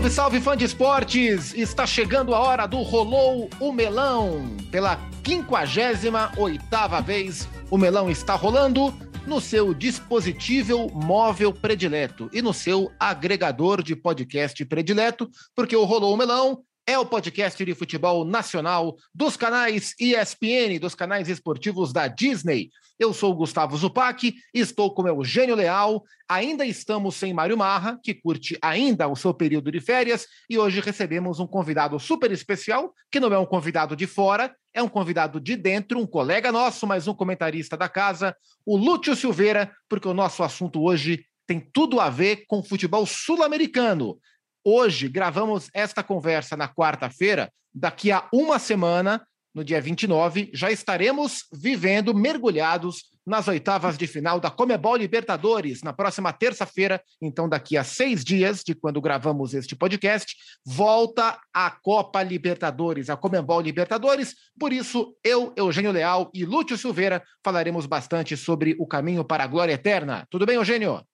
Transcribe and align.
Salve, 0.00 0.14
salve, 0.14 0.40
fã 0.40 0.56
de 0.56 0.64
esportes! 0.64 1.52
Está 1.52 1.86
chegando 1.86 2.34
a 2.34 2.38
hora 2.38 2.66
do 2.66 2.80
Rolou 2.80 3.50
o 3.60 3.70
Melão. 3.70 4.56
Pela 4.70 4.98
58ª 5.22 7.02
vez, 7.02 7.46
o 7.70 7.76
melão 7.76 8.10
está 8.10 8.34
rolando 8.34 8.94
no 9.26 9.42
seu 9.42 9.74
dispositivo 9.74 10.90
móvel 10.90 11.52
predileto 11.52 12.30
e 12.32 12.40
no 12.40 12.54
seu 12.54 12.90
agregador 12.98 13.82
de 13.82 13.94
podcast 13.94 14.64
predileto, 14.64 15.28
porque 15.54 15.76
o 15.76 15.84
Rolou 15.84 16.14
o 16.14 16.16
Melão 16.16 16.62
é 16.90 16.98
o 16.98 17.06
podcast 17.06 17.64
de 17.64 17.72
futebol 17.72 18.24
nacional 18.24 18.96
dos 19.14 19.36
canais 19.36 19.94
ESPN, 20.00 20.76
dos 20.80 20.92
canais 20.92 21.28
esportivos 21.28 21.92
da 21.92 22.08
Disney. 22.08 22.68
Eu 22.98 23.14
sou 23.14 23.30
o 23.30 23.36
Gustavo 23.36 23.76
Zupac, 23.76 24.34
estou 24.52 24.92
com 24.92 25.06
Eugênio 25.06 25.54
Leal. 25.54 26.02
Ainda 26.28 26.66
estamos 26.66 27.14
sem 27.14 27.32
Mário 27.32 27.56
Marra, 27.56 27.96
que 28.02 28.12
curte 28.12 28.58
ainda 28.60 29.06
o 29.06 29.14
seu 29.14 29.32
período 29.32 29.70
de 29.70 29.80
férias, 29.80 30.26
e 30.50 30.58
hoje 30.58 30.80
recebemos 30.80 31.38
um 31.38 31.46
convidado 31.46 31.96
super 32.00 32.32
especial, 32.32 32.92
que 33.08 33.20
não 33.20 33.32
é 33.32 33.38
um 33.38 33.46
convidado 33.46 33.94
de 33.94 34.08
fora, 34.08 34.52
é 34.74 34.82
um 34.82 34.88
convidado 34.88 35.40
de 35.40 35.54
dentro, 35.54 36.00
um 36.00 36.06
colega 36.06 36.50
nosso, 36.50 36.88
mas 36.88 37.06
um 37.06 37.14
comentarista 37.14 37.76
da 37.76 37.88
casa, 37.88 38.34
o 38.66 38.76
Lúcio 38.76 39.14
Silveira, 39.14 39.70
porque 39.88 40.08
o 40.08 40.14
nosso 40.14 40.42
assunto 40.42 40.82
hoje 40.82 41.24
tem 41.46 41.60
tudo 41.60 42.00
a 42.00 42.10
ver 42.10 42.46
com 42.48 42.64
futebol 42.64 43.06
sul-americano. 43.06 44.18
Hoje 44.64 45.08
gravamos 45.08 45.68
esta 45.72 46.02
conversa 46.02 46.56
na 46.56 46.68
quarta-feira. 46.68 47.50
Daqui 47.72 48.10
a 48.12 48.28
uma 48.32 48.58
semana 48.58 49.24
no 49.54 49.64
dia 49.64 49.80
29, 49.80 50.50
já 50.54 50.70
estaremos 50.70 51.44
vivendo 51.52 52.14
mergulhados 52.14 53.10
nas 53.26 53.48
oitavas 53.48 53.98
de 53.98 54.06
final 54.06 54.40
da 54.40 54.50
Comebol 54.50 54.96
Libertadores, 54.96 55.82
na 55.82 55.92
próxima 55.92 56.32
terça-feira. 56.32 57.02
Então, 57.20 57.48
daqui 57.48 57.76
a 57.76 57.84
seis 57.84 58.24
dias 58.24 58.62
de 58.64 58.74
quando 58.74 59.00
gravamos 59.00 59.52
este 59.52 59.76
podcast, 59.76 60.34
volta 60.64 61.38
a 61.52 61.70
Copa 61.70 62.22
Libertadores, 62.22 63.10
a 63.10 63.16
Comebol 63.16 63.60
Libertadores. 63.60 64.34
Por 64.58 64.72
isso, 64.72 65.14
eu, 65.22 65.52
Eugênio 65.56 65.92
Leal 65.92 66.30
e 66.32 66.44
Lúcio 66.44 66.78
Silveira 66.78 67.22
falaremos 67.44 67.86
bastante 67.86 68.36
sobre 68.36 68.76
o 68.78 68.86
caminho 68.86 69.24
para 69.24 69.44
a 69.44 69.48
glória 69.48 69.74
eterna. 69.74 70.26
Tudo 70.30 70.46
bem, 70.46 70.56
Eugênio? 70.56 71.04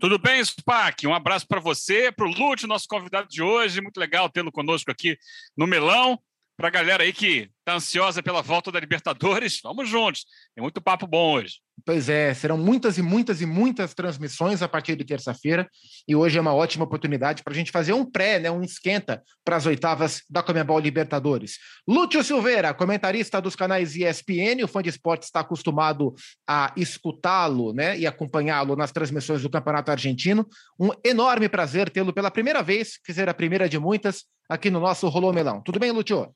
Tudo 0.00 0.18
bem, 0.18 0.44
Spac? 0.44 1.06
Um 1.06 1.14
abraço 1.14 1.46
para 1.46 1.60
você, 1.60 2.10
para 2.12 2.26
o 2.26 2.30
Lúcio, 2.30 2.68
nosso 2.68 2.86
convidado 2.88 3.28
de 3.28 3.42
hoje. 3.42 3.80
Muito 3.80 3.98
legal 3.98 4.28
tê-lo 4.28 4.52
conosco 4.52 4.90
aqui 4.90 5.16
no 5.56 5.66
Melão 5.66 6.18
para 6.56 6.68
a 6.68 6.70
galera 6.70 7.02
aí 7.02 7.12
que 7.12 7.50
está 7.64 7.74
ansiosa 7.74 8.22
pela 8.22 8.42
volta 8.42 8.70
da 8.70 8.78
Libertadores, 8.78 9.60
vamos 9.64 9.88
juntos. 9.88 10.26
Tem 10.54 10.60
muito 10.60 10.82
papo 10.82 11.06
bom 11.06 11.32
hoje. 11.32 11.60
Pois 11.84 12.08
é, 12.08 12.32
serão 12.34 12.56
muitas 12.58 12.98
e 12.98 13.02
muitas 13.02 13.40
e 13.40 13.46
muitas 13.46 13.94
transmissões 13.94 14.62
a 14.62 14.68
partir 14.68 14.94
de 14.96 15.04
terça-feira, 15.04 15.68
e 16.06 16.14
hoje 16.14 16.38
é 16.38 16.40
uma 16.40 16.54
ótima 16.54 16.84
oportunidade 16.84 17.42
para 17.42 17.52
a 17.52 17.56
gente 17.56 17.72
fazer 17.72 17.92
um 17.92 18.04
pré, 18.04 18.38
né, 18.38 18.50
um 18.50 18.62
esquenta 18.62 19.22
para 19.44 19.56
as 19.56 19.66
oitavas 19.66 20.22
da 20.30 20.42
Comebol 20.42 20.78
Libertadores. 20.78 21.58
Lúcio 21.88 22.22
Silveira, 22.22 22.72
comentarista 22.74 23.40
dos 23.40 23.56
canais 23.56 23.96
ESPN, 23.96 24.62
o 24.62 24.68
fã 24.68 24.82
de 24.82 24.90
esporte 24.90 25.24
está 25.24 25.40
acostumado 25.40 26.14
a 26.46 26.72
escutá-lo 26.76 27.72
né, 27.72 27.98
e 27.98 28.06
acompanhá-lo 28.06 28.76
nas 28.76 28.92
transmissões 28.92 29.42
do 29.42 29.50
Campeonato 29.50 29.90
Argentino. 29.90 30.46
Um 30.78 30.90
enorme 31.04 31.48
prazer 31.48 31.90
tê-lo 31.90 32.12
pela 32.12 32.30
primeira 32.30 32.62
vez, 32.62 32.98
que 32.98 33.12
será 33.12 33.32
a 33.32 33.34
primeira 33.34 33.68
de 33.68 33.78
muitas, 33.78 34.24
aqui 34.48 34.70
no 34.70 34.80
nosso 34.80 35.08
Rolô 35.08 35.32
Melão. 35.32 35.60
Tudo 35.62 35.80
bem, 35.80 35.90
Lúcio? 35.90 36.32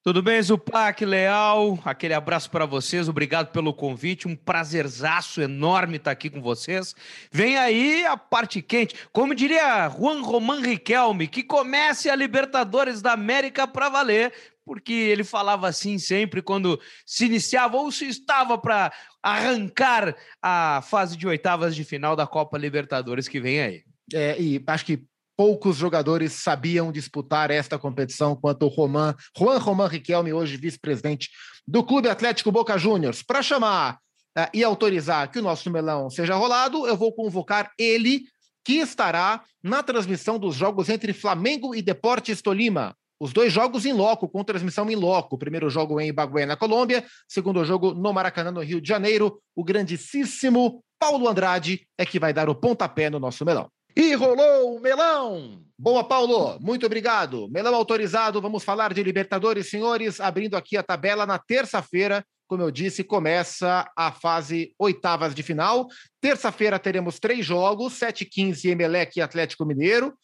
Tudo 0.00 0.22
bem, 0.22 0.40
Zupac, 0.40 1.04
Leal? 1.04 1.76
Aquele 1.84 2.14
abraço 2.14 2.48
para 2.50 2.64
vocês, 2.64 3.08
obrigado 3.08 3.50
pelo 3.50 3.74
convite, 3.74 4.28
um 4.28 4.36
prazerzaço 4.36 5.42
enorme 5.42 5.96
estar 5.96 6.12
aqui 6.12 6.30
com 6.30 6.40
vocês. 6.40 6.94
Vem 7.32 7.58
aí 7.58 8.06
a 8.06 8.16
parte 8.16 8.62
quente, 8.62 8.94
como 9.12 9.34
diria 9.34 9.88
Juan 9.88 10.22
Román 10.22 10.60
Riquelme, 10.60 11.26
que 11.26 11.42
comece 11.42 12.08
a 12.08 12.14
Libertadores 12.14 13.02
da 13.02 13.12
América 13.12 13.66
para 13.66 13.88
valer, 13.88 14.32
porque 14.64 14.92
ele 14.92 15.24
falava 15.24 15.66
assim 15.66 15.98
sempre 15.98 16.42
quando 16.42 16.80
se 17.04 17.26
iniciava 17.26 17.76
ou 17.76 17.90
se 17.90 18.06
estava 18.06 18.56
para 18.56 18.92
arrancar 19.20 20.14
a 20.40 20.80
fase 20.80 21.16
de 21.16 21.26
oitavas 21.26 21.74
de 21.74 21.82
final 21.82 22.14
da 22.14 22.26
Copa 22.26 22.56
Libertadores 22.56 23.26
que 23.26 23.40
vem 23.40 23.60
aí. 23.60 23.82
É, 24.14 24.40
e 24.40 24.62
acho 24.64 24.86
que 24.86 25.02
poucos 25.38 25.76
jogadores 25.76 26.32
sabiam 26.32 26.90
disputar 26.90 27.48
esta 27.48 27.78
competição 27.78 28.34
quanto 28.34 28.66
o 28.66 28.68
Roman, 28.68 29.14
Juan 29.38 29.58
Roman 29.58 29.86
Riquelme, 29.86 30.32
hoje 30.32 30.56
vice-presidente 30.56 31.30
do 31.64 31.84
Clube 31.84 32.08
Atlético 32.08 32.50
Boca 32.50 32.76
Juniors. 32.76 33.22
Para 33.22 33.40
chamar 33.40 34.00
uh, 34.36 34.50
e 34.52 34.64
autorizar 34.64 35.30
que 35.30 35.38
o 35.38 35.42
nosso 35.42 35.70
melão 35.70 36.10
seja 36.10 36.34
rolado, 36.34 36.88
eu 36.88 36.96
vou 36.96 37.12
convocar 37.12 37.70
ele, 37.78 38.22
que 38.64 38.78
estará 38.78 39.44
na 39.62 39.80
transmissão 39.80 40.40
dos 40.40 40.56
jogos 40.56 40.88
entre 40.88 41.12
Flamengo 41.12 41.72
e 41.72 41.82
Deportes 41.82 42.42
Tolima. 42.42 42.96
Os 43.20 43.32
dois 43.32 43.52
jogos 43.52 43.86
em 43.86 43.92
loco, 43.92 44.28
com 44.28 44.42
transmissão 44.42 44.90
em 44.90 44.96
loco. 44.96 45.38
Primeiro 45.38 45.70
jogo 45.70 46.00
em 46.00 46.08
Ibagué, 46.08 46.46
na 46.46 46.56
Colômbia. 46.56 47.04
Segundo 47.28 47.64
jogo 47.64 47.94
no 47.94 48.12
Maracanã, 48.12 48.50
no 48.50 48.60
Rio 48.60 48.80
de 48.80 48.88
Janeiro. 48.88 49.40
O 49.54 49.64
grandíssimo 49.64 50.84
Paulo 50.98 51.28
Andrade 51.28 51.86
é 51.96 52.04
que 52.04 52.18
vai 52.18 52.32
dar 52.32 52.48
o 52.48 52.54
pontapé 52.54 53.08
no 53.08 53.18
nosso 53.20 53.44
melão. 53.44 53.68
E 53.98 54.14
rolou 54.14 54.76
o 54.76 54.80
melão! 54.80 55.60
Boa, 55.76 56.04
Paulo, 56.04 56.56
muito 56.60 56.86
obrigado. 56.86 57.48
Melão 57.50 57.74
autorizado, 57.74 58.40
vamos 58.40 58.62
falar 58.62 58.94
de 58.94 59.02
Libertadores, 59.02 59.68
senhores, 59.68 60.20
abrindo 60.20 60.56
aqui 60.56 60.76
a 60.76 60.84
tabela 60.84 61.26
na 61.26 61.36
terça-feira. 61.36 62.24
Como 62.48 62.62
eu 62.62 62.70
disse, 62.70 63.04
começa 63.04 63.86
a 63.94 64.10
fase 64.10 64.74
oitavas 64.78 65.34
de 65.34 65.42
final. 65.42 65.86
Terça-feira 66.18 66.78
teremos 66.78 67.20
três 67.20 67.44
jogos: 67.44 67.92
7h15 68.00 68.70
Emelec 68.70 69.18
e 69.18 69.20
Atlético 69.20 69.66
Mineiro. 69.66 70.14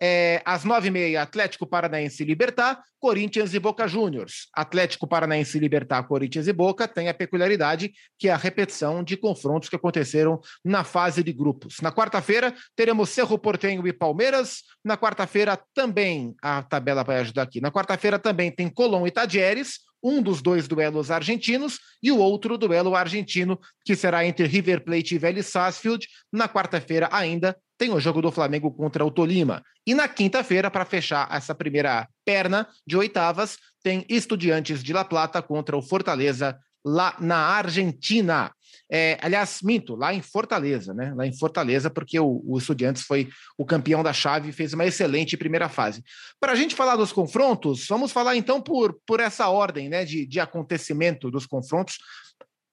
É, 0.00 0.40
às 0.44 0.64
9h30, 0.64 1.20
Atlético 1.20 1.66
Paranaense 1.66 2.22
e 2.22 2.26
Libertar, 2.26 2.82
Corinthians 2.98 3.52
e 3.52 3.58
Boca 3.58 3.86
Juniors. 3.86 4.48
Atlético 4.54 5.06
Paranaense 5.06 5.58
e 5.58 5.60
Libertar, 5.60 6.02
Corinthians 6.04 6.48
e 6.48 6.52
Boca 6.54 6.88
tem 6.88 7.08
a 7.08 7.14
peculiaridade 7.14 7.92
que 8.18 8.28
é 8.28 8.32
a 8.32 8.36
repetição 8.36 9.04
de 9.04 9.16
confrontos 9.16 9.68
que 9.68 9.76
aconteceram 9.76 10.40
na 10.64 10.84
fase 10.84 11.22
de 11.22 11.32
grupos. 11.32 11.80
Na 11.82 11.92
quarta-feira, 11.92 12.54
teremos 12.74 13.10
Cerro 13.10 13.38
Portenho 13.38 13.86
e 13.86 13.92
Palmeiras. 13.92 14.62
Na 14.82 14.96
quarta-feira 14.96 15.60
também, 15.74 16.34
a 16.40 16.62
tabela 16.62 17.04
vai 17.04 17.18
ajudar 17.18 17.42
aqui. 17.42 17.60
Na 17.60 17.70
quarta-feira 17.70 18.18
também 18.18 18.50
tem 18.50 18.70
Colón 18.70 19.06
e 19.06 19.10
Tadieres, 19.10 19.80
um 20.04 20.20
dos 20.20 20.42
dois 20.42 20.68
duelos 20.68 21.10
argentinos 21.10 21.80
e 22.02 22.12
o 22.12 22.18
outro 22.18 22.58
duelo 22.58 22.94
argentino, 22.94 23.58
que 23.84 23.96
será 23.96 24.26
entre 24.26 24.46
River 24.46 24.84
Plate 24.84 25.14
e 25.14 25.18
Vélez 25.18 25.46
Sarsfield. 25.46 26.06
Na 26.30 26.46
quarta-feira 26.46 27.08
ainda 27.10 27.56
tem 27.78 27.90
o 27.90 27.98
jogo 27.98 28.20
do 28.20 28.30
Flamengo 28.30 28.70
contra 28.70 29.04
o 29.04 29.10
Tolima. 29.10 29.62
E 29.86 29.94
na 29.94 30.06
quinta-feira, 30.06 30.70
para 30.70 30.84
fechar 30.84 31.28
essa 31.32 31.54
primeira 31.54 32.06
perna 32.24 32.68
de 32.86 32.96
oitavas, 32.96 33.58
tem 33.82 34.04
Estudiantes 34.08 34.82
de 34.82 34.92
La 34.92 35.04
Plata 35.04 35.40
contra 35.40 35.76
o 35.76 35.82
Fortaleza 35.82 36.58
lá 36.84 37.16
na 37.20 37.36
Argentina. 37.36 38.52
É, 38.90 39.18
aliás, 39.22 39.60
minto, 39.62 39.94
lá 39.96 40.12
em 40.12 40.20
Fortaleza, 40.20 40.92
né? 40.92 41.12
Lá 41.16 41.26
em 41.26 41.36
Fortaleza, 41.36 41.88
porque 41.88 42.20
o, 42.20 42.42
o 42.44 42.58
Estudiantes 42.58 43.02
foi 43.02 43.28
o 43.56 43.64
campeão 43.64 44.02
da 44.02 44.12
chave 44.12 44.50
e 44.50 44.52
fez 44.52 44.74
uma 44.74 44.84
excelente 44.84 45.36
primeira 45.36 45.68
fase. 45.68 46.02
Para 46.38 46.52
a 46.52 46.54
gente 46.54 46.74
falar 46.74 46.96
dos 46.96 47.12
confrontos, 47.12 47.86
vamos 47.88 48.12
falar 48.12 48.36
então 48.36 48.60
por, 48.60 48.98
por 49.06 49.20
essa 49.20 49.48
ordem 49.48 49.88
né, 49.88 50.04
de, 50.04 50.26
de 50.26 50.38
acontecimento 50.38 51.30
dos 51.30 51.46
confrontos. 51.46 51.98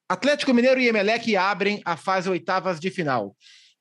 Atlético 0.09 0.53
Mineiro 0.53 0.81
e 0.81 0.89
Emelec 0.89 1.35
abrem 1.37 1.81
a 1.85 1.95
fase 1.95 2.29
oitavas 2.29 2.79
de 2.79 2.91
final. 2.91 3.35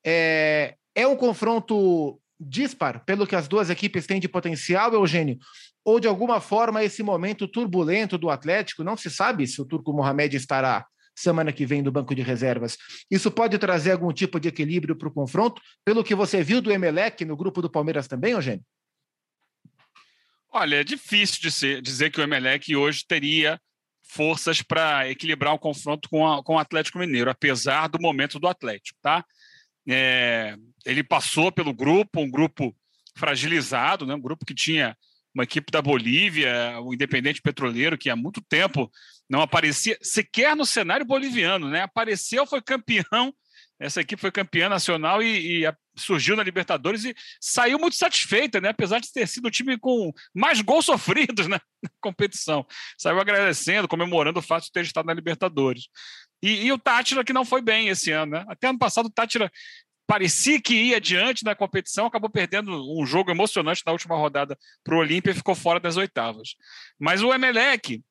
É, 0.05 0.75
é 0.95 1.05
um 1.05 1.15
confronto 1.15 2.19
dispar 2.39 3.03
pelo 3.05 3.27
que 3.27 3.35
as 3.35 3.47
duas 3.47 3.69
equipes 3.69 4.07
têm 4.07 4.19
de 4.19 4.27
potencial, 4.27 4.93
Eugênio? 4.93 5.37
Ou 5.83 5.99
de 5.99 6.07
alguma 6.07 6.39
forma 6.39 6.83
esse 6.83 7.01
momento 7.01 7.47
turbulento 7.47 8.17
do 8.17 8.29
Atlético, 8.29 8.83
não 8.83 8.95
se 8.95 9.09
sabe 9.09 9.47
se 9.47 9.61
o 9.61 9.65
Turco 9.65 9.93
Mohamed 9.93 10.35
estará 10.35 10.85
semana 11.15 11.51
que 11.51 11.65
vem 11.65 11.81
no 11.81 11.91
banco 11.91 12.15
de 12.15 12.21
reservas. 12.21 12.77
Isso 13.09 13.31
pode 13.31 13.57
trazer 13.57 13.91
algum 13.91 14.11
tipo 14.13 14.39
de 14.39 14.47
equilíbrio 14.47 14.95
para 14.95 15.07
o 15.07 15.13
confronto, 15.13 15.61
pelo 15.83 16.03
que 16.03 16.15
você 16.15 16.43
viu 16.43 16.61
do 16.61 16.71
Emelec 16.71 17.25
no 17.25 17.35
grupo 17.35 17.61
do 17.61 17.69
Palmeiras 17.69 18.07
também, 18.07 18.33
Eugênio? 18.33 18.63
Olha, 20.53 20.77
é 20.77 20.83
difícil 20.83 21.39
de 21.41 21.51
ser, 21.51 21.81
dizer 21.81 22.11
que 22.11 22.19
o 22.19 22.23
Emelec 22.23 22.75
hoje 22.75 23.05
teria 23.07 23.59
forças 24.03 24.61
para 24.61 25.09
equilibrar 25.09 25.53
o 25.53 25.59
confronto 25.59 26.09
com, 26.09 26.27
a, 26.27 26.43
com 26.43 26.55
o 26.55 26.59
Atlético 26.59 26.99
Mineiro, 26.99 27.29
apesar 27.29 27.87
do 27.87 28.01
momento 28.01 28.39
do 28.39 28.47
Atlético, 28.47 28.99
tá? 29.01 29.23
É, 29.87 30.55
ele 30.85 31.03
passou 31.03 31.51
pelo 31.51 31.73
grupo, 31.73 32.19
um 32.19 32.29
grupo 32.29 32.75
fragilizado, 33.15 34.05
né? 34.05 34.13
um 34.13 34.21
grupo 34.21 34.45
que 34.45 34.53
tinha 34.53 34.95
uma 35.33 35.43
equipe 35.43 35.71
da 35.71 35.81
Bolívia, 35.81 36.79
o 36.81 36.93
Independente 36.93 37.41
Petroleiro, 37.41 37.97
que 37.97 38.09
há 38.09 38.15
muito 38.15 38.41
tempo 38.41 38.91
não 39.29 39.41
aparecia 39.41 39.97
sequer 40.01 40.55
no 40.55 40.65
cenário 40.65 41.05
boliviano, 41.05 41.69
né? 41.69 41.81
Apareceu, 41.81 42.45
foi 42.45 42.61
campeão, 42.61 43.33
essa 43.81 44.01
equipe 44.01 44.21
foi 44.21 44.31
campeã 44.31 44.69
nacional 44.69 45.23
e, 45.23 45.65
e 45.65 45.73
surgiu 45.95 46.35
na 46.35 46.43
Libertadores 46.43 47.03
e 47.03 47.15
saiu 47.39 47.79
muito 47.79 47.95
satisfeita, 47.95 48.61
né? 48.61 48.69
Apesar 48.69 48.99
de 48.99 49.11
ter 49.11 49.27
sido 49.27 49.47
o 49.47 49.51
time 49.51 49.77
com 49.77 50.11
mais 50.35 50.61
gols 50.61 50.85
sofridos 50.85 51.47
né? 51.47 51.59
na 51.81 51.89
competição. 51.99 52.65
Saiu 52.97 53.19
agradecendo, 53.19 53.87
comemorando 53.87 54.39
o 54.39 54.43
fato 54.43 54.65
de 54.65 54.71
ter 54.71 54.83
estado 54.83 55.07
na 55.07 55.13
Libertadores. 55.13 55.87
E, 56.43 56.65
e 56.65 56.71
o 56.71 56.77
Tátira 56.77 57.23
que 57.23 57.33
não 57.33 57.43
foi 57.43 57.61
bem 57.61 57.87
esse 57.87 58.11
ano, 58.11 58.33
né? 58.33 58.45
Até 58.47 58.67
ano 58.67 58.77
passado 58.77 59.07
o 59.07 59.11
Tátira 59.11 59.51
parecia 60.11 60.61
que 60.61 60.73
ia 60.73 60.97
adiante 60.97 61.45
na 61.45 61.55
competição, 61.55 62.05
acabou 62.05 62.29
perdendo 62.29 62.69
um 62.99 63.05
jogo 63.05 63.31
emocionante 63.31 63.81
na 63.85 63.93
última 63.93 64.17
rodada 64.17 64.59
para 64.83 64.93
o 64.93 64.97
Olímpia 64.97 65.31
e 65.31 65.33
ficou 65.33 65.55
fora 65.55 65.79
das 65.79 65.95
oitavas. 65.95 66.57
Mas 66.99 67.23
o 67.23 67.33
Emelec, 67.33 68.03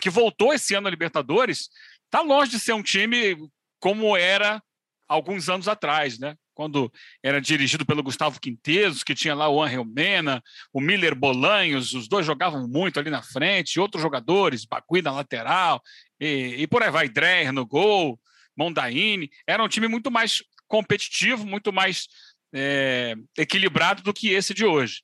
que 0.00 0.10
voltou 0.10 0.52
esse 0.52 0.74
ano 0.74 0.88
à 0.88 0.90
Libertadores, 0.90 1.68
está 2.06 2.22
longe 2.22 2.50
de 2.50 2.58
ser 2.58 2.72
um 2.72 2.82
time 2.82 3.36
como 3.78 4.16
era 4.16 4.60
alguns 5.06 5.48
anos 5.48 5.68
atrás, 5.68 6.18
né? 6.18 6.34
Quando 6.54 6.92
era 7.22 7.40
dirigido 7.40 7.86
pelo 7.86 8.02
Gustavo 8.02 8.40
Quintezos, 8.40 9.04
que 9.04 9.14
tinha 9.14 9.36
lá 9.36 9.48
o 9.48 9.62
Angel 9.62 9.84
Mena, 9.84 10.42
o 10.72 10.80
Miller 10.80 11.14
Bolanhos, 11.14 11.94
os 11.94 12.08
dois 12.08 12.26
jogavam 12.26 12.66
muito 12.66 12.98
ali 12.98 13.10
na 13.10 13.22
frente, 13.22 13.78
outros 13.78 14.02
jogadores, 14.02 14.64
Bagui 14.64 15.02
na 15.02 15.12
lateral, 15.12 15.80
e, 16.18 16.56
e 16.58 16.66
por 16.66 16.82
aí 16.82 16.90
vai, 16.90 17.08
Dreher 17.08 17.52
no 17.52 17.64
gol, 17.64 18.18
Mondaini, 18.56 19.30
era 19.46 19.62
um 19.62 19.68
time 19.68 19.86
muito 19.86 20.10
mais 20.10 20.42
competitivo, 20.72 21.46
muito 21.46 21.70
mais 21.70 22.08
é, 22.54 23.14
equilibrado 23.36 24.02
do 24.02 24.14
que 24.14 24.30
esse 24.30 24.54
de 24.54 24.64
hoje. 24.64 25.02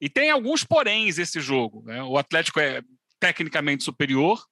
E 0.00 0.08
tem 0.08 0.30
alguns 0.30 0.64
poréns 0.64 1.18
esse 1.18 1.42
jogo. 1.42 1.82
Né? 1.84 2.02
O 2.02 2.16
Atlético 2.16 2.58
é 2.58 2.80
tecnicamente 3.20 3.84
superior. 3.84 4.42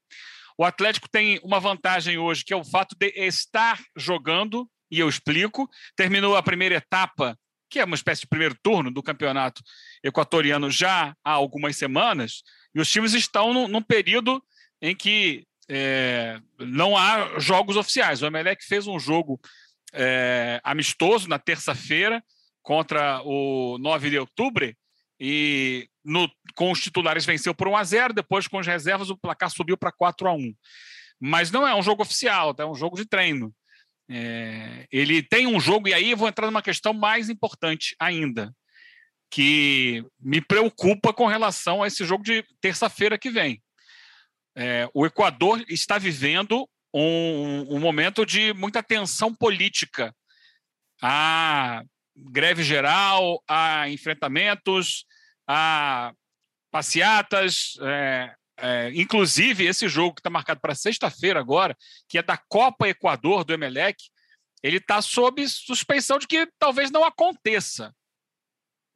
O 0.59 0.65
Atlético 0.67 1.09
tem 1.09 1.41
uma 1.43 1.59
vantagem 1.59 2.19
hoje, 2.19 2.45
que 2.45 2.53
é 2.53 2.57
o 2.57 2.65
fato 2.65 2.95
de 3.01 3.09
estar 3.17 3.81
jogando, 3.97 4.69
e 4.91 5.01
eu 5.01 5.09
explico. 5.09 5.67
Terminou 5.97 6.37
a 6.37 6.43
primeira 6.43 6.75
etapa, 6.75 7.35
que 7.71 7.81
é 7.81 7.85
uma 7.85 7.97
espécie 7.97 8.21
de 8.21 8.29
primeiro 8.29 8.55
turno 8.63 8.91
do 8.91 9.03
campeonato 9.03 9.63
equatoriano 10.05 10.71
já 10.71 11.17
há 11.25 11.31
algumas 11.31 11.79
semanas, 11.79 12.43
e 12.75 12.81
os 12.81 12.93
times 12.93 13.15
estão 13.15 13.55
num, 13.55 13.69
num 13.69 13.83
período 13.83 14.43
em 14.83 14.95
que 14.95 15.47
é, 15.67 16.39
não 16.59 16.95
há 16.95 17.39
jogos 17.39 17.77
oficiais. 17.77 18.21
O 18.21 18.27
Emelec 18.27 18.63
fez 18.67 18.87
um 18.87 18.99
jogo 18.99 19.41
é, 19.93 20.61
amistoso 20.65 21.29
na 21.29 21.39
terça-feira 21.39 22.23
contra 22.63 23.23
o 23.25 23.79
9 23.79 24.11
de 24.11 24.19
outubro 24.19 24.75
e 25.21 25.89
no, 26.05 26.31
com 26.55 26.71
os 26.71 26.81
titulares 26.81 27.25
venceu 27.25 27.55
por 27.55 27.69
1 27.69 27.77
a 27.77 27.85
0 27.85 28.15
depois 28.15 28.47
com 28.47 28.59
as 28.59 28.67
reservas 28.67 29.11
o 29.11 29.17
placar 29.17 29.51
subiu 29.51 29.77
para 29.77 29.93
4 29.93 30.29
a 30.29 30.33
1 30.33 30.55
mas 31.21 31.51
não 31.51 31.67
é 31.67 31.75
um 31.75 31.83
jogo 31.83 32.03
oficial, 32.03 32.55
tá? 32.55 32.63
é 32.63 32.67
um 32.67 32.75
jogo 32.75 32.97
de 32.97 33.05
treino. 33.05 33.55
É, 34.11 34.87
ele 34.91 35.23
tem 35.23 35.47
um 35.47 35.61
jogo, 35.61 35.89
e 35.89 35.95
aí 35.95 36.13
eu 36.13 36.17
vou 36.17 36.29
entrar 36.29 36.47
numa 36.47 36.63
questão 36.63 36.95
mais 36.95 37.29
importante 37.29 37.95
ainda, 37.99 38.55
que 39.31 40.05
me 40.19 40.41
preocupa 40.41 41.13
com 41.13 41.27
relação 41.27 41.83
a 41.83 41.87
esse 41.87 42.05
jogo 42.05 42.23
de 42.23 42.45
terça-feira 42.61 43.19
que 43.19 43.31
vem. 43.31 43.63
É, 44.57 44.89
o 44.95 45.05
Equador 45.05 45.63
está 45.69 45.99
vivendo 45.99 46.69
um, 46.93 47.77
um, 47.77 47.79
momento 47.79 48.25
de 48.25 48.53
muita 48.55 48.83
tensão 48.83 49.35
política. 49.35 50.15
Há 51.03 51.83
greve 52.17 52.63
geral, 52.63 53.43
há 53.49 53.89
enfrentamentos, 53.89 55.05
há 55.47 56.13
passeatas, 56.71 57.75
é, 57.81 58.35
é, 58.59 58.91
inclusive 58.95 59.65
esse 59.65 59.89
jogo 59.89 60.17
que 60.17 60.21
está 60.21 60.31
marcado 60.31 60.61
para 60.61 60.75
sexta-feira 60.75 61.39
agora, 61.39 61.77
que 62.09 62.19
é 62.19 62.23
da 62.23 62.37
Copa 62.37 62.89
Equador 62.89 63.45
do 63.45 63.53
Emelec, 63.53 63.97
ele 64.63 64.79
está 64.79 65.01
sob 65.01 65.47
suspeição 65.49 66.19
de 66.19 66.27
que 66.27 66.49
talvez 66.59 66.91
não 66.91 67.05
aconteça. 67.05 67.95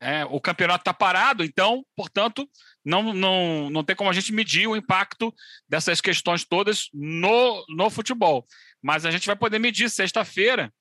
É, 0.05 0.25
o 0.25 0.41
campeonato 0.41 0.83
está 0.83 0.93
parado, 0.93 1.45
então, 1.45 1.87
portanto, 1.95 2.49
não, 2.85 3.15
não, 3.15 3.71
não 3.71 3.85
tem 3.85 3.95
como 3.95 4.11
a 4.11 4.13
gente 4.13 4.33
medir 4.33 4.67
o 4.67 4.75
impacto 4.75 5.33
dessas 5.69 6.01
questões 6.01 6.45
todas 6.45 6.89
no, 6.93 7.65
no 7.69 7.89
futebol. 7.89 8.45
Mas 8.83 9.07
a 9.07 9.13
gente 9.13 9.29
vai 9.29 9.37
poder 9.37 9.61
medir 9.61 9.89
sexta-feira 9.89 10.73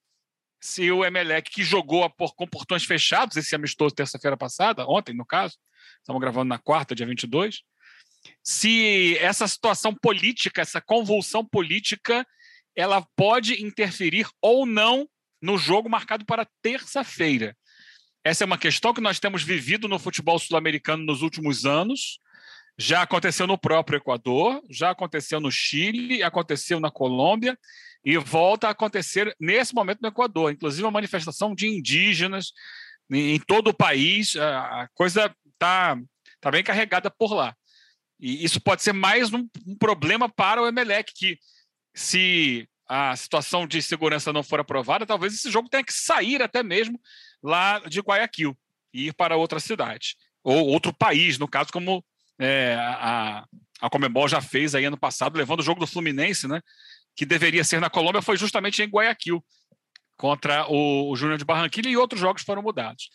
se 0.59 0.91
o 0.91 1.05
Emelec, 1.05 1.51
que 1.51 1.63
jogou 1.63 2.07
por, 2.11 2.33
com 2.35 2.47
portões 2.47 2.83
fechados, 2.83 3.37
esse 3.37 3.55
amistoso 3.55 3.93
terça-feira 3.93 4.37
passada, 4.37 4.87
ontem, 4.87 5.15
no 5.15 5.25
caso, 5.25 5.55
estamos 5.99 6.19
gravando 6.19 6.49
na 6.49 6.59
quarta, 6.59 6.95
dia 6.95 7.05
22, 7.05 7.61
se 8.43 9.17
essa 9.17 9.47
situação 9.47 9.93
política, 9.93 10.61
essa 10.61 10.81
convulsão 10.81 11.45
política, 11.45 12.25
ela 12.75 13.05
pode 13.15 13.63
interferir 13.63 14.27
ou 14.41 14.65
não 14.65 15.07
no 15.41 15.57
jogo 15.57 15.89
marcado 15.89 16.25
para 16.25 16.47
terça-feira. 16.61 17.57
Essa 18.23 18.43
é 18.43 18.45
uma 18.45 18.57
questão 18.57 18.93
que 18.93 19.01
nós 19.01 19.19
temos 19.19 19.43
vivido 19.43 19.87
no 19.87 19.97
futebol 19.97 20.37
sul-americano 20.37 21.03
nos 21.03 21.21
últimos 21.21 21.65
anos. 21.65 22.19
Já 22.77 23.01
aconteceu 23.01 23.47
no 23.47 23.57
próprio 23.57 23.97
Equador, 23.97 24.61
já 24.69 24.91
aconteceu 24.91 25.39
no 25.39 25.51
Chile, 25.51 26.21
aconteceu 26.21 26.79
na 26.79 26.91
Colômbia 26.91 27.57
e 28.05 28.17
volta 28.17 28.67
a 28.67 28.71
acontecer 28.71 29.35
nesse 29.39 29.73
momento 29.73 30.01
no 30.01 30.07
Equador. 30.07 30.51
Inclusive, 30.51 30.87
a 30.87 30.91
manifestação 30.91 31.55
de 31.55 31.67
indígenas 31.67 32.53
em 33.09 33.39
todo 33.39 33.69
o 33.69 33.73
país. 33.73 34.35
A 34.35 34.87
coisa 34.93 35.35
está 35.53 35.97
tá 36.39 36.51
bem 36.51 36.63
carregada 36.63 37.09
por 37.09 37.33
lá. 37.33 37.55
E 38.19 38.43
isso 38.43 38.61
pode 38.61 38.83
ser 38.83 38.93
mais 38.93 39.33
um, 39.33 39.47
um 39.65 39.75
problema 39.75 40.29
para 40.29 40.61
o 40.61 40.67
Emelec, 40.67 41.11
que 41.15 41.39
se 41.93 42.67
a 42.87 43.15
situação 43.15 43.65
de 43.65 43.81
segurança 43.81 44.31
não 44.31 44.43
for 44.43 44.59
aprovada, 44.59 45.05
talvez 45.05 45.33
esse 45.33 45.49
jogo 45.49 45.69
tenha 45.69 45.83
que 45.83 45.93
sair 45.93 46.41
até 46.41 46.61
mesmo 46.61 46.99
lá 47.41 47.79
de 47.79 47.99
Guayaquil 47.99 48.57
e 48.93 49.07
ir 49.07 49.13
para 49.13 49.37
outra 49.37 49.59
cidade, 49.59 50.15
ou 50.43 50.67
outro 50.67 50.93
país, 50.93 51.37
no 51.37 51.47
caso, 51.47 51.71
como 51.71 52.03
é, 52.39 52.75
a, 52.79 53.45
a 53.79 53.89
Comebol 53.89 54.27
já 54.27 54.41
fez 54.41 54.75
aí 54.75 54.85
ano 54.85 54.97
passado, 54.97 55.37
levando 55.37 55.59
o 55.59 55.63
jogo 55.63 55.79
do 55.79 55.87
Fluminense, 55.87 56.47
né, 56.47 56.61
que 57.15 57.25
deveria 57.25 57.63
ser 57.63 57.79
na 57.79 57.89
Colômbia, 57.89 58.21
foi 58.21 58.37
justamente 58.37 58.81
em 58.81 58.87
Guayaquil, 58.87 59.43
contra 60.17 60.67
o, 60.67 61.11
o 61.11 61.15
Júnior 61.15 61.37
de 61.37 61.45
Barranquilla, 61.45 61.89
e 61.89 61.97
outros 61.97 62.21
jogos 62.21 62.43
foram 62.43 62.61
mudados. 62.61 63.09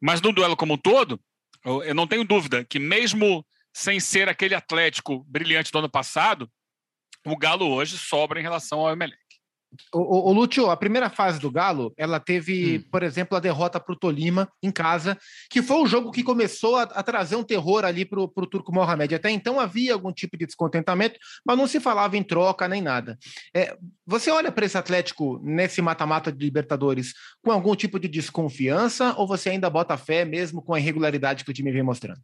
Mas 0.00 0.20
no 0.20 0.32
duelo 0.32 0.56
como 0.56 0.74
um 0.74 0.78
todo, 0.78 1.20
eu 1.64 1.94
não 1.94 2.06
tenho 2.06 2.24
dúvida 2.24 2.64
que 2.64 2.78
mesmo 2.78 3.44
sem 3.72 4.00
ser 4.00 4.28
aquele 4.28 4.54
Atlético 4.54 5.24
brilhante 5.24 5.70
do 5.70 5.78
ano 5.78 5.88
passado, 5.88 6.50
o 7.26 7.36
Galo 7.36 7.68
hoje 7.68 7.98
sobra 7.98 8.38
em 8.38 8.42
relação 8.42 8.80
ao 8.80 8.92
Emelec. 8.92 9.18
O, 9.92 9.98
o, 9.98 10.30
o 10.30 10.32
Lúcio, 10.32 10.70
a 10.70 10.76
primeira 10.76 11.10
fase 11.10 11.38
do 11.38 11.50
Galo, 11.50 11.92
ela 11.96 12.20
teve, 12.20 12.78
hum. 12.78 12.88
por 12.90 13.02
exemplo, 13.02 13.36
a 13.36 13.40
derrota 13.40 13.80
para 13.80 13.92
o 13.92 13.98
Tolima 13.98 14.48
em 14.62 14.70
casa, 14.70 15.18
que 15.50 15.62
foi 15.62 15.76
o 15.78 15.86
jogo 15.86 16.10
que 16.10 16.22
começou 16.22 16.76
a, 16.76 16.82
a 16.82 17.02
trazer 17.02 17.36
um 17.36 17.42
terror 17.42 17.84
ali 17.84 18.04
para 18.04 18.20
o 18.20 18.46
Turco 18.46 18.72
Mohamed. 18.72 19.14
Até 19.14 19.30
então 19.30 19.60
havia 19.60 19.94
algum 19.94 20.12
tipo 20.12 20.36
de 20.36 20.46
descontentamento, 20.46 21.18
mas 21.44 21.56
não 21.56 21.66
se 21.66 21.80
falava 21.80 22.16
em 22.16 22.22
troca 22.22 22.68
nem 22.68 22.80
nada. 22.82 23.18
É, 23.54 23.76
você 24.06 24.30
olha 24.30 24.52
para 24.52 24.66
esse 24.66 24.78
Atlético 24.78 25.40
nesse 25.42 25.80
mata-mata 25.82 26.30
de 26.32 26.44
Libertadores 26.44 27.14
com 27.42 27.50
algum 27.50 27.74
tipo 27.74 27.98
de 27.98 28.08
desconfiança 28.08 29.14
ou 29.16 29.26
você 29.26 29.50
ainda 29.50 29.68
bota 29.70 29.96
fé 29.96 30.24
mesmo 30.24 30.62
com 30.62 30.74
a 30.74 30.80
irregularidade 30.80 31.44
que 31.44 31.50
o 31.50 31.54
time 31.54 31.72
vem 31.72 31.82
mostrando? 31.82 32.20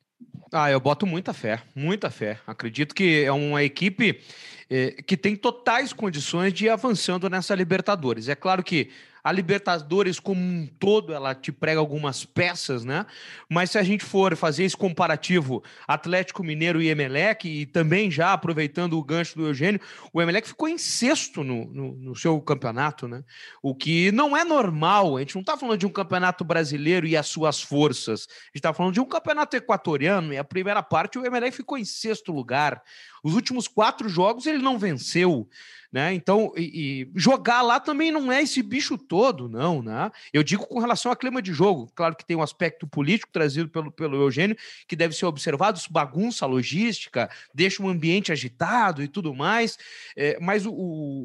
Ah, 0.53 0.71
eu 0.71 0.79
boto 0.79 1.07
muita 1.07 1.33
fé, 1.33 1.63
muita 1.75 2.11
fé. 2.11 2.39
Acredito 2.47 2.95
que 2.95 3.25
é 3.25 3.33
uma 3.33 3.63
equipe 3.63 4.21
eh, 4.69 5.03
que 5.07 5.17
tem 5.17 5.35
totais 5.35 5.95
condições 5.95 6.53
de 6.53 6.67
ir 6.67 6.69
avançando 6.69 7.31
nessa 7.31 7.55
Libertadores. 7.55 8.29
É 8.29 8.35
claro 8.35 8.63
que 8.63 8.91
a 9.25 9.31
Libertadores 9.31 10.19
como 10.19 10.41
um 10.41 10.67
todo, 10.67 11.13
ela 11.13 11.35
te 11.35 11.53
prega 11.53 11.79
algumas 11.79 12.25
peças, 12.25 12.85
né? 12.85 13.07
Mas 13.49 13.71
se 13.71 13.79
a 13.79 13.83
gente 13.83 14.05
for 14.05 14.37
fazer 14.37 14.65
esse 14.65 14.77
comparativo 14.77 15.63
Atlético 15.87 16.43
Mineiro 16.43 16.83
e 16.83 16.89
Emelec, 16.89 17.49
e 17.49 17.67
também 17.67 18.11
já 18.11 18.33
aproveitando 18.33 18.99
o 18.99 19.05
gancho 19.05 19.37
do 19.37 19.47
Eugênio, 19.47 19.81
o 20.13 20.21
Emelec 20.21 20.49
ficou 20.49 20.69
em 20.69 20.77
sexto 20.77 21.45
no, 21.45 21.67
no, 21.67 21.93
no 21.95 22.17
seu 22.17 22.41
campeonato, 22.41 23.07
né? 23.07 23.23
O 23.63 23.75
que 23.75 24.11
não 24.11 24.37
é 24.37 24.45
normal. 24.45 25.17
A 25.17 25.21
gente 25.21 25.37
não 25.37 25.43
está 25.43 25.57
falando 25.57 25.79
de 25.79 25.87
um 25.87 25.91
campeonato 25.91 26.45
brasileiro 26.45 27.07
e 27.07 27.17
as 27.17 27.27
suas 27.29 27.63
forças. 27.63 28.27
A 28.29 28.35
gente 28.47 28.57
está 28.57 28.75
falando 28.75 28.95
de 28.95 29.01
um 29.01 29.07
campeonato 29.07 29.57
equatoriano 29.57 30.33
e 30.33 30.39
a 30.39 30.45
primeira 30.45 30.83
parte 30.83 31.19
o 31.19 31.25
Emelec 31.25 31.57
ficou 31.57 31.79
em 31.79 31.85
sexto 31.85 32.33
lugar. 32.33 32.83
Os 33.23 33.35
últimos 33.35 33.69
quatro 33.69 34.09
jogos 34.09 34.47
ele 34.47 34.59
não 34.59 34.79
venceu. 34.79 35.49
Né? 35.93 36.15
Então, 36.15 36.55
e, 36.57 37.11
e, 37.13 37.21
jogar 37.21 37.61
lá 37.61 37.79
também 37.79 38.11
não 38.11 38.33
é 38.33 38.41
esse 38.41 38.63
bicho 38.63 38.97
todo, 38.97 39.47
não, 39.47 39.83
né? 39.83 40.11
Eu 40.33 40.43
digo 40.43 40.67
com 40.67 40.79
relação 40.79 41.13
ao 41.13 41.17
clima 41.17 41.43
de 41.43 41.53
jogo, 41.53 41.93
claro 41.95 42.17
que 42.17 42.25
tem 42.25 42.35
um 42.35 42.43
aspecto 42.43 42.87
político 42.87 43.31
trazido 43.31 43.69
pelo, 43.69 43.93
pelo 43.93 44.23
Eugênio, 44.23 44.57
que 44.89 44.97
deve 44.97 45.15
ser 45.15 45.27
observado, 45.27 45.79
bagunça 45.91 46.47
logística, 46.47 47.29
deixa 47.55 47.83
o 47.83 47.91
ambiente 47.91 48.33
agitado 48.33 49.03
e 49.03 49.09
tudo 49.09 49.35
mais, 49.35 49.79
é, 50.17 50.39
mas 50.41 50.65
o, 50.65 50.73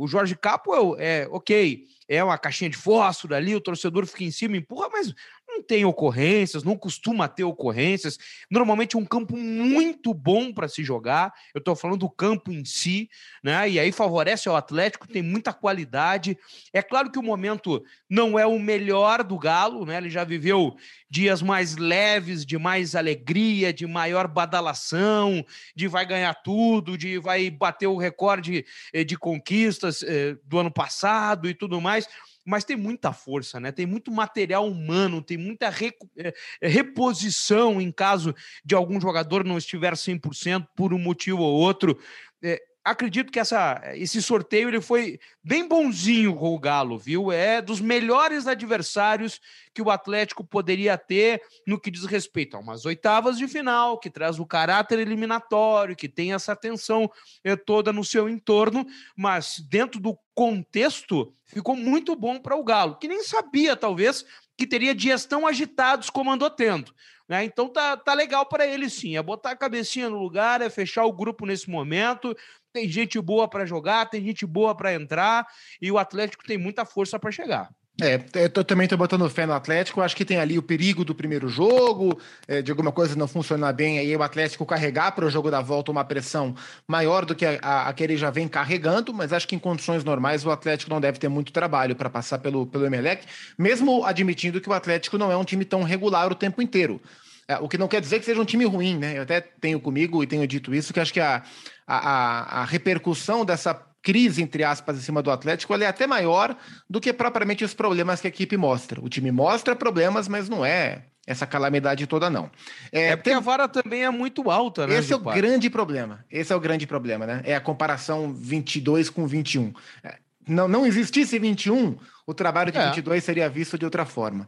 o 0.01 0.05
Jorge 0.05 0.35
Capo 0.35 0.97
é, 0.97 1.21
é 1.21 1.27
ok, 1.31 1.85
é 2.09 2.21
uma 2.21 2.37
caixinha 2.37 2.69
de 2.69 2.75
fósforo 2.75 3.35
ali, 3.35 3.55
o 3.55 3.61
torcedor 3.61 4.05
fica 4.05 4.25
em 4.25 4.31
cima, 4.31 4.57
empurra, 4.57 4.89
mas 4.91 5.13
não 5.57 5.63
tem 5.63 5.83
ocorrências, 5.83 6.63
não 6.63 6.77
costuma 6.77 7.27
ter 7.27 7.43
ocorrências. 7.43 8.17
Normalmente 8.49 8.95
é 8.95 8.99
um 8.99 9.05
campo 9.05 9.35
muito 9.35 10.13
bom 10.13 10.53
para 10.53 10.67
se 10.67 10.83
jogar. 10.83 11.33
Eu 11.53 11.59
estou 11.59 11.75
falando 11.75 12.01
do 12.01 12.09
campo 12.09 12.51
em 12.51 12.63
si, 12.63 13.09
né? 13.43 13.69
E 13.69 13.79
aí 13.79 13.91
favorece 13.91 14.47
ao 14.47 14.55
Atlético, 14.55 15.07
tem 15.07 15.21
muita 15.21 15.51
qualidade. 15.51 16.37
É 16.71 16.81
claro 16.81 17.11
que 17.11 17.19
o 17.19 17.23
momento 17.23 17.83
não 18.09 18.37
é 18.37 18.45
o 18.45 18.59
melhor 18.59 19.23
do 19.23 19.37
Galo, 19.37 19.85
né? 19.85 19.97
Ele 19.97 20.09
já 20.09 20.23
viveu 20.23 20.75
dias 21.09 21.41
mais 21.41 21.75
leves, 21.75 22.45
de 22.45 22.57
mais 22.57 22.95
alegria, 22.95 23.73
de 23.73 23.87
maior 23.87 24.27
badalação, 24.27 25.43
de 25.75 25.87
vai 25.87 26.05
ganhar 26.05 26.33
tudo, 26.35 26.97
de 26.97 27.17
vai 27.17 27.49
bater 27.49 27.87
o 27.87 27.97
recorde 27.97 28.65
eh, 28.93 29.03
de 29.03 29.17
conquistas 29.17 30.03
eh, 30.03 30.37
do 30.43 30.59
ano 30.59 30.71
passado 30.71 31.49
e 31.49 31.53
tudo 31.53 31.81
mais 31.81 32.07
mas 32.47 32.63
tem 32.63 32.77
muita 32.77 33.11
força, 33.11 33.59
né? 33.59 33.73
Tem 33.73 33.85
muito 33.85 34.09
material 34.09 34.65
humano, 34.65 35.21
tem 35.21 35.37
muita 35.37 35.69
re, 35.69 35.91
é, 36.17 36.33
reposição 36.61 37.81
em 37.81 37.91
caso 37.91 38.33
de 38.63 38.73
algum 38.73 39.01
jogador 39.01 39.43
não 39.43 39.57
estiver 39.57 39.93
100% 39.93 40.65
por 40.73 40.93
um 40.93 40.97
motivo 40.97 41.41
ou 41.41 41.53
outro. 41.53 41.99
É, 42.41 42.57
acredito 42.87 43.31
que 43.31 43.39
essa, 43.39 43.81
esse 43.95 44.21
sorteio 44.21 44.69
ele 44.69 44.79
foi 44.79 45.19
bem 45.43 45.67
bonzinho 45.67 46.33
com 46.35 46.55
o 46.55 46.59
Galo, 46.59 46.97
viu? 46.97 47.31
É 47.31 47.61
dos 47.61 47.81
melhores 47.81 48.47
adversários 48.47 49.41
que 49.73 49.81
o 49.81 49.91
Atlético 49.91 50.43
poderia 50.43 50.97
ter 50.97 51.41
no 51.65 51.79
que 51.79 51.91
diz 51.91 52.05
respeito 52.05 52.55
a 52.55 52.59
umas 52.59 52.85
oitavas 52.85 53.37
de 53.37 53.47
final, 53.47 53.99
que 53.99 54.09
traz 54.09 54.39
o 54.39 54.45
caráter 54.45 54.99
eliminatório, 54.99 55.95
que 55.97 56.07
tem 56.07 56.33
essa 56.33 56.55
tensão 56.55 57.11
é, 57.43 57.57
toda 57.57 57.91
no 57.91 58.05
seu 58.05 58.29
entorno, 58.29 58.85
mas 59.15 59.59
dentro 59.69 59.99
do 59.99 60.17
contexto 60.33 61.33
ficou 61.45 61.75
muito 61.75 62.15
bom 62.15 62.39
para 62.39 62.55
o 62.55 62.63
Galo, 62.63 62.97
que 62.97 63.07
nem 63.07 63.21
sabia, 63.21 63.75
talvez, 63.75 64.25
que 64.57 64.65
teria 64.65 64.95
dias 64.95 65.25
tão 65.25 65.45
agitados 65.45 66.09
como 66.09 66.31
andou 66.31 66.49
tendo. 66.49 66.93
Né? 67.27 67.43
Então 67.43 67.67
tá, 67.67 67.97
tá 67.97 68.13
legal 68.13 68.45
para 68.45 68.65
ele 68.65 68.89
sim. 68.89 69.17
É 69.17 69.23
botar 69.23 69.51
a 69.51 69.55
cabecinha 69.55 70.09
no 70.09 70.17
lugar, 70.17 70.61
é 70.61 70.69
fechar 70.69 71.05
o 71.05 71.13
grupo 71.13 71.45
nesse 71.45 71.69
momento, 71.69 72.35
tem 72.71 72.87
gente 72.87 73.19
boa 73.19 73.47
para 73.47 73.65
jogar, 73.65 74.09
tem 74.09 74.23
gente 74.23 74.45
boa 74.45 74.75
para 74.75 74.93
entrar 74.93 75.45
e 75.81 75.91
o 75.91 75.97
Atlético 75.97 76.45
tem 76.45 76.57
muita 76.57 76.85
força 76.85 77.19
para 77.19 77.31
chegar. 77.31 77.69
É, 77.99 78.23
eu 78.35 78.63
também 78.63 78.83
estou 78.83 78.97
botando 78.97 79.27
fé 79.27 79.47
no 79.47 79.53
Atlético. 79.53 80.01
Acho 80.01 80.15
que 80.15 80.23
tem 80.23 80.37
ali 80.37 80.57
o 80.57 80.61
perigo 80.61 81.03
do 81.03 81.15
primeiro 81.15 81.49
jogo, 81.49 82.19
é, 82.47 82.61
de 82.61 82.69
alguma 82.69 82.91
coisa 82.91 83.15
não 83.15 83.27
funcionar 83.27 83.73
bem, 83.73 83.97
aí 83.97 84.15
o 84.15 84.21
Atlético 84.21 84.65
carregar 84.67 85.13
para 85.13 85.25
o 85.25 85.29
jogo 85.31 85.49
da 85.49 85.61
volta 85.61 85.91
uma 85.91 86.05
pressão 86.05 86.53
maior 86.87 87.25
do 87.25 87.33
que 87.33 87.43
a, 87.43 87.57
a, 87.59 87.89
a, 87.89 87.93
que 87.93 88.03
ele 88.03 88.15
já 88.15 88.29
vem 88.29 88.47
carregando, 88.47 89.11
mas 89.11 89.33
acho 89.33 89.47
que 89.47 89.55
em 89.55 89.59
condições 89.59 90.03
normais 90.03 90.45
o 90.45 90.51
Atlético 90.51 90.91
não 90.91 91.01
deve 91.01 91.17
ter 91.17 91.27
muito 91.27 91.51
trabalho 91.51 91.95
para 91.95 92.09
passar 92.09 92.37
pelo, 92.37 92.67
pelo 92.67 92.85
Emelec, 92.85 93.25
mesmo 93.57 94.05
admitindo 94.05 94.61
que 94.61 94.69
o 94.69 94.73
Atlético 94.73 95.17
não 95.17 95.31
é 95.31 95.37
um 95.37 95.43
time 95.43 95.65
tão 95.65 95.81
regular 95.81 96.31
o 96.31 96.35
tempo 96.35 96.61
inteiro. 96.61 97.01
É, 97.47 97.57
o 97.57 97.67
que 97.67 97.77
não 97.77 97.87
quer 97.87 98.01
dizer 98.01 98.19
que 98.19 98.25
seja 98.25 98.41
um 98.41 98.45
time 98.45 98.65
ruim, 98.65 98.97
né? 98.97 99.17
Eu 99.17 99.23
até 99.23 99.39
tenho 99.39 99.79
comigo 99.79 100.21
e 100.21 100.27
tenho 100.27 100.45
dito 100.45 100.75
isso, 100.75 100.93
que 100.93 100.99
acho 100.99 101.13
que 101.13 101.19
a, 101.21 101.41
a, 101.87 102.61
a 102.61 102.65
repercussão 102.65 103.45
dessa 103.45 103.73
crise, 104.01 104.41
entre 104.41 104.63
aspas, 104.63 104.97
em 104.97 105.01
cima 105.01 105.21
do 105.21 105.31
Atlético, 105.31 105.75
é 105.75 105.85
até 105.85 106.07
maior 106.07 106.55
do 106.89 107.01
que 107.01 107.11
propriamente 107.11 107.63
os 107.63 107.73
problemas 107.73 108.21
que 108.21 108.27
a 108.27 108.29
equipe 108.29 108.55
mostra. 108.57 109.01
O 109.01 109.09
time 109.09 109.31
mostra 109.31 109.75
problemas, 109.75 110.27
mas 110.27 110.47
não 110.47 110.65
é 110.65 111.03
essa 111.27 111.45
calamidade 111.45 112.07
toda, 112.07 112.29
não. 112.29 112.49
É, 112.89 113.07
é 113.07 113.15
porque 113.17 113.29
tem... 113.29 113.37
a 113.37 113.41
vara 113.41 113.67
também 113.67 114.05
é 114.05 114.09
muito 114.09 114.49
alta, 114.49 114.87
né? 114.87 114.95
Esse 114.95 115.11
é 115.11 115.15
o 115.15 115.19
grande 115.19 115.69
problema. 115.69 116.23
Esse 116.31 116.53
é 116.53 116.55
o 116.55 116.59
grande 116.59 116.87
problema, 116.87 117.25
né? 117.25 117.41
É 117.43 117.53
a 117.53 117.59
comparação 117.59 118.33
22 118.33 119.09
com 119.09 119.27
21. 119.27 119.73
É, 120.03 120.15
não, 120.47 120.69
não 120.69 120.85
existisse 120.85 121.37
21, 121.37 121.97
o 122.27 122.33
trabalho 122.33 122.73
de 122.73 122.77
é. 122.77 122.85
22 122.87 123.23
seria 123.23 123.49
visto 123.49 123.77
de 123.77 123.85
outra 123.85 124.05
forma. 124.05 124.45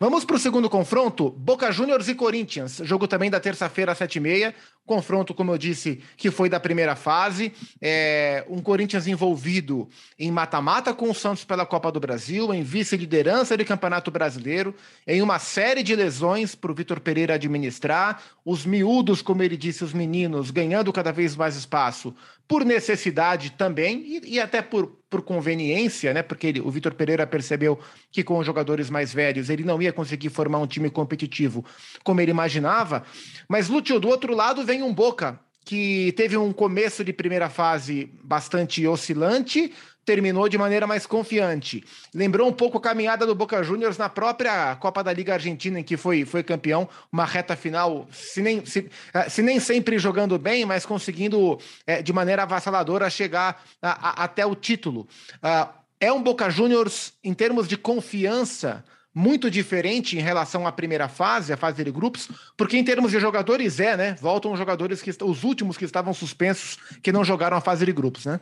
Vamos 0.00 0.24
para 0.24 0.36
o 0.36 0.38
segundo 0.38 0.70
confronto: 0.70 1.28
Boca 1.30 1.70
Juniors 1.70 2.08
e 2.08 2.14
Corinthians. 2.14 2.80
Jogo 2.82 3.06
também 3.06 3.30
da 3.30 3.38
terça-feira, 3.38 3.92
às 3.92 3.98
7h30. 3.98 4.54
Confronto, 4.86 5.34
como 5.34 5.52
eu 5.52 5.58
disse, 5.58 6.00
que 6.16 6.30
foi 6.30 6.48
da 6.48 6.58
primeira 6.58 6.96
fase. 6.96 7.52
É, 7.82 8.46
um 8.48 8.62
Corinthians 8.62 9.06
envolvido 9.06 9.86
em 10.18 10.30
mata-mata 10.30 10.94
com 10.94 11.10
o 11.10 11.14
Santos 11.14 11.44
pela 11.44 11.66
Copa 11.66 11.92
do 11.92 12.00
Brasil, 12.00 12.54
em 12.54 12.62
vice-liderança 12.62 13.54
de 13.54 13.66
Campeonato 13.66 14.10
Brasileiro, 14.10 14.74
em 15.06 15.20
uma 15.20 15.38
série 15.38 15.82
de 15.82 15.94
lesões 15.94 16.54
para 16.54 16.72
o 16.72 16.74
Vitor 16.74 17.00
Pereira 17.00 17.34
administrar. 17.34 18.22
Os 18.42 18.64
miúdos, 18.64 19.20
como 19.20 19.42
ele 19.42 19.58
disse, 19.58 19.84
os 19.84 19.92
meninos, 19.92 20.50
ganhando 20.50 20.90
cada 20.90 21.12
vez 21.12 21.36
mais 21.36 21.54
espaço 21.54 22.14
por 22.48 22.64
necessidade 22.64 23.50
também 23.50 24.02
e, 24.06 24.34
e 24.34 24.40
até 24.40 24.62
por, 24.62 24.86
por 25.10 25.20
conveniência, 25.22 26.14
né? 26.14 26.22
Porque 26.22 26.46
ele, 26.46 26.60
o 26.60 26.70
Vitor 26.70 26.94
Pereira 26.94 27.26
percebeu 27.26 27.78
que 28.10 28.24
com 28.24 28.38
os 28.38 28.46
jogadores 28.46 28.88
mais 28.88 29.12
velhos 29.12 29.50
ele 29.50 29.62
não 29.62 29.80
ia 29.80 29.92
conseguir 29.92 30.30
formar 30.30 30.58
um 30.58 30.66
time 30.66 30.88
competitivo 30.88 31.64
como 32.02 32.22
ele 32.22 32.30
imaginava. 32.30 33.04
Mas, 33.46 33.68
Lúcio, 33.68 34.00
do 34.00 34.08
outro 34.08 34.34
lado 34.34 34.64
vem 34.64 34.82
um 34.82 34.94
Boca 34.94 35.38
que 35.68 36.14
teve 36.16 36.34
um 36.34 36.50
começo 36.50 37.04
de 37.04 37.12
primeira 37.12 37.50
fase 37.50 38.10
bastante 38.24 38.86
oscilante, 38.86 39.74
terminou 40.08 40.48
de 40.48 40.56
maneira 40.56 40.86
mais 40.86 41.04
confiante. 41.04 41.84
Lembrou 42.14 42.48
um 42.48 42.52
pouco 42.52 42.78
a 42.78 42.80
caminhada 42.80 43.26
do 43.26 43.34
Boca 43.34 43.62
Juniors 43.62 43.98
na 43.98 44.08
própria 44.08 44.74
Copa 44.76 45.04
da 45.04 45.12
Liga 45.12 45.34
Argentina, 45.34 45.80
em 45.80 45.84
que 45.84 45.98
foi, 45.98 46.24
foi 46.24 46.42
campeão, 46.42 46.88
uma 47.12 47.26
reta 47.26 47.54
final, 47.54 48.08
se 48.10 48.40
nem, 48.40 48.64
se, 48.64 48.88
eh, 49.12 49.28
se 49.28 49.42
nem 49.42 49.60
sempre 49.60 49.98
jogando 49.98 50.38
bem, 50.38 50.64
mas 50.64 50.86
conseguindo 50.86 51.58
é, 51.86 52.00
de 52.00 52.10
maneira 52.10 52.44
avassaladora 52.44 53.10
chegar 53.10 53.62
a, 53.82 54.22
a, 54.22 54.24
até 54.24 54.46
o 54.46 54.54
título. 54.54 55.06
Uh, 55.42 55.68
é 56.00 56.10
um 56.10 56.22
Boca 56.22 56.48
Juniors, 56.48 57.12
em 57.22 57.34
termos 57.34 57.68
de 57.68 57.76
confiança, 57.76 58.82
muito 59.14 59.50
diferente 59.50 60.16
em 60.16 60.22
relação 60.22 60.66
à 60.66 60.72
primeira 60.72 61.06
fase, 61.06 61.52
a 61.52 61.56
fase 61.58 61.84
de 61.84 61.90
grupos, 61.90 62.30
porque 62.56 62.78
em 62.78 62.84
termos 62.84 63.10
de 63.10 63.20
jogadores 63.20 63.78
é, 63.78 63.94
né? 63.94 64.16
Voltam 64.22 64.52
os 64.52 64.58
jogadores 64.58 65.02
que 65.02 65.10
os 65.10 65.44
últimos 65.44 65.76
que 65.76 65.84
estavam 65.84 66.14
suspensos, 66.14 66.78
que 67.02 67.12
não 67.12 67.22
jogaram 67.22 67.58
a 67.58 67.60
fase 67.60 67.84
de 67.84 67.92
grupos, 67.92 68.24
né? 68.24 68.40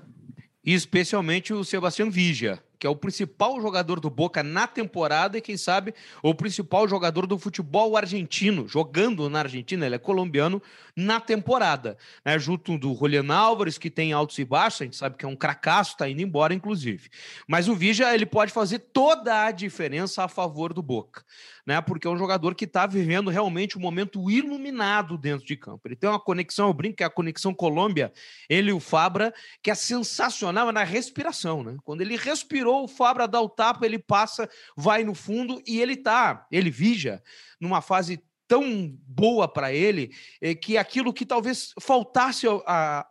E 0.66 0.74
especialmente 0.74 1.54
o 1.54 1.64
Sebastião 1.64 2.10
Vigia, 2.10 2.60
que 2.76 2.86
é 2.88 2.90
o 2.90 2.96
principal 2.96 3.60
jogador 3.60 4.00
do 4.00 4.10
Boca 4.10 4.42
na 4.42 4.66
temporada 4.66 5.38
e, 5.38 5.40
quem 5.40 5.56
sabe, 5.56 5.94
o 6.20 6.34
principal 6.34 6.88
jogador 6.88 7.24
do 7.24 7.38
futebol 7.38 7.96
argentino, 7.96 8.66
jogando 8.66 9.30
na 9.30 9.38
Argentina, 9.38 9.86
ele 9.86 9.94
é 9.94 9.98
colombiano, 9.98 10.60
na 10.96 11.20
temporada. 11.20 11.96
Né? 12.24 12.36
Junto 12.36 12.76
do 12.76 12.94
Julian 12.94 13.32
Álvares, 13.32 13.78
que 13.78 13.88
tem 13.88 14.12
altos 14.12 14.38
e 14.38 14.44
baixos, 14.44 14.82
a 14.82 14.84
gente 14.84 14.96
sabe 14.96 15.16
que 15.16 15.24
é 15.24 15.28
um 15.28 15.36
cracaço, 15.36 15.92
está 15.92 16.08
indo 16.08 16.20
embora, 16.20 16.52
inclusive. 16.52 17.10
Mas 17.46 17.68
o 17.68 17.74
Vigia, 17.74 18.12
ele 18.12 18.26
pode 18.26 18.52
fazer 18.52 18.80
toda 18.80 19.44
a 19.44 19.52
diferença 19.52 20.24
a 20.24 20.28
favor 20.28 20.72
do 20.72 20.82
Boca 20.82 21.24
né? 21.66 21.80
Porque 21.80 22.06
é 22.06 22.10
um 22.10 22.16
jogador 22.16 22.54
que 22.54 22.64
está 22.64 22.86
vivendo 22.86 23.28
realmente 23.28 23.76
um 23.76 23.80
momento 23.80 24.30
iluminado 24.30 25.18
dentro 25.18 25.44
de 25.44 25.56
campo. 25.56 25.88
Ele 25.88 25.96
tem 25.96 26.08
uma 26.08 26.20
conexão, 26.20 26.68
eu 26.68 26.72
brinco 26.72 26.98
que 26.98 27.02
é 27.02 27.06
a 27.06 27.10
conexão 27.10 27.52
Colômbia, 27.52 28.12
ele 28.48 28.70
e 28.70 28.72
o 28.72 28.78
Fabra, 28.78 29.34
que 29.60 29.70
é 29.70 29.74
sensacional 29.74 30.70
na 30.70 30.84
respiração, 30.84 31.64
né? 31.64 31.76
Quando 31.82 32.02
ele 32.02 32.16
respirou, 32.16 32.84
o 32.84 32.88
Fabra 32.88 33.26
dá 33.26 33.40
o 33.40 33.48
tapa, 33.48 33.84
ele 33.84 33.98
passa, 33.98 34.48
vai 34.76 35.02
no 35.02 35.14
fundo 35.14 35.60
e 35.66 35.80
ele 35.80 35.96
tá, 35.96 36.46
ele 36.52 36.70
vija 36.70 37.20
numa 37.60 37.80
fase 37.80 38.22
tão 38.46 38.96
boa 39.04 39.48
para 39.48 39.72
ele 39.72 40.12
é 40.40 40.54
que 40.54 40.78
aquilo 40.78 41.12
que 41.12 41.26
talvez 41.26 41.72
faltasse 41.80 42.46
ao, 42.46 42.62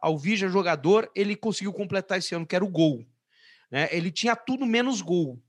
ao 0.02 0.18
Vija 0.18 0.48
jogador, 0.48 1.12
ele 1.14 1.36
conseguiu 1.36 1.74
completar 1.74 2.18
esse 2.18 2.34
ano, 2.34 2.46
que 2.46 2.56
era 2.56 2.64
o 2.64 2.70
gol. 2.70 3.06
Né? 3.70 3.90
Ele 3.92 4.12
tinha 4.12 4.34
tudo 4.34 4.66
menos 4.66 5.02
gol. 5.02 5.42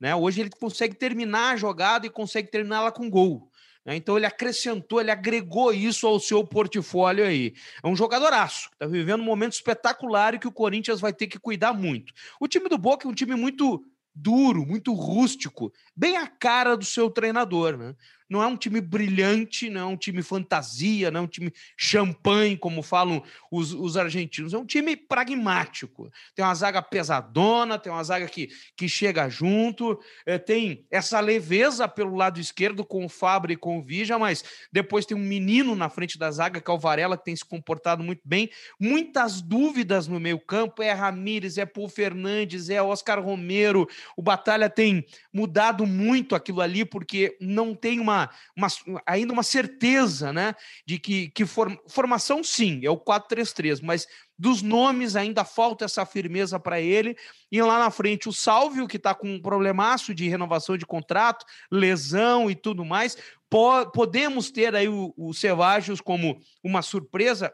Né? 0.00 0.14
Hoje 0.14 0.40
ele 0.40 0.50
consegue 0.50 0.94
terminar 0.94 1.52
a 1.52 1.56
jogada 1.56 2.06
e 2.06 2.10
consegue 2.10 2.50
terminá-la 2.50 2.90
com 2.90 3.10
gol. 3.10 3.50
Né? 3.84 3.96
Então 3.96 4.16
ele 4.16 4.26
acrescentou, 4.26 5.00
ele 5.00 5.10
agregou 5.10 5.72
isso 5.72 6.06
ao 6.06 6.18
seu 6.18 6.44
portfólio 6.44 7.24
aí. 7.24 7.52
É 7.82 7.86
um 7.86 7.94
jogadoraço, 7.94 8.70
está 8.72 8.86
vivendo 8.86 9.20
um 9.20 9.24
momento 9.24 9.52
espetacular 9.52 10.34
e 10.34 10.38
que 10.38 10.48
o 10.48 10.52
Corinthians 10.52 11.00
vai 11.00 11.12
ter 11.12 11.26
que 11.26 11.38
cuidar 11.38 11.72
muito. 11.72 12.12
O 12.40 12.48
time 12.48 12.68
do 12.68 12.78
Boca 12.78 13.06
é 13.06 13.10
um 13.10 13.14
time 13.14 13.34
muito 13.34 13.84
duro, 14.14 14.66
muito 14.66 14.92
rústico, 14.92 15.72
bem 15.94 16.16
a 16.16 16.26
cara 16.26 16.76
do 16.76 16.84
seu 16.84 17.10
treinador, 17.10 17.76
né? 17.76 17.94
Não 18.30 18.40
é 18.40 18.46
um 18.46 18.56
time 18.56 18.80
brilhante, 18.80 19.68
não 19.68 19.80
é 19.80 19.84
um 19.84 19.96
time 19.96 20.22
fantasia, 20.22 21.10
não 21.10 21.20
é 21.20 21.22
um 21.24 21.26
time 21.26 21.52
champanhe, 21.76 22.56
como 22.56 22.80
falam 22.80 23.20
os, 23.50 23.72
os 23.72 23.96
argentinos. 23.96 24.54
É 24.54 24.58
um 24.58 24.64
time 24.64 24.94
pragmático. 24.96 26.08
Tem 26.32 26.44
uma 26.44 26.54
zaga 26.54 26.80
pesadona, 26.80 27.76
tem 27.76 27.90
uma 27.90 28.04
zaga 28.04 28.28
que, 28.28 28.48
que 28.76 28.88
chega 28.88 29.28
junto, 29.28 29.98
é, 30.24 30.38
tem 30.38 30.86
essa 30.92 31.18
leveza 31.18 31.88
pelo 31.88 32.14
lado 32.14 32.38
esquerdo 32.38 32.84
com 32.84 33.04
o 33.04 33.08
Fabra 33.08 33.52
e 33.52 33.56
com 33.56 33.78
o 33.78 33.82
Vija, 33.82 34.16
mas 34.16 34.44
depois 34.72 35.04
tem 35.04 35.16
um 35.16 35.20
menino 35.20 35.74
na 35.74 35.88
frente 35.88 36.16
da 36.16 36.30
zaga, 36.30 36.60
que 36.60 36.70
é 36.70 36.74
o 36.74 36.78
Varela, 36.78 37.18
que 37.18 37.24
tem 37.24 37.34
se 37.34 37.44
comportado 37.44 38.04
muito 38.04 38.22
bem. 38.24 38.48
Muitas 38.78 39.42
dúvidas 39.42 40.06
no 40.06 40.20
meio-campo. 40.20 40.82
É 40.84 40.92
Ramires, 40.92 41.58
é 41.58 41.66
Paul 41.66 41.88
Fernandes, 41.88 42.70
é 42.70 42.80
Oscar 42.80 43.20
Romero. 43.20 43.88
O 44.16 44.22
Batalha 44.22 44.70
tem 44.70 45.04
mudado 45.32 45.84
muito 45.84 46.36
aquilo 46.36 46.60
ali, 46.60 46.84
porque 46.84 47.36
não 47.40 47.74
tem 47.74 47.98
uma 47.98 48.19
uma, 48.56 48.68
ainda 49.06 49.32
uma 49.32 49.42
certeza, 49.42 50.32
né? 50.32 50.54
De 50.86 50.98
que, 50.98 51.28
que 51.30 51.46
form, 51.46 51.76
formação, 51.88 52.42
sim, 52.42 52.80
é 52.84 52.90
o 52.90 52.98
4-3-3, 52.98 53.80
mas 53.82 54.06
dos 54.38 54.62
nomes 54.62 55.16
ainda 55.16 55.44
falta 55.44 55.84
essa 55.84 56.04
firmeza 56.06 56.58
para 56.58 56.80
ele. 56.80 57.16
E 57.52 57.60
lá 57.60 57.78
na 57.78 57.90
frente, 57.90 58.28
o 58.28 58.32
Salvio, 58.32 58.88
que 58.88 58.96
está 58.96 59.14
com 59.14 59.28
um 59.28 59.40
problemaço 59.40 60.14
de 60.14 60.28
renovação 60.28 60.76
de 60.76 60.86
contrato, 60.86 61.44
lesão 61.70 62.50
e 62.50 62.54
tudo 62.54 62.84
mais. 62.84 63.16
Po 63.48 63.90
podemos 63.92 64.50
ter 64.50 64.74
aí 64.74 64.88
o, 64.88 65.12
o 65.16 65.34
Cevajos 65.34 66.00
como 66.00 66.40
uma 66.64 66.82
surpresa 66.82 67.52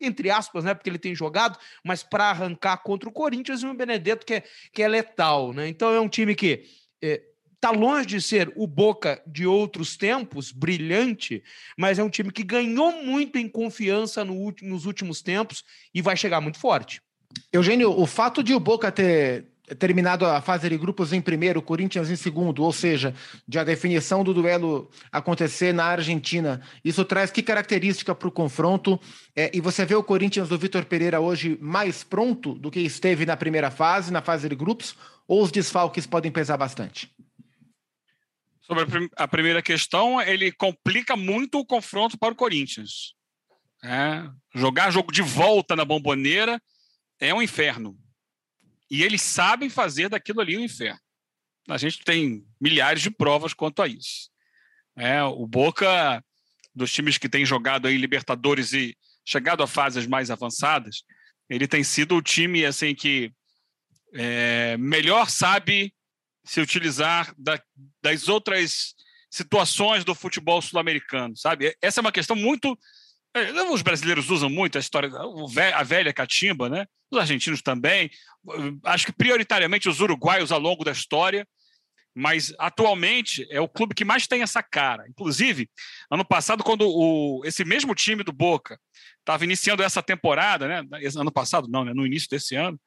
entre 0.00 0.30
aspas, 0.30 0.64
né? 0.64 0.74
Porque 0.74 0.90
ele 0.90 0.98
tem 0.98 1.14
jogado, 1.14 1.58
mas 1.84 2.02
para 2.02 2.30
arrancar 2.30 2.78
contra 2.78 3.08
o 3.08 3.12
Corinthians 3.12 3.62
e 3.62 3.66
o 3.66 3.74
Benedetto, 3.74 4.26
que 4.26 4.34
é, 4.34 4.44
que 4.72 4.82
é 4.82 4.88
letal, 4.88 5.52
né? 5.52 5.68
Então 5.68 5.90
é 5.90 6.00
um 6.00 6.08
time 6.08 6.34
que 6.34 6.64
é, 7.02 7.22
Está 7.56 7.70
longe 7.70 8.06
de 8.06 8.20
ser 8.20 8.52
o 8.54 8.66
Boca 8.66 9.20
de 9.26 9.46
outros 9.46 9.96
tempos, 9.96 10.52
brilhante, 10.52 11.42
mas 11.76 11.98
é 11.98 12.04
um 12.04 12.10
time 12.10 12.30
que 12.30 12.42
ganhou 12.42 13.02
muito 13.02 13.38
em 13.38 13.48
confiança 13.48 14.24
no, 14.24 14.54
nos 14.62 14.84
últimos 14.84 15.22
tempos 15.22 15.64
e 15.94 16.00
vai 16.00 16.16
chegar 16.16 16.40
muito 16.40 16.58
forte. 16.58 17.00
Eugênio, 17.52 17.90
o 17.90 18.06
fato 18.06 18.42
de 18.42 18.54
o 18.54 18.60
Boca 18.60 18.92
ter 18.92 19.46
terminado 19.78 20.24
a 20.24 20.40
fase 20.40 20.68
de 20.68 20.76
grupos 20.76 21.12
em 21.12 21.20
primeiro, 21.20 21.60
Corinthians 21.60 22.08
em 22.08 22.14
segundo, 22.14 22.62
ou 22.62 22.72
seja, 22.72 23.14
de 23.48 23.58
a 23.58 23.64
definição 23.64 24.22
do 24.22 24.32
duelo 24.32 24.88
acontecer 25.10 25.72
na 25.72 25.86
Argentina, 25.86 26.60
isso 26.84 27.04
traz 27.04 27.30
que 27.30 27.42
característica 27.42 28.14
para 28.14 28.28
o 28.28 28.32
confronto? 28.32 29.00
É, 29.34 29.50
e 29.52 29.60
você 29.60 29.84
vê 29.84 29.94
o 29.94 30.04
Corinthians 30.04 30.48
do 30.48 30.58
Vitor 30.58 30.84
Pereira 30.84 31.20
hoje 31.20 31.58
mais 31.60 32.04
pronto 32.04 32.54
do 32.54 32.70
que 32.70 32.80
esteve 32.80 33.26
na 33.26 33.36
primeira 33.36 33.70
fase, 33.70 34.12
na 34.12 34.22
fase 34.22 34.48
de 34.48 34.54
grupos, 34.54 34.94
ou 35.26 35.42
os 35.42 35.50
desfalques 35.50 36.06
podem 36.06 36.30
pesar 36.30 36.56
bastante? 36.56 37.10
Sobre 38.66 39.08
a 39.16 39.28
primeira 39.28 39.62
questão, 39.62 40.20
ele 40.20 40.50
complica 40.50 41.16
muito 41.16 41.58
o 41.60 41.64
confronto 41.64 42.18
para 42.18 42.32
o 42.32 42.36
Corinthians. 42.36 43.14
É, 43.84 44.28
jogar 44.52 44.90
jogo 44.90 45.12
de 45.12 45.22
volta 45.22 45.76
na 45.76 45.84
bomboneira 45.84 46.60
é 47.20 47.32
um 47.32 47.40
inferno. 47.40 47.96
E 48.90 49.04
eles 49.04 49.22
sabem 49.22 49.70
fazer 49.70 50.08
daquilo 50.08 50.40
ali 50.40 50.56
um 50.56 50.64
inferno. 50.64 50.98
A 51.68 51.78
gente 51.78 52.02
tem 52.04 52.44
milhares 52.60 53.02
de 53.02 53.10
provas 53.10 53.54
quanto 53.54 53.82
a 53.82 53.86
isso. 53.86 54.30
É, 54.96 55.22
o 55.22 55.46
Boca, 55.46 56.24
dos 56.74 56.90
times 56.92 57.18
que 57.18 57.28
tem 57.28 57.46
jogado 57.46 57.86
aí 57.86 57.96
Libertadores 57.96 58.72
e 58.72 58.96
chegado 59.24 59.62
a 59.62 59.66
fases 59.68 60.08
mais 60.08 60.28
avançadas, 60.28 61.04
ele 61.48 61.68
tem 61.68 61.84
sido 61.84 62.16
o 62.16 62.22
time 62.22 62.64
assim 62.64 62.96
que 62.96 63.32
é, 64.12 64.76
melhor 64.76 65.30
sabe 65.30 65.92
se 66.46 66.60
utilizar 66.60 67.34
da, 67.36 67.60
das 68.02 68.28
outras 68.28 68.94
situações 69.30 70.04
do 70.04 70.14
futebol 70.14 70.62
sul-americano, 70.62 71.36
sabe? 71.36 71.76
Essa 71.82 72.00
é 72.00 72.02
uma 72.02 72.12
questão 72.12 72.36
muito 72.36 72.78
é, 73.36 73.52
os 73.70 73.82
brasileiros 73.82 74.30
usam 74.30 74.48
muito 74.48 74.78
a 74.78 74.80
história, 74.80 75.10
a 75.74 75.82
velha 75.82 76.10
catimba, 76.10 76.70
né? 76.70 76.86
Os 77.10 77.18
argentinos 77.18 77.60
também. 77.60 78.10
Acho 78.82 79.04
que 79.04 79.12
prioritariamente 79.12 79.90
os 79.90 80.00
uruguaios 80.00 80.50
ao 80.50 80.58
longo 80.58 80.82
da 80.82 80.90
história, 80.90 81.46
mas 82.14 82.54
atualmente 82.58 83.46
é 83.50 83.60
o 83.60 83.68
clube 83.68 83.94
que 83.94 84.06
mais 84.06 84.26
tem 84.26 84.40
essa 84.40 84.62
cara. 84.62 85.06
Inclusive, 85.06 85.68
ano 86.10 86.24
passado, 86.24 86.64
quando 86.64 86.88
o, 86.88 87.42
esse 87.44 87.62
mesmo 87.62 87.94
time 87.94 88.24
do 88.24 88.32
Boca 88.32 88.80
estava 89.18 89.44
iniciando 89.44 89.82
essa 89.82 90.02
temporada, 90.02 90.66
né? 90.66 90.82
Ano 91.18 91.30
passado, 91.30 91.68
não, 91.68 91.84
né? 91.84 91.92
no 91.92 92.06
início 92.06 92.30
desse 92.30 92.56
ano, 92.56 92.80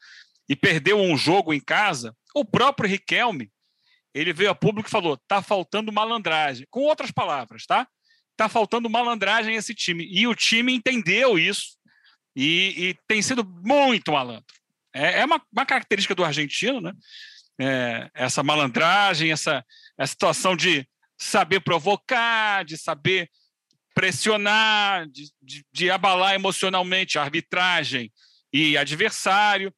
e 0.50 0.56
perdeu 0.56 0.98
um 0.98 1.15
jogo 1.15 1.53
em 1.53 1.60
casa, 1.60 2.13
o 2.36 2.44
próprio 2.44 2.89
Riquelme 2.89 3.50
ele 4.13 4.34
veio 4.34 4.50
a 4.50 4.56
público 4.56 4.89
e 4.89 4.91
falou: 4.91 5.15
tá 5.27 5.41
faltando 5.41 5.94
malandragem. 5.94 6.68
Com 6.70 6.82
outras 6.82 7.12
palavras, 7.12 7.65
tá? 7.65 7.88
está 8.39 8.48
faltando 8.48 8.89
malandragem 8.89 9.56
esse 9.56 9.75
time. 9.75 10.08
E 10.10 10.25
o 10.25 10.34
time 10.34 10.74
entendeu 10.74 11.38
isso 11.38 11.77
e, 12.34 12.74
e 12.77 12.96
tem 13.06 13.22
sido 13.22 13.44
muito 13.44 14.13
malandro. 14.13 14.46
É, 14.94 15.20
é 15.20 15.25
uma, 15.25 15.41
uma, 15.51 15.65
característica 15.65 16.15
do 16.15 16.24
argentino, 16.24 16.79
né? 16.79 16.94
É, 17.62 18.10
essa 18.13 18.41
malandragem, 18.41 19.34
essa, 19.34 19.63
essa 19.98 20.12
situação 20.12 20.56
de 20.56 20.88
saber 21.18 21.60
provocar, 21.60 22.63
de 22.63 22.77
saber 22.77 23.29
pressionar, 23.94 25.06
de, 25.10 25.29
de, 25.41 25.65
de 25.74 25.91
abalar 25.91 26.34
emocionalmente 26.34 27.20
a 27.20 27.24
arbitragem 27.24 28.10
e 28.53 28.77
adversário. 28.77 29.74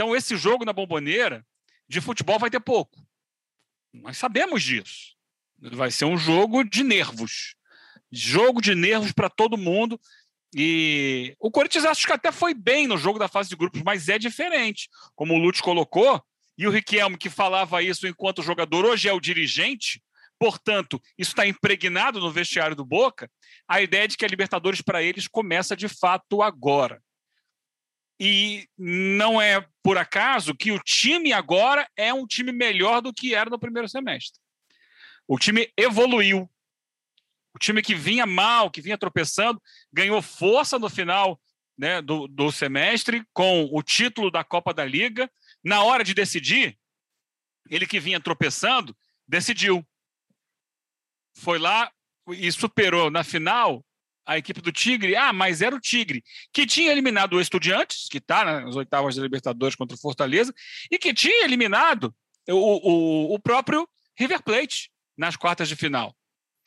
Então, 0.00 0.16
esse 0.16 0.34
jogo 0.34 0.64
na 0.64 0.72
bomboneira 0.72 1.44
de 1.86 2.00
futebol 2.00 2.38
vai 2.38 2.48
ter 2.48 2.60
pouco. 2.60 3.06
Nós 3.92 4.16
sabemos 4.16 4.62
disso. 4.62 5.14
Vai 5.58 5.90
ser 5.90 6.06
um 6.06 6.16
jogo 6.16 6.64
de 6.64 6.82
nervos 6.82 7.54
jogo 8.10 8.60
de 8.60 8.74
nervos 8.74 9.12
para 9.12 9.28
todo 9.28 9.56
mundo. 9.56 10.00
E 10.54 11.36
o 11.38 11.50
Corinthians 11.50 11.84
acho 11.84 12.06
que 12.06 12.12
até 12.12 12.32
foi 12.32 12.52
bem 12.52 12.86
no 12.86 12.98
jogo 12.98 13.18
da 13.18 13.28
fase 13.28 13.48
de 13.48 13.56
grupos, 13.56 13.82
mas 13.82 14.08
é 14.08 14.18
diferente. 14.18 14.88
Como 15.14 15.34
o 15.34 15.38
Lute 15.38 15.62
colocou, 15.62 16.22
e 16.58 16.66
o 16.66 16.70
Riquelme, 16.70 17.16
que 17.16 17.30
falava 17.30 17.82
isso 17.82 18.06
enquanto 18.06 18.42
jogador, 18.42 18.84
hoje 18.84 19.08
é 19.08 19.12
o 19.12 19.20
dirigente, 19.20 20.02
portanto, 20.38 21.00
isso 21.16 21.30
está 21.30 21.46
impregnado 21.46 22.20
no 22.20 22.32
vestiário 22.32 22.74
do 22.74 22.84
Boca. 22.84 23.30
A 23.68 23.80
ideia 23.80 24.08
de 24.08 24.16
que 24.16 24.24
a 24.24 24.28
Libertadores 24.28 24.80
para 24.80 25.02
eles 25.02 25.28
começa 25.28 25.76
de 25.76 25.88
fato 25.88 26.42
agora. 26.42 27.00
E 28.22 28.68
não 28.76 29.40
é 29.40 29.66
por 29.82 29.96
acaso 29.96 30.54
que 30.54 30.70
o 30.70 30.78
time 30.78 31.32
agora 31.32 31.88
é 31.96 32.12
um 32.12 32.26
time 32.26 32.52
melhor 32.52 33.00
do 33.00 33.14
que 33.14 33.34
era 33.34 33.48
no 33.48 33.58
primeiro 33.58 33.88
semestre. 33.88 34.38
O 35.26 35.38
time 35.38 35.72
evoluiu, 35.74 36.50
o 37.54 37.58
time 37.58 37.80
que 37.80 37.94
vinha 37.94 38.26
mal, 38.26 38.70
que 38.70 38.82
vinha 38.82 38.98
tropeçando, 38.98 39.60
ganhou 39.90 40.20
força 40.20 40.78
no 40.78 40.90
final 40.90 41.40
né, 41.78 42.02
do, 42.02 42.28
do 42.28 42.52
semestre 42.52 43.24
com 43.32 43.66
o 43.72 43.82
título 43.82 44.30
da 44.30 44.44
Copa 44.44 44.74
da 44.74 44.84
Liga. 44.84 45.30
Na 45.64 45.82
hora 45.82 46.04
de 46.04 46.12
decidir, 46.12 46.78
ele 47.70 47.86
que 47.86 47.98
vinha 47.98 48.20
tropeçando, 48.20 48.94
decidiu. 49.26 49.82
Foi 51.38 51.58
lá 51.58 51.90
e 52.28 52.52
superou 52.52 53.10
na 53.10 53.24
final 53.24 53.82
a 54.30 54.38
equipe 54.38 54.60
do 54.60 54.70
Tigre. 54.70 55.16
Ah, 55.16 55.32
mas 55.32 55.60
era 55.60 55.74
o 55.74 55.80
Tigre, 55.80 56.22
que 56.52 56.64
tinha 56.64 56.92
eliminado 56.92 57.34
o 57.34 57.40
Estudiantes, 57.40 58.06
que 58.08 58.18
está 58.18 58.44
nas 58.44 58.76
oitavas 58.76 59.16
da 59.16 59.22
Libertadores 59.22 59.74
contra 59.74 59.96
o 59.96 60.00
Fortaleza, 60.00 60.54
e 60.88 60.98
que 60.98 61.12
tinha 61.12 61.44
eliminado 61.44 62.14
o, 62.48 62.54
o, 62.54 63.34
o 63.34 63.38
próprio 63.40 63.88
River 64.16 64.40
Plate 64.44 64.88
nas 65.18 65.34
quartas 65.34 65.68
de 65.68 65.74
final. 65.74 66.16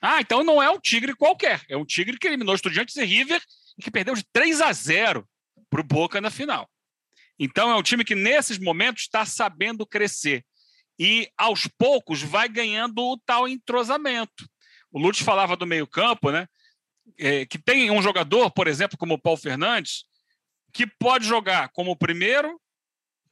Ah, 0.01 0.19
então 0.19 0.43
não 0.43 0.61
é 0.61 0.69
um 0.69 0.77
Tigre 0.77 1.15
qualquer. 1.15 1.63
É 1.69 1.77
um 1.77 1.85
Tigre 1.85 2.19
que 2.19 2.27
eliminou 2.27 2.53
Estudiantes 2.53 2.97
e 2.97 3.05
River 3.05 3.41
e 3.77 3.81
que 3.81 3.89
perdeu 3.89 4.13
de 4.13 4.25
3 4.33 4.59
a 4.59 4.73
0 4.73 5.25
para 5.69 5.79
o 5.79 5.85
Boca 5.85 6.19
na 6.19 6.29
final. 6.29 6.69
Então 7.39 7.71
é 7.71 7.75
um 7.75 7.81
time 7.81 8.03
que 8.03 8.13
nesses 8.13 8.59
momentos 8.59 9.03
está 9.03 9.25
sabendo 9.25 9.87
crescer 9.87 10.45
e 10.99 11.29
aos 11.37 11.65
poucos 11.77 12.21
vai 12.21 12.49
ganhando 12.49 13.01
o 13.01 13.17
tal 13.25 13.47
entrosamento. 13.47 14.45
O 14.91 14.99
Lutz 14.99 15.21
falava 15.21 15.55
do 15.55 15.65
meio 15.65 15.87
campo, 15.87 16.29
né? 16.29 16.45
É, 17.19 17.45
que 17.45 17.57
tem 17.57 17.91
um 17.91 18.01
jogador, 18.01 18.51
por 18.51 18.67
exemplo, 18.67 18.97
como 18.97 19.15
o 19.15 19.21
Paulo 19.21 19.39
Fernandes, 19.39 20.05
que 20.71 20.87
pode 20.87 21.25
jogar 21.25 21.69
como 21.69 21.95
primeiro, 21.95 22.59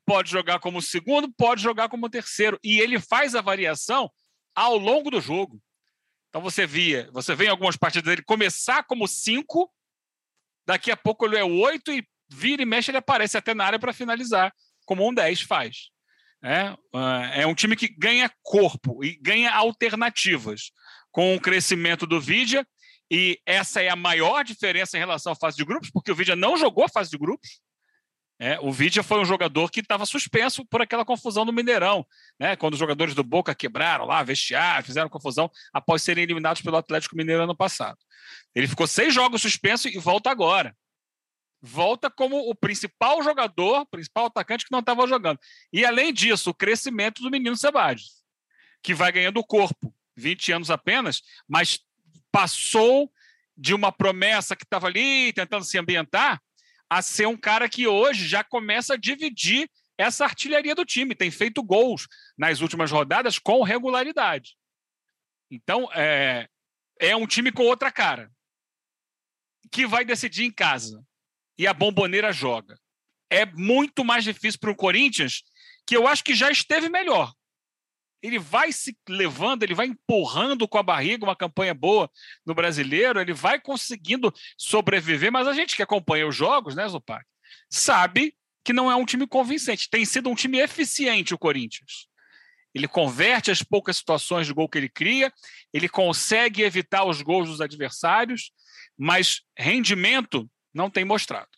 pode 0.06 0.30
jogar 0.30 0.60
como 0.60 0.82
segundo, 0.82 1.32
pode 1.34 1.62
jogar 1.62 1.90
como 1.90 2.10
terceiro. 2.10 2.60
E 2.64 2.80
ele 2.80 3.00
faz 3.00 3.34
a 3.34 3.42
variação 3.42 4.12
ao 4.54 4.78
longo 4.78 5.10
do 5.10 5.22
jogo. 5.22 5.62
Então 6.30 6.42
você 6.42 6.66
via, 6.66 7.10
você 7.12 7.36
vê 7.36 7.46
em 7.46 7.50
algumas 7.50 7.76
partidas 7.76 8.10
dele 8.10 8.24
começar 8.24 8.84
como 8.84 9.08
cinco, 9.08 9.70
daqui 10.66 10.92
a 10.92 10.96
pouco 10.96 11.26
ele 11.26 11.38
é 11.38 11.44
oito 11.44 11.92
e 11.92 12.06
vira 12.30 12.62
e 12.62 12.66
mexe, 12.66 12.92
ele 12.92 12.98
aparece 12.98 13.38
até 13.38 13.54
na 13.54 13.66
área 13.66 13.80
para 13.80 13.92
finalizar, 13.92 14.54
como 14.86 15.08
um 15.08 15.14
10 15.14 15.42
faz. 15.42 15.90
É, 16.44 16.76
é 17.42 17.46
um 17.46 17.54
time 17.54 17.76
que 17.76 17.88
ganha 17.88 18.32
corpo 18.42 19.04
e 19.04 19.16
ganha 19.22 19.52
alternativas 19.52 20.72
com 21.12 21.36
o 21.36 21.40
crescimento 21.40 22.08
do 22.08 22.20
Vidia, 22.20 22.66
e 23.14 23.42
essa 23.46 23.82
é 23.82 23.90
a 23.90 23.96
maior 23.96 24.42
diferença 24.42 24.96
em 24.96 25.02
relação 25.02 25.34
à 25.34 25.36
fase 25.36 25.58
de 25.58 25.66
grupos, 25.66 25.90
porque 25.92 26.10
o 26.10 26.16
Vidia 26.16 26.34
não 26.34 26.56
jogou 26.56 26.86
a 26.86 26.90
fase 26.90 27.10
de 27.10 27.18
grupos, 27.18 27.60
é, 28.40 28.58
o 28.62 28.72
Vidia 28.72 29.04
foi 29.04 29.20
um 29.20 29.26
jogador 29.26 29.70
que 29.70 29.82
estava 29.82 30.06
suspenso 30.06 30.66
por 30.66 30.82
aquela 30.82 31.04
confusão 31.04 31.46
do 31.46 31.52
Mineirão, 31.52 32.08
né? 32.40 32.56
quando 32.56 32.74
os 32.74 32.80
jogadores 32.80 33.14
do 33.14 33.22
Boca 33.22 33.54
quebraram 33.54 34.06
lá, 34.06 34.24
vestiário, 34.24 34.86
fizeram 34.86 35.10
confusão 35.10 35.52
após 35.74 36.02
serem 36.02 36.24
eliminados 36.24 36.62
pelo 36.62 36.78
Atlético 36.78 37.18
Mineiro 37.18 37.44
ano 37.44 37.56
passado. 37.56 38.00
Ele 38.56 38.68
ficou 38.68 38.88
seis 38.88 39.14
jogos 39.14 39.42
suspenso 39.42 39.90
e 39.90 39.98
volta 40.00 40.32
agora. 40.32 40.76
Volta 41.62 42.10
como 42.10 42.50
o 42.50 42.56
principal 42.56 43.22
jogador, 43.22 43.86
principal 43.88 44.26
atacante 44.28 44.66
que 44.66 44.72
não 44.72 44.80
estava 44.80 45.06
jogando. 45.06 45.38
E 45.72 45.86
além 45.86 46.12
disso, 46.14 46.50
o 46.50 46.54
crescimento 46.54 47.22
do 47.22 47.30
menino 47.30 47.56
Sebades, 47.58 48.24
que 48.82 48.96
vai 48.96 49.12
ganhando 49.12 49.44
corpo, 49.44 49.94
20 50.16 50.54
anos 50.54 50.72
apenas, 50.72 51.22
mas 51.48 51.80
passou 52.32 53.12
de 53.58 53.74
uma 53.74 53.92
promessa 53.92 54.56
que 54.56 54.64
estava 54.64 54.88
ali 54.88 55.34
tentando 55.34 55.66
se 55.66 55.78
ambientar 55.78 56.42
a 56.90 57.02
ser 57.02 57.28
um 57.28 57.38
cara 57.38 57.70
que 57.70 57.88
hoje 57.88 58.28
já 58.28 58.44
começa 58.44 58.96
a 58.96 58.98
dividir 58.98 59.70
essa 59.98 60.26
artilharia 60.26 60.74
do 60.74 60.84
time, 60.84 61.16
tem 61.16 61.30
feito 61.30 61.64
gols 61.64 62.08
nas 62.38 62.60
últimas 62.60 62.92
rodadas 62.92 63.38
com 63.38 63.62
regularidade. 63.62 64.58
Então, 65.50 65.90
é, 65.94 66.50
é 67.00 67.16
um 67.16 67.28
time 67.28 67.52
com 67.52 67.64
outra 67.64 67.92
cara, 67.92 68.32
que 69.72 69.86
vai 69.86 70.04
decidir 70.04 70.44
em 70.44 70.52
casa. 70.52 71.04
E 71.58 71.68
a 71.68 71.74
bomboneira 71.74 72.34
joga. 72.34 72.80
É 73.30 73.46
muito 73.46 74.04
mais 74.04 74.24
difícil 74.24 74.60
para 74.60 74.72
o 74.72 74.76
Corinthians, 74.76 75.44
que 75.86 75.96
eu 75.96 76.08
acho 76.08 76.24
que 76.24 76.34
já 76.34 76.50
esteve 76.50 76.90
melhor 76.90 77.32
ele 78.22 78.38
vai 78.38 78.72
se 78.72 78.98
levando, 79.08 79.64
ele 79.64 79.74
vai 79.74 79.88
empurrando 79.88 80.68
com 80.68 80.78
a 80.78 80.84
barriga 80.84 81.26
uma 81.26 81.36
campanha 81.36 81.74
boa 81.74 82.10
no 82.46 82.54
brasileiro, 82.54 83.20
ele 83.20 83.34
vai 83.34 83.60
conseguindo 83.60 84.34
sobreviver, 84.58 85.32
mas 85.32 85.48
a 85.48 85.54
gente 85.54 85.76
que 85.76 85.84
acompanha 85.84 86.28
os 86.28 86.36
jogos, 86.36 86.76
né, 86.76 86.88
Zupac, 86.88 87.26
sabe 87.70 88.36
que 88.64 88.74
não 88.74 88.92
é 88.92 88.96
um 88.96 89.06
time 89.06 89.28
convincente. 89.28 89.90
Tem 89.90 90.06
sido 90.06 90.30
um 90.30 90.36
time 90.36 90.60
eficiente 90.60 91.34
o 91.34 91.38
Corinthians. 91.38 92.08
Ele 92.74 92.88
converte 92.88 93.52
as 93.52 93.62
poucas 93.62 93.98
situações 93.98 94.48
de 94.48 94.54
gol 94.54 94.70
que 94.70 94.78
ele 94.78 94.88
cria, 94.88 95.34
ele 95.74 95.90
consegue 95.90 96.62
evitar 96.62 97.04
os 97.04 97.22
gols 97.22 97.50
dos 97.50 97.60
adversários, 97.60 98.52
mas 98.98 99.42
rendimento 99.58 100.50
não 100.74 100.90
tem 100.90 101.04
mostrado. 101.04 101.50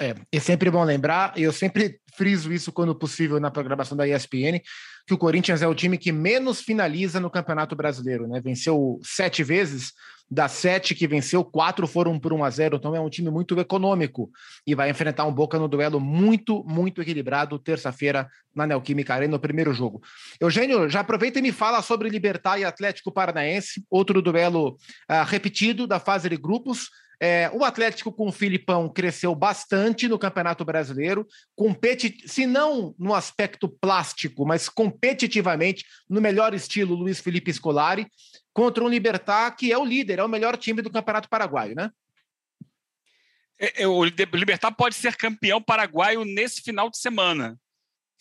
É, 0.00 0.14
é 0.32 0.40
sempre 0.40 0.70
bom 0.70 0.84
lembrar, 0.84 1.32
e 1.36 1.42
eu 1.42 1.52
sempre 1.52 2.00
friso 2.16 2.52
isso 2.52 2.72
quando 2.72 2.94
possível 2.94 3.40
na 3.40 3.50
programação 3.50 3.96
da 3.96 4.06
ESPN, 4.06 4.60
que 5.06 5.14
o 5.14 5.18
Corinthians 5.18 5.62
é 5.62 5.66
o 5.66 5.74
time 5.74 5.98
que 5.98 6.12
menos 6.12 6.60
finaliza 6.60 7.20
no 7.20 7.30
Campeonato 7.30 7.74
Brasileiro, 7.76 8.26
né? 8.26 8.40
Venceu 8.40 9.00
sete 9.02 9.42
vezes, 9.42 9.92
das 10.30 10.52
sete 10.52 10.94
que 10.94 11.06
venceu, 11.06 11.44
quatro 11.44 11.86
foram 11.86 12.18
por 12.18 12.32
1 12.32 12.44
a 12.44 12.50
0 12.50 12.76
então 12.76 12.96
é 12.96 13.00
um 13.00 13.10
time 13.10 13.30
muito 13.30 13.58
econômico 13.60 14.30
e 14.66 14.74
vai 14.74 14.88
enfrentar 14.88 15.24
um 15.26 15.32
Boca 15.32 15.58
no 15.58 15.68
duelo 15.68 16.00
muito, 16.00 16.64
muito 16.64 17.02
equilibrado, 17.02 17.58
terça-feira, 17.58 18.28
na 18.54 18.66
Neoquímica 18.66 19.14
Arena, 19.14 19.32
no 19.32 19.38
primeiro 19.38 19.74
jogo. 19.74 20.00
Eugênio, 20.40 20.88
já 20.88 21.00
aproveita 21.00 21.38
e 21.38 21.42
me 21.42 21.52
fala 21.52 21.82
sobre 21.82 22.08
Libertar 22.08 22.58
e 22.58 22.64
Atlético 22.64 23.12
Paranaense, 23.12 23.84
outro 23.90 24.22
duelo 24.22 24.78
uh, 25.10 25.24
repetido 25.26 25.86
da 25.86 26.00
fase 26.00 26.28
de 26.28 26.36
grupos. 26.36 26.88
É, 27.26 27.50
o 27.54 27.64
Atlético 27.64 28.12
com 28.12 28.28
o 28.28 28.32
Filipão 28.32 28.86
cresceu 28.86 29.34
bastante 29.34 30.06
no 30.06 30.18
Campeonato 30.18 30.62
Brasileiro, 30.62 31.26
competi 31.56 32.22
se 32.28 32.44
não 32.44 32.94
no 32.98 33.14
aspecto 33.14 33.66
plástico, 33.66 34.44
mas 34.44 34.68
competitivamente, 34.68 35.86
no 36.06 36.20
melhor 36.20 36.52
estilo 36.52 36.94
Luiz 36.94 37.20
Felipe 37.20 37.50
Scolari, 37.50 38.06
contra 38.52 38.84
um 38.84 38.88
Libertar 38.88 39.52
que 39.52 39.72
é 39.72 39.78
o 39.78 39.86
líder, 39.86 40.18
é 40.18 40.22
o 40.22 40.28
melhor 40.28 40.54
time 40.58 40.82
do 40.82 40.90
Campeonato 40.90 41.30
Paraguaio, 41.30 41.74
né? 41.74 41.90
É, 43.58 43.84
é, 43.84 43.88
o 43.88 44.04
Libertar 44.04 44.72
pode 44.72 44.94
ser 44.94 45.16
campeão 45.16 45.62
paraguaio 45.62 46.26
nesse 46.26 46.60
final 46.60 46.90
de 46.90 46.98
semana. 46.98 47.58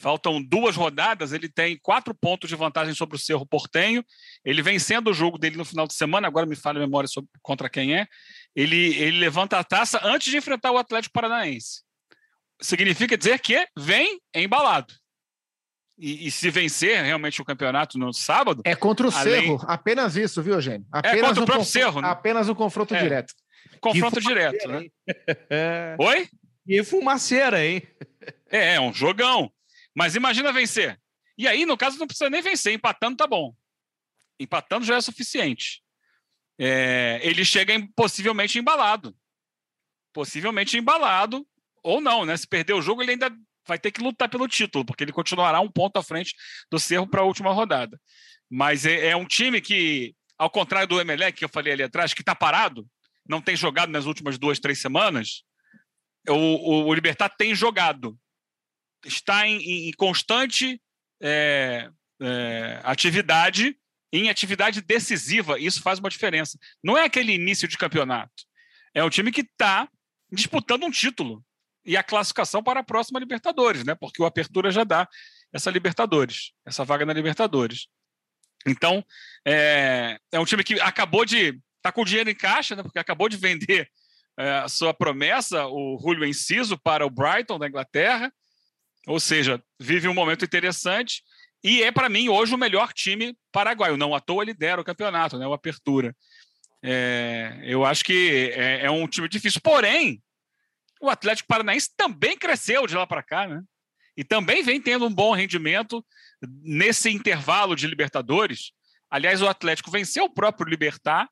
Faltam 0.03 0.43
duas 0.43 0.75
rodadas, 0.75 1.31
ele 1.31 1.47
tem 1.47 1.79
quatro 1.81 2.13
pontos 2.13 2.49
de 2.49 2.57
vantagem 2.57 2.93
sobre 2.93 3.15
o 3.15 3.19
Cerro 3.19 3.45
Portenho. 3.45 4.03
Ele 4.43 4.61
vencendo 4.61 5.07
o 5.07 5.13
jogo 5.13 5.37
dele 5.37 5.55
no 5.55 5.63
final 5.63 5.87
de 5.87 5.93
semana, 5.93 6.27
agora 6.27 6.45
me 6.45 6.57
fala 6.57 6.77
a 6.77 6.81
memória 6.81 7.07
sobre, 7.07 7.29
contra 7.41 7.69
quem 7.69 7.95
é. 7.95 8.05
Ele, 8.53 8.97
ele 8.97 9.17
levanta 9.17 9.57
a 9.57 9.63
taça 9.63 10.01
antes 10.03 10.29
de 10.29 10.35
enfrentar 10.35 10.73
o 10.73 10.77
Atlético 10.77 11.13
Paranaense. 11.13 11.83
Significa 12.61 13.17
dizer 13.17 13.39
que 13.39 13.65
vem 13.77 14.19
embalado. 14.35 14.93
E, 15.97 16.27
e, 16.27 16.31
se 16.31 16.49
vencer 16.49 17.01
realmente 17.01 17.41
o 17.41 17.45
campeonato 17.45 17.97
no 17.97 18.11
sábado. 18.11 18.61
É 18.65 18.75
contra 18.75 19.07
o 19.07 19.15
além... 19.15 19.43
Cerro, 19.43 19.63
apenas 19.65 20.17
isso, 20.17 20.43
viu, 20.43 20.55
Eugênio? 20.55 20.85
É 20.93 20.97
apenas 20.97 21.15
é 21.15 21.23
contra 21.27 21.39
um 21.39 21.43
o 21.43 21.45
próprio 21.45 21.65
Cerro. 21.65 22.01
Né? 22.01 22.09
Apenas 22.09 22.49
um 22.49 22.55
confronto 22.55 22.93
é. 22.93 23.01
direto. 23.01 23.33
Confronto 23.79 24.19
direto, 24.19 24.67
né? 24.67 24.85
Oi? 25.97 26.27
E 26.67 26.83
fumaceira, 26.83 27.65
hein? 27.65 27.81
É, 28.51 28.75
é 28.75 28.81
um 28.81 28.93
jogão. 28.93 29.49
Mas 29.95 30.15
imagina 30.15 30.51
vencer. 30.51 30.99
E 31.37 31.47
aí, 31.47 31.65
no 31.65 31.77
caso, 31.77 31.97
não 31.97 32.07
precisa 32.07 32.29
nem 32.29 32.41
vencer. 32.41 32.73
Empatando 32.73 33.17
tá 33.17 33.27
bom. 33.27 33.53
Empatando 34.39 34.85
já 34.85 34.95
é 34.95 35.01
suficiente. 35.01 35.81
É, 36.59 37.19
ele 37.23 37.43
chega 37.43 37.73
em, 37.73 37.87
possivelmente 37.87 38.59
embalado. 38.59 39.15
Possivelmente 40.13 40.77
embalado, 40.77 41.45
ou 41.83 41.99
não, 41.99 42.25
né? 42.25 42.37
Se 42.37 42.47
perder 42.47 42.73
o 42.73 42.81
jogo, 42.81 43.01
ele 43.01 43.11
ainda 43.11 43.31
vai 43.67 43.79
ter 43.79 43.91
que 43.91 44.01
lutar 44.01 44.29
pelo 44.29 44.47
título, 44.47 44.85
porque 44.85 45.03
ele 45.03 45.11
continuará 45.11 45.59
um 45.59 45.71
ponto 45.71 45.97
à 45.97 46.03
frente 46.03 46.35
do 46.69 46.79
Cerro 46.79 47.07
para 47.07 47.21
a 47.21 47.25
última 47.25 47.51
rodada. 47.51 47.99
Mas 48.49 48.85
é, 48.85 49.07
é, 49.07 49.15
um 49.15 49.25
time 49.25 49.59
que, 49.61 50.15
ao 50.37 50.49
contrário 50.49 50.87
do 50.87 50.99
Emelec, 50.99 51.37
que 51.37 51.45
eu 51.45 51.49
falei 51.49 51.73
ali 51.73 51.83
atrás, 51.83 52.13
que 52.13 52.21
está 52.21 52.35
parado, 52.35 52.87
não 53.27 53.41
tem 53.41 53.55
jogado 53.55 53.89
nas 53.89 54.05
últimas 54.05 54.37
duas, 54.37 54.59
três 54.59 54.79
semanas, 54.79 55.43
o, 56.27 56.33
o, 56.33 56.85
o 56.85 56.93
Libertar 56.93 57.29
tem 57.29 57.55
jogado 57.55 58.17
está 59.05 59.47
em, 59.47 59.89
em 59.89 59.91
constante 59.93 60.81
é, 61.21 61.89
é, 62.21 62.79
atividade, 62.83 63.77
em 64.11 64.29
atividade 64.29 64.81
decisiva, 64.81 65.59
isso 65.59 65.81
faz 65.81 65.99
uma 65.99 66.09
diferença. 66.09 66.57
Não 66.83 66.97
é 66.97 67.05
aquele 67.05 67.33
início 67.33 67.67
de 67.67 67.77
campeonato. 67.77 68.31
É 68.93 69.03
um 69.03 69.09
time 69.09 69.31
que 69.31 69.41
está 69.41 69.89
disputando 70.31 70.83
um 70.83 70.91
título 70.91 71.43
e 71.85 71.97
a 71.97 72.03
classificação 72.03 72.63
para 72.63 72.79
a 72.79 72.83
próxima 72.83 73.19
Libertadores, 73.19 73.83
né? 73.83 73.95
Porque 73.95 74.21
o 74.21 74.25
Apertura 74.25 74.71
já 74.71 74.83
dá 74.83 75.07
essa 75.51 75.69
Libertadores, 75.69 76.51
essa 76.65 76.85
vaga 76.85 77.05
na 77.05 77.13
Libertadores. 77.13 77.87
Então, 78.65 79.03
é, 79.45 80.17
é 80.31 80.39
um 80.39 80.45
time 80.45 80.63
que 80.63 80.79
acabou 80.79 81.25
de. 81.25 81.59
está 81.77 81.91
com 81.91 82.05
dinheiro 82.05 82.29
em 82.29 82.35
caixa, 82.35 82.75
né? 82.75 82.83
Porque 82.83 82.99
acabou 82.99 83.27
de 83.27 83.35
vender 83.35 83.89
é, 84.37 84.51
a 84.59 84.69
sua 84.69 84.93
promessa, 84.93 85.65
o 85.67 85.99
Julio 86.01 86.25
Enciso, 86.25 86.77
para 86.77 87.05
o 87.05 87.09
Brighton 87.09 87.59
da 87.59 87.67
Inglaterra. 87.67 88.31
Ou 89.07 89.19
seja, 89.19 89.61
vive 89.79 90.07
um 90.07 90.13
momento 90.13 90.45
interessante 90.45 91.21
e 91.63 91.81
é, 91.81 91.91
para 91.91 92.09
mim, 92.09 92.27
hoje 92.27 92.53
o 92.53 92.57
melhor 92.57 92.91
time 92.91 93.37
paraguaio. 93.51 93.95
Não 93.95 94.13
à 94.13 94.19
toa 94.19 94.43
lidera 94.43 94.81
o 94.81 94.83
campeonato, 94.83 95.37
né? 95.37 95.47
o 95.47 95.53
Apertura. 95.53 96.13
É, 96.83 97.61
eu 97.63 97.85
acho 97.85 98.03
que 98.03 98.51
é, 98.53 98.85
é, 98.85 98.91
um 98.91 99.07
time 99.07 99.29
difícil. 99.29 99.61
Porém, 99.63 100.21
o 101.01 101.09
Atlético 101.09 101.47
Paranaense 101.47 101.89
também 101.95 102.37
cresceu 102.37 102.85
de 102.85 102.95
lá 102.95 103.07
para 103.07 103.23
cá, 103.23 103.47
né? 103.47 103.61
E 104.15 104.23
também 104.23 104.61
vem 104.61 104.79
tendo 104.79 105.07
um 105.07 105.13
bom 105.13 105.31
rendimento 105.31 106.05
nesse 106.61 107.09
intervalo 107.09 107.75
de 107.75 107.87
Libertadores. 107.87 108.73
Aliás, 109.09 109.41
o 109.41 109.47
Atlético 109.47 109.89
venceu 109.89 110.25
o 110.25 110.33
próprio 110.33 110.69
Libertar 110.69 111.29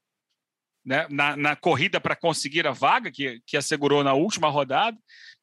né, 0.83 1.05
na, 1.09 1.35
na 1.35 1.55
corrida 1.55 1.99
para 2.01 2.15
conseguir 2.15 2.67
a 2.67 2.71
vaga 2.71 3.11
que, 3.11 3.41
que 3.45 3.55
assegurou 3.55 4.03
na 4.03 4.13
última 4.13 4.49
rodada. 4.49 4.97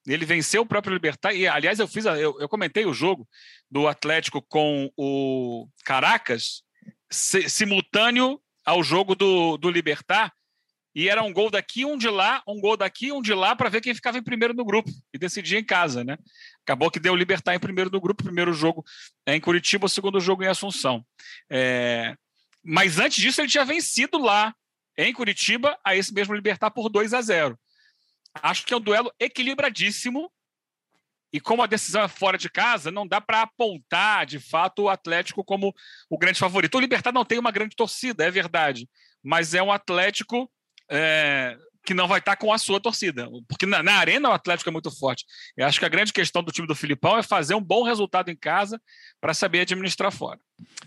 Ele 0.07 0.25
venceu 0.25 0.63
o 0.63 0.67
próprio 0.67 0.95
Libertar. 0.95 1.35
E, 1.35 1.47
aliás, 1.47 1.79
eu 1.79 1.87
fiz, 1.87 2.07
a, 2.07 2.19
eu, 2.19 2.39
eu, 2.41 2.49
comentei 2.49 2.85
o 2.87 2.95
jogo 2.95 3.29
do 3.71 3.87
Atlético 3.87 4.43
com 4.43 4.91
o 4.97 5.69
Caracas 5.85 6.63
se, 7.11 7.49
simultâneo 7.49 8.41
ao 8.65 8.83
jogo 8.83 9.15
do, 9.15 9.57
do 9.57 9.71
Libertar. 9.71 10.33
E 10.95 11.09
era 11.09 11.23
um 11.23 11.33
gol 11.33 11.51
daqui, 11.51 11.85
um 11.85 11.97
de 11.97 12.09
lá, 12.09 12.43
um 12.49 12.61
gol 12.61 12.77
daqui, 12.77 13.13
um 13.13 13.23
de 13.23 13.33
lá, 13.33 13.55
para 13.55 13.69
ver 13.69 13.81
quem 13.81 13.95
ficava 13.95 14.19
em 14.19 14.23
primeiro 14.23 14.55
no 14.55 14.65
grupo 14.65 14.91
e 15.13 15.19
decidia 15.19 15.59
em 15.59 15.65
casa, 15.65 16.03
né? 16.03 16.17
Acabou 16.65 16.91
que 16.91 16.99
deu 16.99 17.13
o 17.13 17.17
Libertar 17.17 17.55
em 17.55 17.61
primeiro 17.61 17.91
no 17.91 18.01
grupo, 18.01 18.25
primeiro 18.25 18.53
jogo 18.53 18.85
é 19.25 19.37
em 19.37 19.41
Curitiba, 19.41 19.89
segundo 19.89 20.19
jogo 20.19 20.43
em 20.43 20.49
Assunção. 20.49 21.05
É... 21.49 22.17
Mas 22.65 22.99
antes 22.99 23.23
disso, 23.23 23.41
ele 23.41 23.49
tinha 23.49 23.65
vencido 23.65 24.19
lá 24.19 24.53
em 24.99 25.13
Curitiba 25.13 25.79
a 25.85 25.95
esse 25.95 26.13
mesmo 26.13 26.35
Libertar 26.35 26.71
por 26.71 26.89
2 26.89 27.15
a 27.15 27.23
0. 27.23 27.59
Acho 28.43 28.67
que 28.67 28.75
é 28.75 28.77
um 28.77 28.81
duelo 28.81 29.13
equilibradíssimo. 29.19 30.31
E 31.33 31.39
como 31.39 31.63
a 31.63 31.67
decisão 31.67 32.03
é 32.03 32.09
fora 32.09 32.39
de 32.39 32.51
casa, 32.51 32.91
não 32.91 33.07
dá 33.07 33.21
para 33.21 33.43
apontar 33.43 34.27
de 34.27 34.41
fato 34.41 34.85
o 34.85 34.89
Atlético 34.89 35.45
como 35.45 35.75
o 36.09 36.19
grande 36.19 36.39
favorito. 36.39 36.75
O 36.75 36.81
Libertar 36.81 37.13
não 37.13 37.25
tem 37.25 37.39
uma 37.39 37.51
grande 37.53 37.77
torcida, 37.77 38.25
é 38.25 38.31
verdade, 38.31 38.89
mas 39.23 39.53
é 39.53 39.63
um 39.63 39.71
Atlético 39.71 40.51
é, 40.91 41.57
que 41.85 41.95
não 41.95 42.07
vai 42.07 42.19
estar 42.19 42.37
com 42.37 42.53
a 42.53 42.59
sua 42.59 42.81
torcida. 42.81 43.29
Porque 43.49 43.65
na, 43.67 43.83
na, 43.83 43.95
arena 43.95 44.29
o 44.29 44.33
Atlético 44.33 44.69
é 44.69 44.73
muito 44.73 44.91
forte. 44.91 45.25
Eu 45.57 45.67
acho 45.67 45.79
que 45.79 45.87
a 45.87 45.89
grande 45.89 46.13
questão 46.13 46.43
do 46.43 46.53
time 46.53 46.67
do 46.67 46.75
Filipão 46.75 47.17
é 47.17 47.23
fazer 47.23 47.55
um 47.55 47.63
bom 47.63 47.83
resultado 47.83 48.31
em 48.31 48.37
casa 48.37 48.81
para 49.21 49.33
saber 49.33 49.61
administrar 49.61 50.13
fora. 50.13 50.39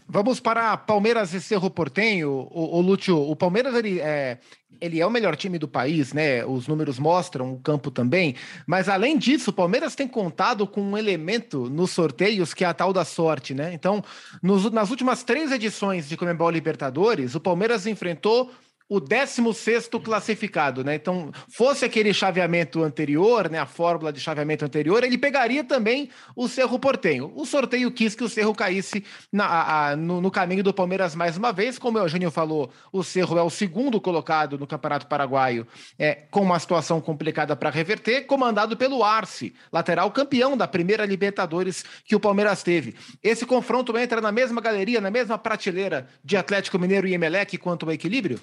Vamos 0.08 0.40
para 0.40 0.76
Palmeiras 0.76 1.34
e 1.34 1.42
Cerro 1.42 1.72
Portenho. 1.72 2.30
O, 2.52 2.78
o 2.78 2.82
Lúcio, 2.82 3.18
o 3.18 3.36
Palmeiras 3.36 3.74
ele 3.74 4.00
é, 4.00 4.40
ele 4.80 5.00
é 5.00 5.06
o 5.06 5.10
melhor 5.10 5.36
time 5.36 5.58
do 5.58 5.68
país, 5.68 6.14
né? 6.14 6.46
Os 6.46 6.68
números 6.68 7.00
mostram, 7.00 7.54
o 7.54 7.60
campo 7.60 7.90
também. 7.90 8.36
Mas 8.68 8.90
além 8.90 9.18
disso, 9.18 9.50
o 9.52 9.54
Palmeiras 9.54 9.96
tem 9.96 10.08
contado 10.08 10.68
com 10.68 10.82
um 10.82 10.98
elemento 10.98 11.70
nos 11.70 11.92
sorteios 11.92 12.54
que 12.54 12.64
é 12.64 12.68
a 12.68 12.74
tal 12.74 12.92
da 12.92 13.06
sorte, 13.06 13.54
né? 13.54 13.74
Então, 13.74 14.04
nos, 14.44 14.70
nas 14.70 14.90
últimas 14.90 15.24
três 15.24 15.52
edições 15.52 16.10
de 16.10 16.18
Comembol 16.18 16.50
Libertadores, 16.50 17.34
o 17.34 17.40
Palmeiras 17.40 17.88
enfrentou 17.88 18.52
o 18.92 19.00
16 19.00 19.88
classificado, 20.04 20.84
né? 20.84 20.96
Então, 20.96 21.32
fosse 21.48 21.86
aquele 21.86 22.14
chaveamento 22.14 22.84
anterior, 22.84 23.50
né? 23.50 23.58
A 23.58 23.66
fórmula 23.66 24.12
de 24.12 24.20
chaveamento 24.20 24.66
anterior, 24.66 25.02
ele 25.02 25.18
pegaria 25.18 25.64
também 25.64 26.10
o 26.36 26.46
Cerro 26.50 26.78
Portenho. 26.78 27.32
O 27.34 27.46
sorteio 27.46 27.90
quis 27.90 28.16
que 28.16 28.24
o 28.26 28.28
Cerro 28.28 28.54
caísse 28.54 29.06
na, 29.32 29.46
a, 29.92 29.96
no, 29.96 30.20
no, 30.20 30.30
caminho 30.30 30.62
do 30.62 30.74
Palmeiras 30.74 31.16
mais 31.16 31.38
uma 31.38 31.54
vez. 31.54 31.80
Como 31.80 31.98
o 31.98 32.02
Eugênio 32.02 32.30
falou, 32.30 32.70
o 32.92 33.02
Cerro 33.02 33.38
é 33.38 33.42
o 33.42 33.50
segundo 33.50 34.02
colocado 34.02 34.58
no 34.58 34.68
Campeonato 34.68 35.08
Paraguaio, 35.08 35.66
é, 35.98 36.24
com 36.30 36.42
uma 36.42 36.60
situação 36.60 37.00
complicada 37.00 37.56
para 37.56 37.70
reverter, 37.70 38.26
comandado 38.26 38.76
pelo 38.76 39.06
Arce, 39.06 39.54
lateral 39.72 40.12
campeão 40.12 40.58
da 40.58 40.68
primeira 40.68 41.06
Libertadores 41.06 41.86
que 42.04 42.14
o 42.14 42.20
Palmeiras 42.20 42.62
teve. 42.62 42.94
Esse 43.24 43.46
confronto 43.46 43.98
entra 43.98 44.20
na 44.20 44.34
mesma 44.34 44.60
galeria, 44.60 45.00
na 45.00 45.10
mesma 45.10 45.38
prateleira 45.38 46.10
de 46.22 46.36
Atlético 46.36 46.78
Mineiro 46.78 47.08
e 47.08 47.14
Emelec 47.14 47.58
quanto 47.58 47.86
ao 47.86 47.94
equilíbrio? 47.94 48.38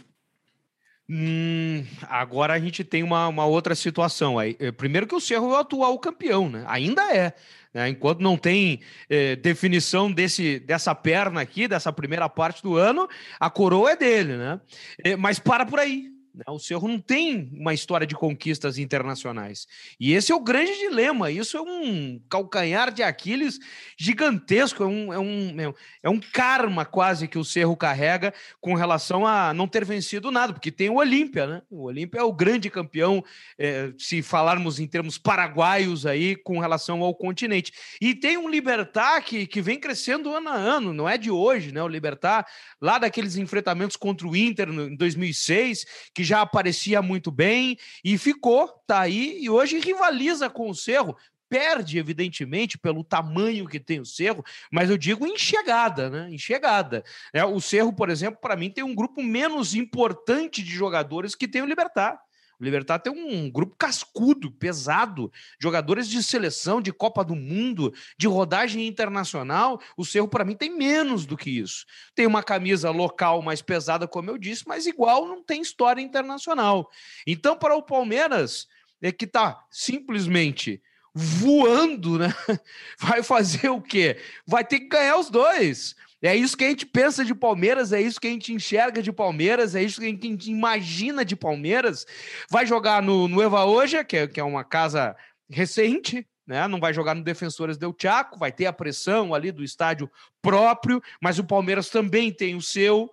Hum, 1.11 1.87
agora 2.03 2.53
a 2.53 2.59
gente 2.59 2.85
tem 2.85 3.03
uma, 3.03 3.29
uma 3.29 3.47
outra 3.47 3.75
situação. 3.75 4.39
Aí, 4.39 4.57
eh, 4.61 4.71
primeiro 4.71 5.07
que 5.07 5.15
o 5.15 5.21
Cerro 5.21 5.47
é 5.47 5.57
o 5.57 5.57
atual 5.57 5.99
campeão, 5.99 6.51
né? 6.51 6.65
Ainda 6.69 7.03
é. 7.15 7.33
Né? 7.73 7.89
Enquanto 7.89 8.21
não 8.21 8.37
tem 8.37 8.81
eh, 9.09 9.35
definição 9.37 10.13
desse, 10.13 10.59
dessa 10.61 10.95
perna 10.95 11.41
aqui, 11.41 11.67
dessa 11.67 11.91
primeira 11.93 12.29
parte 12.29 12.63
do 12.63 12.77
ano, 12.77 13.09
a 13.41 13.49
coroa 13.49 13.93
é 13.93 13.97
dele, 13.97 14.37
né? 14.37 14.61
Eh, 15.03 15.17
mas 15.17 15.39
para 15.39 15.65
por 15.65 15.79
aí. 15.79 16.18
Né? 16.39 16.45
O 16.49 16.59
Cerro 16.59 16.87
não 16.87 17.01
tem 17.01 17.51
uma 17.53 17.75
história 17.75 18.07
de 18.07 18.15
conquistas 18.15 18.79
internacionais. 18.79 19.67
E 19.99 20.13
esse 20.13 20.31
é 20.31 20.35
o 20.35 20.41
grande 20.41 20.79
dilema. 20.79 21.31
Isso 21.31 21.57
é 21.57 21.61
um 21.61 22.21
calcanhar 22.31 22.93
de 22.93 23.03
Aquiles 23.03 23.59
gigantesco. 23.99 24.85
É 24.85 24.87
um, 24.87 25.13
é 25.13 25.19
um, 25.19 25.75
é 26.05 26.09
um, 26.09 26.21
karma 26.21 26.85
quase 26.85 27.27
que 27.27 27.39
o 27.39 27.45
Cerro 27.45 27.77
carrega 27.77 28.33
com 28.61 28.75
relação 28.75 29.27
a 29.27 29.53
não 29.53 29.67
ter 29.67 29.85
vencido 29.85 30.31
nada, 30.31 30.53
porque 30.53 30.71
tem 30.71 30.89
o 30.89 30.97
Olímpia, 30.97 31.47
né? 31.47 31.63
O 31.69 31.85
Olímpia 31.85 32.21
é 32.21 32.23
o 32.23 32.33
grande 32.33 32.71
campeão, 32.71 33.25
é, 33.59 33.93
se 33.99 34.23
falarmos 34.23 34.79
em 34.79 34.87
termos 34.87 35.19
paraguaios 35.19 36.07
aí, 36.07 36.37
com 36.37 36.61
relação 36.61 37.03
ao 37.03 37.15
continente. 37.15 37.73
E 38.01 38.15
tem 38.15 38.37
um 38.37 38.49
Libertar 38.49 39.23
que, 39.23 39.47
que 39.47 39.61
vem 39.61 39.81
crescendo 39.81 40.33
ano 40.33 40.49
a 40.49 40.55
ano, 40.55 40.93
não 40.93 41.09
é 41.09 41.19
de 41.19 41.31
hoje, 41.31 41.73
né? 41.73 41.83
O 41.83 41.89
Libertar, 41.89 42.47
lá 42.81 42.99
daqueles 42.99 43.37
enfrentamentos 43.37 43.97
contra 43.97 44.27
o 44.27 44.37
Inter 44.37 44.69
em 44.69 44.95
2006, 44.95 45.87
que 46.15 46.28
já 46.29 46.43
aparecia 46.43 47.01
muito 47.01 47.31
bem 47.31 47.77
e 48.05 48.19
ficou, 48.19 48.69
tá 48.87 49.01
aí, 49.01 49.39
e 49.41 49.49
hoje 49.49 49.79
rivaliza 49.79 50.51
com 50.51 50.69
o 50.69 50.75
Cerro. 50.75 51.17
Perde, 51.49 51.99
evidentemente, 51.99 52.77
pelo 52.77 53.03
tamanho 53.03 53.67
que 53.67 53.81
tem 53.81 54.01
o 54.01 54.05
Cerro, 54.05 54.45
mas 54.71 54.91
eu 54.91 54.99
digo 54.99 55.27
em 55.27 55.39
chegada, 55.39 56.11
né? 56.11 56.29
Em 56.31 56.37
chegada. 56.37 57.03
É, 57.33 57.43
o 57.43 57.59
Cerro, 57.59 57.91
por 57.91 58.11
exemplo, 58.11 58.39
para 58.39 58.55
mim, 58.55 58.71
tem 58.71 58.85
um 58.85 58.95
grupo 58.95 59.23
menos 59.23 59.75
importante 59.75 60.63
de 60.63 60.71
jogadores 60.71 61.35
que 61.35 61.49
tem 61.49 61.63
o 61.63 61.67
Libertar. 61.67 62.21
O 62.61 62.65
Libertar 62.65 62.99
tem 62.99 63.13
um 63.13 63.49
grupo 63.51 63.77
cascudo, 63.77 64.51
pesado, 64.51 65.33
jogadores 65.61 66.09
de 66.09 66.23
seleção, 66.23 66.81
de 66.81 66.93
Copa 66.93 67.25
do 67.25 67.37
Mundo, 67.37 67.95
de 68.17 68.27
rodagem 68.27 68.87
internacional. 68.87 69.81
O 69.97 70.05
Cerro, 70.05 70.27
para 70.27 70.45
mim, 70.45 70.57
tem 70.57 70.77
menos 70.77 71.25
do 71.25 71.37
que 71.37 71.51
isso. 71.51 71.87
Tem 72.15 72.27
uma 72.27 72.43
camisa 72.43 72.91
local 72.91 73.43
mais 73.43 73.63
pesada, 73.63 74.09
como 74.09 74.31
eu 74.31 74.37
disse, 74.37 74.65
mas 74.67 74.87
igual 74.87 75.27
não 75.27 75.43
tem 75.43 75.63
história 75.63 76.03
internacional. 76.03 76.91
Então, 77.27 77.57
para 77.57 77.77
o 77.77 77.83
Palmeiras, 77.83 78.67
é 79.01 79.13
que 79.13 79.25
está 79.25 79.65
simplesmente 79.71 80.83
voando, 81.15 82.19
né? 82.19 82.35
Vai 82.99 83.23
fazer 83.23 83.69
o 83.69 83.81
quê? 83.81 84.19
Vai 84.47 84.65
ter 84.65 84.81
que 84.81 84.89
ganhar 84.89 85.17
os 85.17 85.31
dois. 85.31 85.95
É 86.21 86.35
isso 86.35 86.57
que 86.57 86.65
a 86.65 86.69
gente 86.69 86.85
pensa 86.85 87.25
de 87.25 87.35
Palmeiras, 87.35 87.93
é 87.93 88.01
isso 88.01 88.21
que 88.21 88.27
a 88.27 88.31
gente 88.31 88.53
enxerga 88.53 89.01
de 89.01 89.13
Palmeiras, 89.13 89.75
é 89.75 89.83
isso 89.83 90.01
que 90.01 90.07
a 90.07 90.09
gente 90.09 90.51
imagina 90.51 91.25
de 91.25 91.37
Palmeiras. 91.37 92.05
Vai 92.51 92.67
jogar 92.67 93.01
no, 93.03 93.29
no 93.29 93.41
Eva 93.41 93.65
Hoje, 93.65 94.03
que 94.05 94.17
é, 94.17 94.27
que 94.27 94.41
é 94.41 94.45
uma 94.45 94.65
casa 94.65 95.17
recente, 95.49 96.27
né? 96.45 96.67
Não 96.67 96.81
vai 96.81 96.93
jogar 96.93 97.15
no 97.15 97.23
Defensores 97.23 97.77
del 97.77 97.95
Chaco, 97.97 98.39
vai 98.39 98.51
ter 98.51 98.67
a 98.67 98.73
pressão 98.73 99.33
ali 99.33 99.53
do 99.53 99.63
estádio 99.63 100.11
próprio, 100.43 101.01
mas 101.23 101.39
o 101.39 101.45
Palmeiras 101.45 101.89
também 101.89 102.33
tem 102.33 102.57
o 102.57 102.63
seu. 102.63 103.09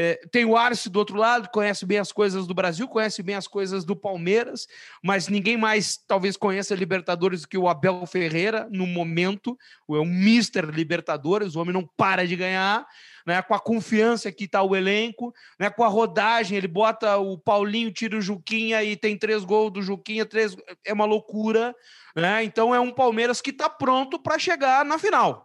É, 0.00 0.14
tem 0.30 0.44
o 0.44 0.56
Arce 0.56 0.88
do 0.88 0.96
outro 1.00 1.16
lado, 1.16 1.48
conhece 1.50 1.84
bem 1.84 1.98
as 1.98 2.12
coisas 2.12 2.46
do 2.46 2.54
Brasil, 2.54 2.86
conhece 2.86 3.20
bem 3.20 3.34
as 3.34 3.48
coisas 3.48 3.84
do 3.84 3.96
Palmeiras, 3.96 4.68
mas 5.02 5.26
ninguém 5.26 5.56
mais 5.56 5.96
talvez 5.96 6.36
conheça 6.36 6.72
Libertadores 6.72 7.40
do 7.40 7.48
que 7.48 7.58
o 7.58 7.66
Abel 7.68 8.06
Ferreira 8.06 8.68
no 8.70 8.86
momento. 8.86 9.58
É 9.90 9.94
um 9.94 10.04
Mister 10.04 10.66
Libertadores, 10.66 11.56
o 11.56 11.60
homem 11.60 11.74
não 11.74 11.84
para 11.96 12.24
de 12.24 12.36
ganhar. 12.36 12.86
Né, 13.26 13.42
com 13.42 13.52
a 13.52 13.60
confiança 13.60 14.32
que 14.32 14.44
está 14.44 14.62
o 14.62 14.74
elenco, 14.74 15.34
né, 15.60 15.68
com 15.68 15.84
a 15.84 15.88
rodagem, 15.88 16.56
ele 16.56 16.68
bota 16.68 17.18
o 17.18 17.36
Paulinho, 17.36 17.92
tira 17.92 18.16
o 18.16 18.22
Juquinha 18.22 18.82
e 18.82 18.96
tem 18.96 19.18
três 19.18 19.44
gols 19.44 19.70
do 19.70 19.82
Juquinha, 19.82 20.24
três, 20.24 20.56
é 20.82 20.94
uma 20.94 21.04
loucura. 21.04 21.74
Né? 22.16 22.44
Então 22.44 22.74
é 22.74 22.80
um 22.80 22.90
Palmeiras 22.90 23.42
que 23.42 23.50
está 23.50 23.68
pronto 23.68 24.18
para 24.18 24.38
chegar 24.38 24.82
na 24.82 24.98
final. 24.98 25.44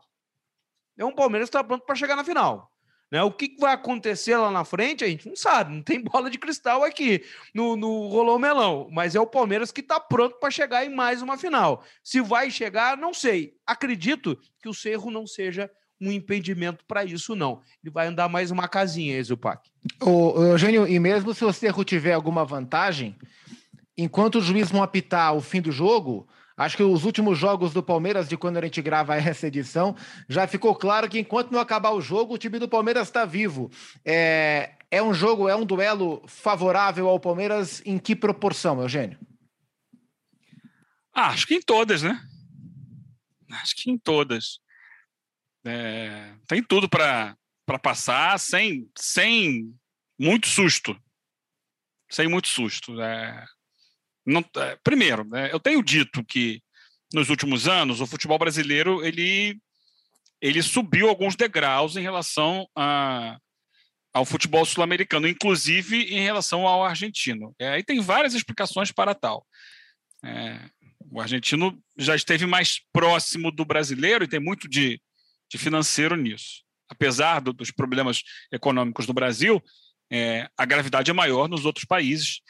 É 0.98 1.04
um 1.04 1.12
Palmeiras 1.12 1.50
que 1.50 1.58
está 1.58 1.64
pronto 1.64 1.86
para 1.86 1.96
chegar 1.96 2.16
na 2.16 2.24
final. 2.24 2.72
Né? 3.14 3.22
O 3.22 3.32
que 3.32 3.56
vai 3.60 3.76
acontecer 3.76 4.36
lá 4.36 4.50
na 4.50 4.66
frente, 4.66 5.04
a 5.04 5.08
gente 5.08 5.30
não 5.30 5.36
sabe, 5.36 5.76
não 5.76 5.84
tem 5.84 6.02
bola 6.04 6.32
de 6.32 6.40
cristal 6.40 6.84
aqui 6.84 7.24
no, 7.54 7.76
no 7.76 8.08
Rolão 8.08 8.40
Melão, 8.40 8.90
mas 8.92 9.14
é 9.14 9.20
o 9.20 9.28
Palmeiras 9.28 9.72
que 9.72 9.82
está 9.82 10.00
pronto 10.00 10.40
para 10.40 10.50
chegar 10.50 10.84
em 10.84 10.90
mais 10.90 11.22
uma 11.22 11.38
final. 11.38 11.84
Se 12.04 12.20
vai 12.20 12.50
chegar, 12.50 12.98
não 12.98 13.14
sei. 13.14 13.54
Acredito 13.68 14.36
que 14.60 14.68
o 14.68 14.74
Cerro 14.74 15.12
não 15.12 15.28
seja 15.28 15.70
um 16.02 16.12
impedimento 16.12 16.84
para 16.88 17.06
isso, 17.06 17.36
não. 17.36 17.62
Ele 17.84 17.94
vai 17.94 18.08
andar 18.08 18.28
mais 18.28 18.50
uma 18.50 18.68
casinha, 18.68 19.16
Exupac. 19.16 19.70
O, 20.02 20.44
Eugênio, 20.46 20.88
e 20.88 20.98
mesmo 20.98 21.36
se 21.36 21.46
o 21.46 21.54
Cerro 21.54 21.84
tiver 21.84 22.14
alguma 22.14 22.44
vantagem, 22.44 23.16
enquanto 23.96 24.40
o 24.40 24.42
juiz 24.42 24.72
não 24.72 24.82
apitar 24.82 25.36
o 25.36 25.40
fim 25.40 25.62
do 25.62 25.72
jogo, 25.72 26.28
Acho 26.56 26.78
que 26.78 26.84
os 26.84 27.04
últimos 27.04 27.38
jogos 27.38 27.74
do 27.74 27.82
Palmeiras, 27.82 28.30
de 28.30 28.38
quando 28.38 28.58
a 28.58 28.62
gente 28.62 28.82
grava 28.82 29.16
essa 29.18 29.48
edição, 29.48 29.96
já 30.30 30.48
ficou 30.48 30.76
claro 30.76 31.10
que 31.10 31.20
enquanto 31.20 31.52
não 31.52 31.60
acabar 31.60 31.92
o 31.92 32.02
jogo, 32.02 32.36
o 32.36 32.38
time 32.38 32.60
do 32.60 32.68
Palmeiras 32.68 33.08
está 33.08 33.26
vivo. 33.26 33.72
É, 34.06 34.74
é 34.92 35.02
um 35.02 35.14
jogo, 35.14 35.50
é 35.50 35.56
um 35.56 35.66
duelo 35.66 36.24
favorável 36.28 37.08
ao 37.08 37.20
Palmeiras 37.20 37.82
em 37.86 37.98
que 37.98 38.16
proporção, 38.16 38.82
Eugênio? 38.82 39.18
Ah, 41.14 41.30
acho 41.30 41.48
que 41.48 41.56
em 41.56 41.62
todas, 41.62 42.04
né? 42.04 42.20
Acho 43.52 43.76
que 43.76 43.90
em 43.90 43.98
todas. 43.98 44.60
É, 45.66 46.34
tem 46.48 46.62
tudo 46.62 46.90
para 46.90 47.36
passar 47.82 48.40
sem, 48.40 48.90
sem 48.98 49.74
muito 50.20 50.48
susto. 50.48 50.96
Sem 52.10 52.28
muito 52.28 52.48
susto. 52.48 53.02
É, 53.02 53.46
não, 54.26 54.44
é, 54.58 54.78
primeiro, 54.84 55.24
né, 55.26 55.50
eu 55.52 55.60
tenho 55.60 55.84
dito 55.84 56.24
que 56.24 56.62
nos 57.14 57.30
últimos 57.30 57.68
anos 57.68 58.02
o 58.02 58.08
futebol 58.08 58.40
brasileiro 58.40 59.06
ele, 59.06 59.58
ele 60.42 60.62
subiu 60.64 61.10
alguns 61.10 61.36
degraus 61.36 61.96
em 61.96 62.02
relação 62.02 62.68
a, 62.76 63.38
ao 64.14 64.26
futebol 64.26 64.66
sul-americano, 64.66 65.28
inclusive 65.28 66.04
em 66.04 66.22
relação 66.22 66.68
ao 66.68 66.84
argentino. 66.84 67.54
É, 67.60 67.70
aí 67.70 67.84
tem 67.84 68.00
várias 68.00 68.34
explicações 68.34 68.92
para 68.92 69.14
tal. 69.14 69.46
É, 70.24 70.70
o 71.12 71.20
argentino 71.20 71.80
já 71.98 72.16
esteve 72.16 72.46
mais 72.46 72.80
próximo 72.92 73.52
do 73.52 73.66
brasileiro 73.66 74.24
e 74.24 74.28
tem 74.28 74.40
muito 74.40 74.68
de, 74.68 75.00
de 75.52 75.58
financeiro 75.58 76.16
nisso. 76.16 76.64
Apesar 76.90 77.40
do, 77.40 77.54
dos 77.54 77.72
problemas 77.72 78.24
econômicos 78.52 79.06
do 79.06 79.14
Brasil, 79.14 79.62
é, 80.12 80.48
a 80.58 80.66
gravidade 80.66 81.12
é 81.12 81.14
maior 81.14 81.48
nos 81.48 81.66
outros 81.66 81.86
países 81.86 82.42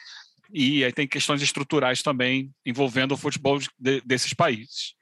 e 0.50 0.84
aí 0.84 0.92
tem 0.92 1.06
questões 1.06 1.42
estruturais 1.42 2.02
também 2.02 2.52
envolvendo 2.64 3.12
o 3.12 3.16
futebol 3.16 3.58
de, 3.78 4.00
desses 4.02 4.32
países. 4.32 4.94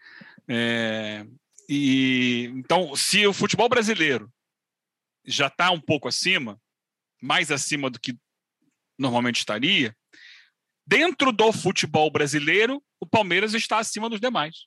É, 0.48 1.26
e 1.68 2.50
então, 2.54 2.94
se 2.96 3.26
o 3.26 3.32
futebol 3.32 3.68
brasileiro 3.68 4.32
já 5.24 5.46
está 5.46 5.70
um 5.70 5.80
pouco 5.80 6.08
acima, 6.08 6.60
mais 7.20 7.50
acima 7.50 7.88
do 7.88 8.00
que 8.00 8.16
normalmente 8.98 9.38
estaria, 9.38 9.96
dentro 10.86 11.32
do 11.32 11.52
futebol 11.52 12.10
brasileiro, 12.10 12.82
o 13.00 13.06
Palmeiras 13.06 13.54
está 13.54 13.78
acima 13.78 14.08
dos 14.08 14.20
demais. 14.20 14.66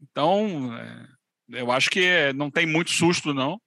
Então, 0.00 0.76
é, 0.76 1.08
eu 1.50 1.70
acho 1.70 1.90
que 1.90 2.32
não 2.34 2.50
tem 2.50 2.66
muito 2.66 2.90
susto, 2.90 3.34
não. 3.34 3.60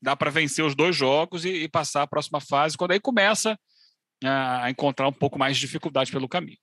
Dá 0.00 0.16
para 0.16 0.30
vencer 0.30 0.64
os 0.64 0.74
dois 0.74 0.96
jogos 0.96 1.44
e, 1.44 1.64
e 1.64 1.68
passar 1.68 2.02
a 2.02 2.06
próxima 2.06 2.40
fase, 2.40 2.76
quando 2.76 2.92
aí 2.92 3.00
começa 3.00 3.58
a 4.24 4.70
encontrar 4.70 5.08
um 5.08 5.12
pouco 5.12 5.38
mais 5.38 5.56
de 5.56 5.60
dificuldade 5.60 6.10
pelo 6.10 6.28
caminho. 6.28 6.58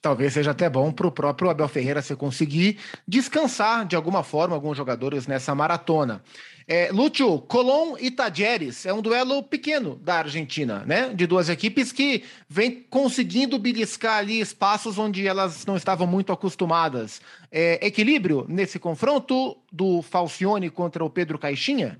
Talvez 0.00 0.32
seja 0.32 0.52
até 0.52 0.68
bom 0.70 0.92
para 0.92 1.06
o 1.06 1.12
próprio 1.12 1.50
Abel 1.50 1.68
Ferreira 1.68 2.02
se 2.02 2.14
conseguir 2.14 2.78
descansar 3.06 3.84
de 3.84 3.96
alguma 3.96 4.22
forma 4.22 4.54
alguns 4.54 4.76
jogadores 4.76 5.26
nessa 5.26 5.54
maratona. 5.54 6.22
É, 6.66 6.90
Lúcio, 6.92 7.40
Colón 7.40 7.96
e 8.00 8.10
Tajeres 8.10 8.86
é 8.86 8.94
um 8.94 9.02
duelo 9.02 9.42
pequeno 9.42 9.96
da 9.96 10.18
Argentina, 10.18 10.84
né? 10.86 11.12
De 11.12 11.26
duas 11.26 11.48
equipes 11.48 11.90
que 11.90 12.22
vem 12.48 12.86
conseguindo 12.88 13.58
beliscar 13.58 14.18
ali 14.18 14.40
espaços 14.40 14.96
onde 14.98 15.26
elas 15.26 15.66
não 15.66 15.76
estavam 15.76 16.06
muito 16.06 16.32
acostumadas. 16.32 17.20
É, 17.50 17.84
equilíbrio 17.84 18.46
nesse 18.48 18.78
confronto 18.78 19.56
do 19.72 20.02
Falcione 20.02 20.70
contra 20.70 21.04
o 21.04 21.10
Pedro 21.10 21.38
Caixinha? 21.38 21.98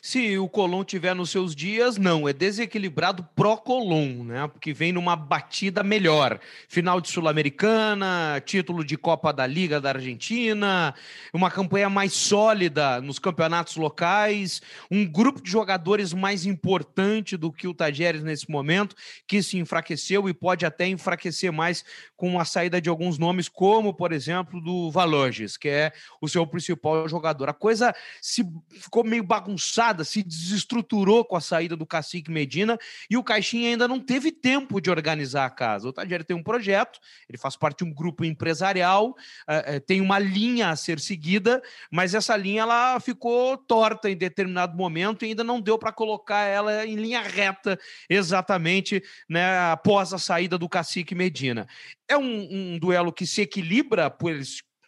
Se 0.00 0.36
o 0.38 0.48
Colom 0.48 0.84
tiver 0.84 1.14
nos 1.14 1.30
seus 1.30 1.54
dias, 1.54 1.96
não, 1.96 2.28
é 2.28 2.32
desequilibrado 2.32 3.26
pró-Colom, 3.34 4.24
né? 4.24 4.48
Porque 4.48 4.72
vem 4.72 4.92
numa 4.92 5.16
batida 5.16 5.82
melhor. 5.82 6.40
Final 6.68 7.00
de 7.00 7.08
Sul-Americana, 7.08 8.42
título 8.44 8.84
de 8.84 8.96
Copa 8.96 9.32
da 9.32 9.46
Liga 9.46 9.80
da 9.80 9.90
Argentina, 9.90 10.94
uma 11.32 11.50
campanha 11.50 11.88
mais 11.88 12.12
sólida 12.12 13.00
nos 13.00 13.18
campeonatos 13.18 13.76
locais, 13.76 14.60
um 14.90 15.06
grupo 15.06 15.42
de 15.42 15.50
jogadores 15.50 16.12
mais 16.12 16.46
importante 16.46 17.36
do 17.36 17.52
que 17.52 17.68
o 17.68 17.74
Tajeres 17.74 18.22
nesse 18.22 18.50
momento, 18.50 18.96
que 19.26 19.42
se 19.42 19.58
enfraqueceu 19.58 20.28
e 20.28 20.34
pode 20.34 20.64
até 20.64 20.86
enfraquecer 20.86 21.52
mais 21.52 21.84
com 22.16 22.38
a 22.38 22.44
saída 22.44 22.80
de 22.80 22.88
alguns 22.88 23.18
nomes, 23.18 23.48
como, 23.48 23.94
por 23.94 24.12
exemplo, 24.12 24.60
do 24.60 24.90
Valoges, 24.90 25.56
que 25.56 25.68
é 25.68 25.92
o 26.20 26.28
seu 26.28 26.46
principal 26.46 27.08
jogador. 27.08 27.48
A 27.48 27.54
coisa 27.54 27.94
se 28.20 28.44
ficou 28.70 29.04
meio 29.04 29.22
bagunçada 29.22 29.71
bagunçada, 29.72 30.04
se 30.04 30.22
desestruturou 30.22 31.24
com 31.24 31.36
a 31.36 31.40
saída 31.40 31.74
do 31.74 31.86
Cacique 31.86 32.30
Medina 32.30 32.78
e 33.08 33.16
o 33.16 33.24
Caixinha 33.24 33.70
ainda 33.70 33.88
não 33.88 33.98
teve 33.98 34.30
tempo 34.30 34.80
de 34.80 34.90
organizar 34.90 35.46
a 35.46 35.50
casa. 35.50 35.88
O 35.88 35.92
Tadieri 35.92 36.24
tem 36.24 36.36
um 36.36 36.42
projeto, 36.42 37.00
ele 37.28 37.38
faz 37.38 37.56
parte 37.56 37.78
de 37.78 37.84
um 37.84 37.94
grupo 37.94 38.24
empresarial, 38.24 39.14
é, 39.48 39.76
é, 39.76 39.80
tem 39.80 40.00
uma 40.00 40.18
linha 40.18 40.68
a 40.68 40.76
ser 40.76 41.00
seguida, 41.00 41.62
mas 41.90 42.14
essa 42.14 42.36
linha 42.36 42.62
ela 42.62 43.00
ficou 43.00 43.56
torta 43.56 44.10
em 44.10 44.16
determinado 44.16 44.76
momento 44.76 45.24
e 45.24 45.28
ainda 45.28 45.42
não 45.42 45.60
deu 45.60 45.78
para 45.78 45.92
colocar 45.92 46.42
ela 46.42 46.86
em 46.86 46.96
linha 46.96 47.22
reta 47.22 47.78
exatamente 48.08 49.02
né, 49.28 49.58
após 49.70 50.12
a 50.12 50.18
saída 50.18 50.58
do 50.58 50.68
Cacique 50.68 51.14
Medina. 51.14 51.66
É 52.08 52.16
um, 52.16 52.74
um 52.74 52.78
duelo 52.78 53.12
que 53.12 53.26
se 53.26 53.40
equilibra 53.40 54.10
por 54.10 54.32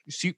se 0.07 0.37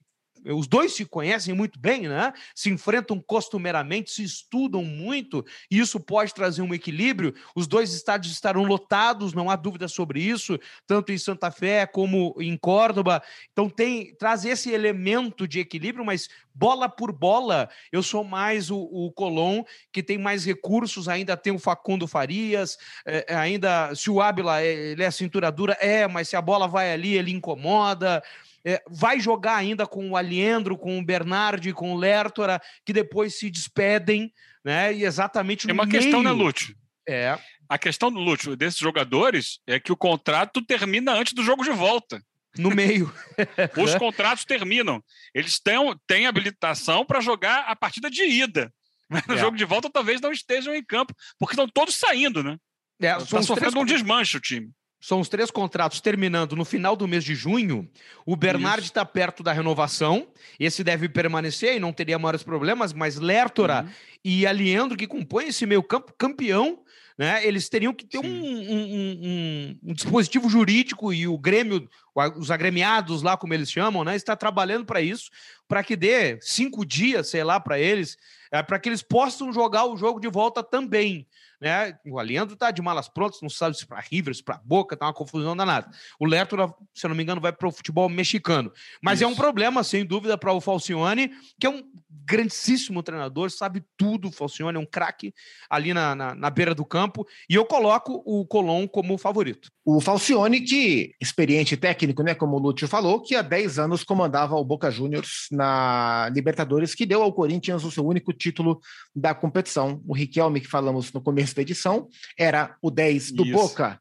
os 0.53 0.67
dois 0.67 0.95
se 0.95 1.05
conhecem 1.05 1.55
muito 1.55 1.79
bem, 1.79 2.09
né? 2.09 2.33
Se 2.55 2.71
enfrentam 2.71 3.21
costumeiramente, 3.21 4.11
se 4.11 4.23
estudam 4.23 4.85
muito, 4.85 5.45
e 5.71 5.79
isso 5.79 5.99
pode 5.99 6.33
trazer 6.35 6.63
um 6.63 6.75
equilíbrio. 6.75 7.35
Os 7.55 7.67
dois 7.67 7.93
estádios 7.93 8.33
estarão 8.33 8.65
lotados, 8.65 9.33
não 9.33 9.51
há 9.51 9.57
dúvida 9.57 9.89
sobre 9.89 10.21
isso, 10.21 10.59
tanto 10.87 11.13
em 11.13 11.19
Santa 11.19 11.51
Fé 11.51 11.87
como 11.87 12.35
em 12.41 12.57
Córdoba. 12.57 13.23
Então 13.53 13.69
tem 13.69 14.15
traz 14.17 14.45
esse 14.45 14.71
elemento 14.71 15.47
de 15.47 15.61
equilíbrio, 15.61 16.05
mas 16.05 16.29
bola 16.55 16.89
por 16.89 17.13
bola, 17.13 17.69
eu 17.93 18.03
sou 18.03 18.25
mais 18.25 18.71
o, 18.71 18.79
o 18.79 19.13
Colom, 19.13 19.63
que 19.93 20.03
tem 20.03 20.17
mais 20.17 20.45
recursos, 20.45 21.09
ainda 21.09 21.37
tem 21.37 21.53
o 21.53 21.59
Facundo 21.59 22.07
Farias, 22.07 22.79
é, 23.05 23.35
ainda 23.35 23.95
se 23.95 24.11
o 24.11 24.21
Ábila 24.21 24.63
é, 24.63 24.93
ele 24.93 25.03
é 25.03 25.11
cintura 25.11 25.51
dura, 25.51 25.77
é, 25.81 26.09
mas 26.09 26.29
se 26.29 26.37
a 26.37 26.41
bola 26.41 26.67
vai 26.67 26.93
ali, 26.93 27.15
ele 27.15 27.33
incomoda. 27.33 28.23
É, 28.69 28.83
vai 28.89 29.21
jogar 29.21 29.55
ainda 29.55 29.87
com 29.87 30.11
o 30.11 30.17
Aliendro, 30.17 30.77
com 30.77 30.99
o 30.99 31.05
Bernardi, 31.05 31.73
com 31.73 31.93
o 31.93 31.97
Lertora, 31.97 32.61
que 32.85 32.93
depois 32.93 33.39
se 33.39 33.49
despedem, 33.49 34.33
né? 34.65 34.93
E 34.93 35.05
exatamente 35.05 35.67
no 35.67 35.71
É 35.71 35.73
uma 35.73 35.87
meio... 35.87 36.03
questão, 36.03 36.21
né, 36.21 36.33
Lúcio? 36.33 36.75
É. 37.09 37.39
A 37.69 37.79
questão, 37.79 38.09
Lúcio, 38.09 38.57
desses 38.57 38.81
jogadores 38.81 39.61
é 39.69 39.79
que 39.79 39.93
o 39.93 39.97
contrato 39.97 40.61
termina 40.61 41.13
antes 41.13 41.33
do 41.33 41.45
jogo 41.45 41.63
de 41.63 41.71
volta. 41.71 42.21
No 42.59 42.71
meio. 42.71 43.13
Os 43.81 43.95
contratos 43.95 44.45
terminam. 44.45 45.01
Eles 45.33 45.61
têm, 45.61 45.77
têm 46.05 46.27
habilitação 46.27 47.07
para 47.07 47.21
jogar 47.21 47.67
a 47.69 47.77
partida 47.77 48.11
de 48.11 48.25
ida. 48.25 48.73
Mas 49.09 49.25
no 49.29 49.35
é. 49.35 49.39
jogo 49.39 49.57
de 49.57 49.65
volta 49.65 49.89
talvez 49.89 50.21
não 50.21 50.33
estejam 50.33 50.75
em 50.75 50.85
campo, 50.85 51.15
porque 51.39 51.53
estão 51.53 51.69
todos 51.69 51.95
saindo, 51.95 52.43
né? 52.43 52.57
É, 53.01 53.17
está 53.17 53.41
sofrendo 53.43 53.79
um 53.79 53.85
desmanche 53.85 54.37
o 54.37 54.41
time 54.41 54.73
são 55.07 55.21
os 55.21 55.29
três 55.29 55.53
contratos 55.53 56.01
terminando 56.01 56.57
no 56.57 56.65
final 56.65 56.97
do 56.97 57.07
mês 57.07 57.23
de 57.23 57.33
junho. 57.33 57.89
O 58.27 58.35
Bernard 58.35 58.83
está 58.85 59.05
perto 59.05 59.41
da 59.41 59.53
renovação. 59.53 60.27
Esse 60.59 60.83
deve 60.83 61.09
permanecer 61.09 61.77
e 61.77 61.79
não 61.79 61.93
teria 61.93 62.19
maiores 62.19 62.43
problemas, 62.43 62.93
mas 62.93 63.15
Lertora 63.15 63.85
uhum. 63.85 63.91
e 64.25 64.45
Aliendro, 64.45 64.97
que 64.97 65.07
compõem 65.07 65.47
esse 65.47 65.65
meio 65.65 65.81
campo 65.81 66.13
campeão, 66.19 66.81
né? 67.17 67.47
Eles 67.47 67.69
teriam 67.69 67.95
que 67.95 68.05
ter 68.05 68.19
um, 68.19 68.25
um, 68.25 68.73
um, 68.73 69.79
um, 69.85 69.95
dispositivo 69.95 70.49
jurídico 70.49 71.13
e 71.13 71.29
o 71.29 71.39
Grêmio, 71.39 71.89
os 72.37 72.51
agremiados 72.51 73.23
lá, 73.23 73.37
como 73.37 73.55
eles 73.55 73.71
chamam, 73.71 74.03
né? 74.03 74.17
Está 74.17 74.35
trabalhando 74.35 74.85
para 74.85 75.01
isso, 75.01 75.31
para 75.69 75.85
que 75.85 75.95
dê 75.95 76.37
cinco 76.41 76.85
dias, 76.85 77.29
sei 77.29 77.45
lá, 77.45 77.61
para 77.61 77.79
eles, 77.79 78.19
é, 78.51 78.61
para 78.61 78.77
que 78.81 78.89
eles 78.89 79.03
possam 79.03 79.53
jogar 79.53 79.85
o 79.85 79.97
jogo 79.97 80.19
de 80.19 80.27
volta 80.27 80.65
também 80.65 81.29
né? 81.61 81.97
O 82.07 82.19
Aliandro 82.19 82.57
tá 82.57 82.71
de 82.71 82.83
malas 82.83 83.09
prontas, 83.09 83.41
não 83.43 83.49
sabe 83.49 83.77
se 83.77 83.87
para 83.87 84.01
River, 84.01 84.35
se 84.35 84.43
para 84.43 84.61
Boca, 84.65 84.97
tá 84.97 85.07
uma 85.07 85.13
confusão 85.13 85.57
danada. 85.57 85.91
O 86.19 86.27
Leto, 86.27 86.57
se 86.95 87.07
eu 87.07 87.09
não 87.09 87.17
me 87.17 87.23
engano, 87.23 87.41
vai 87.41 87.53
para 87.53 87.69
o 87.69 87.73
futebol 87.73 88.09
mexicano. 88.09 88.73
Mas 89.03 89.21
Isso. 89.21 89.25
é 89.25 89.27
um 89.27 89.35
problema, 89.35 89.83
sem 89.83 90.05
dúvida, 90.05 90.37
para 90.37 90.53
o 90.53 90.61
Falcione, 90.61 91.31
que 91.59 91.67
é 91.67 91.71
um 91.71 91.83
grandíssimo 92.27 93.03
treinador, 93.03 93.51
sabe 93.51 93.85
tudo. 93.97 94.29
O 94.29 94.33
Falcione 94.33 94.77
é 94.77 94.81
um 94.81 94.87
craque 94.87 95.33
ali 95.71 95.95
na, 95.95 96.15
na, 96.15 96.35
na, 96.35 96.51
beira 96.51 96.75
do 96.75 96.85
campo. 96.85 97.27
E 97.49 97.55
eu 97.55 97.65
coloco 97.65 98.23
o 98.27 98.45
Colom 98.45 98.89
como 98.89 99.17
favorito. 99.17 99.71
O 99.85 100.01
Falcione, 100.01 100.61
que 100.61 101.15
experiente 101.21 101.77
técnico, 101.77 102.23
né? 102.23 102.35
Como 102.35 102.57
o 102.57 102.59
Lúcio 102.59 102.89
falou, 102.89 103.23
que 103.23 103.37
há 103.37 103.43
10 103.43 103.79
anos 103.79 104.03
comandava 104.03 104.57
o 104.57 104.65
Boca 104.65 104.91
Juniors 104.91 105.47
na 105.53 106.29
Libertadores, 106.35 106.95
que 106.95 107.07
deu 107.07 107.23
ao 107.23 107.33
Corinthians 107.33 107.85
o 107.85 107.91
seu 107.91 108.05
único 108.05 108.33
título 108.33 108.81
da 109.15 109.33
competição. 109.33 110.03
O 110.07 110.13
Riquelme, 110.13 110.61
que 110.61 110.67
falamos 110.67 111.13
no 111.13 111.21
começo 111.21 111.46
da 111.55 111.63
edição, 111.63 112.09
era 112.39 112.77
o 112.83 112.91
10 112.91 113.33
do 113.33 113.45
Isso. 113.45 113.53
Boca. 113.53 114.01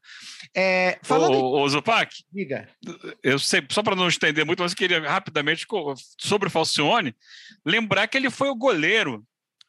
É, 0.54 0.98
falando 1.02 1.36
ô, 1.36 1.60
ô, 1.60 1.68
Zupac, 1.68 2.24
diga. 2.32 2.68
Eu 3.22 3.38
sei, 3.38 3.62
só 3.70 3.82
para 3.82 3.94
não 3.94 4.08
estender 4.08 4.44
muito, 4.44 4.62
mas 4.62 4.72
eu 4.72 4.78
queria 4.78 5.00
rapidamente 5.00 5.66
sobre 6.18 6.48
o 6.48 6.50
Falcione 6.50 7.14
lembrar 7.64 8.06
que 8.08 8.16
ele 8.16 8.30
foi 8.30 8.48
o 8.48 8.56
goleiro 8.56 9.24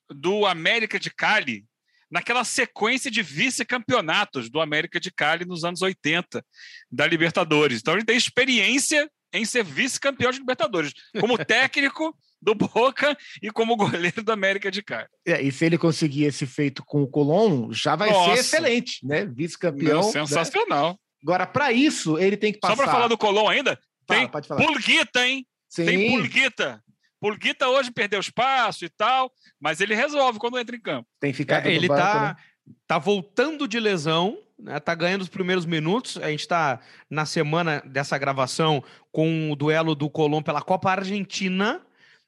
do 0.09 0.45
América 0.45 0.99
de 0.99 1.09
Cali 1.09 1.65
naquela 2.09 2.43
sequência 2.43 3.11
de 3.11 3.21
vice-campeonatos 3.21 4.49
do 4.49 4.61
América 4.61 4.99
de 4.99 5.11
Cali 5.11 5.45
nos 5.45 5.63
anos 5.63 5.81
80 5.81 6.43
da 6.89 7.05
Libertadores. 7.05 7.79
Então 7.79 7.93
ele 7.93 8.05
tem 8.05 8.15
experiência 8.15 9.09
em 9.33 9.43
ser 9.43 9.63
vice-campeão 9.63 10.31
de 10.31 10.39
Libertadores, 10.39 10.93
como 11.19 11.37
técnico 11.45 12.17
do 12.41 12.55
Boca 12.55 13.17
e 13.41 13.51
como 13.51 13.75
goleiro 13.75 14.23
do 14.23 14.31
América 14.31 14.71
de 14.71 14.81
Cali. 14.81 15.07
É, 15.25 15.41
e 15.41 15.51
se 15.51 15.65
ele 15.65 15.77
conseguir 15.77 16.25
esse 16.25 16.45
feito 16.45 16.83
com 16.85 17.03
o 17.03 17.07
Colón, 17.07 17.71
já 17.71 17.95
vai 17.95 18.09
Nossa. 18.09 18.35
ser 18.35 18.39
excelente, 18.39 19.05
né? 19.05 19.25
Vice-campeão. 19.25 20.05
Né? 20.05 20.11
Sensacional. 20.11 20.91
Né? 20.91 20.97
Agora, 21.23 21.47
para 21.47 21.71
isso, 21.71 22.17
ele 22.17 22.37
tem 22.37 22.53
que 22.53 22.59
passar. 22.59 22.75
Só 22.75 22.83
para 22.83 22.91
falar 22.91 23.07
do 23.07 23.17
Colón 23.17 23.49
ainda, 23.49 23.77
tem 24.05 24.27
Pulguita, 24.27 25.25
hein? 25.25 25.45
Sim. 25.67 25.85
Tem 25.85 26.11
Pulguita. 26.11 26.81
Pulguita 27.19 27.67
hoje 27.67 27.91
perdeu 27.91 28.19
espaço 28.19 28.85
e 28.85 28.89
tal, 28.89 29.31
mas 29.59 29.81
ele 29.81 29.95
resolve 29.95 30.39
quando 30.39 30.59
entra 30.59 30.75
em 30.75 30.81
campo. 30.81 31.07
Tem 31.19 31.33
ficado 31.33 31.67
é, 31.67 31.73
Ele 31.73 31.87
banco, 31.87 31.99
tá, 31.99 32.21
né? 32.21 32.35
tá 32.85 32.99
voltando 32.99 33.67
de 33.67 33.79
lesão, 33.79 34.37
né? 34.57 34.79
Tá 34.79 34.93
ganhando 34.93 35.21
os 35.21 35.29
primeiros 35.29 35.65
minutos. 35.65 36.17
A 36.17 36.29
gente 36.29 36.41
está 36.41 36.79
na 37.09 37.25
semana 37.25 37.81
dessa 37.85 38.17
gravação 38.17 38.83
com 39.11 39.51
o 39.51 39.55
duelo 39.55 39.95
do 39.95 40.09
Colón 40.09 40.43
pela 40.43 40.61
Copa 40.61 40.91
Argentina 40.91 41.81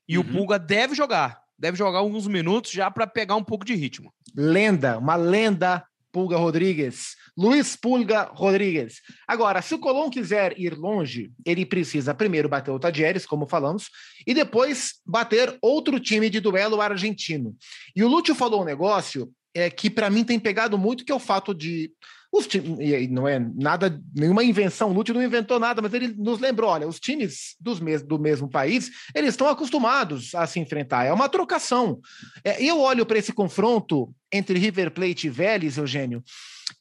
e 0.10 0.17
uhum. 0.17 0.24
o 0.24 0.28
Pulga 0.28 0.58
deve 0.58 0.95
jogar. 0.95 1.39
Deve 1.58 1.78
jogar 1.78 2.00
alguns 2.00 2.26
minutos 2.26 2.72
já 2.72 2.89
para 2.89 3.06
pegar 3.06 3.36
um 3.36 3.43
pouco 3.43 3.63
de 3.63 3.76
ritmo. 3.76 4.12
Lenda, 4.36 4.98
uma 4.98 5.15
lenda 5.15 5.86
Pulga 6.12 6.36
Rodrigues. 6.36 7.15
Luiz 7.38 7.76
Pulga 7.76 8.24
Rodrigues. 8.34 9.02
Agora, 9.28 9.62
se 9.62 9.76
o 9.76 9.80
Colón 9.80 10.10
quiser 10.10 10.60
ir 10.60 10.76
longe, 10.76 11.32
ele 11.45 11.65
precisa 11.65 12.15
primeiro 12.15 12.50
bater 12.50 12.72
o 12.72 12.80
Tadieres, 12.80 13.26
como 13.26 13.48
falamos, 13.48 13.89
e 14.26 14.34
depois 14.34 14.95
bater 15.06 15.56
outro 15.62 16.00
time 16.00 16.30
de 16.30 16.39
duelo 16.39 16.82
argentino. 16.82 17.56
E 17.95 18.04
o 18.04 18.08
Lúcio 18.08 18.34
falou 18.34 18.63
um 18.63 18.65
negócio 18.65 19.30
é, 19.54 19.69
que 19.69 19.89
para 19.89 20.10
mim 20.10 20.24
tem 20.24 20.39
pegado 20.39 20.78
muito, 20.78 21.06
que 21.06 21.12
é 21.12 21.15
o 21.15 21.19
fato 21.19 21.54
de 21.54 21.91
os 22.32 22.46
times, 22.46 22.80
e 22.80 23.08
não 23.08 23.28
é 23.28 23.39
nada, 23.39 24.00
nenhuma 24.15 24.44
invenção, 24.44 24.94
Lúcio 24.94 25.13
não 25.13 25.24
inventou 25.24 25.60
nada, 25.60 25.82
mas 25.82 25.94
ele 25.94 26.10
nos 26.10 26.39
lembrou: 26.39 26.70
olha, 26.70 26.88
os 26.88 27.00
times 27.00 27.56
dos 27.60 27.80
mes 27.80 28.04
do 28.04 28.20
mesmo 28.20 28.48
país, 28.48 28.92
eles 29.15 29.32
estão 29.32 29.48
acostumados 29.48 30.36
a 30.36 30.46
se 30.46 30.60
enfrentar, 30.60 31.06
é 31.06 31.13
uma 31.13 31.28
trocação. 31.28 32.00
É, 32.44 32.63
eu 32.63 32.80
olho 32.80 33.06
para 33.06 33.18
esse 33.18 33.34
confronto 33.34 34.13
entre 34.32 34.60
River 34.60 34.92
Plate 34.92 35.26
e 35.26 35.30
Vélez, 35.30 35.78
Eugênio, 35.78 36.24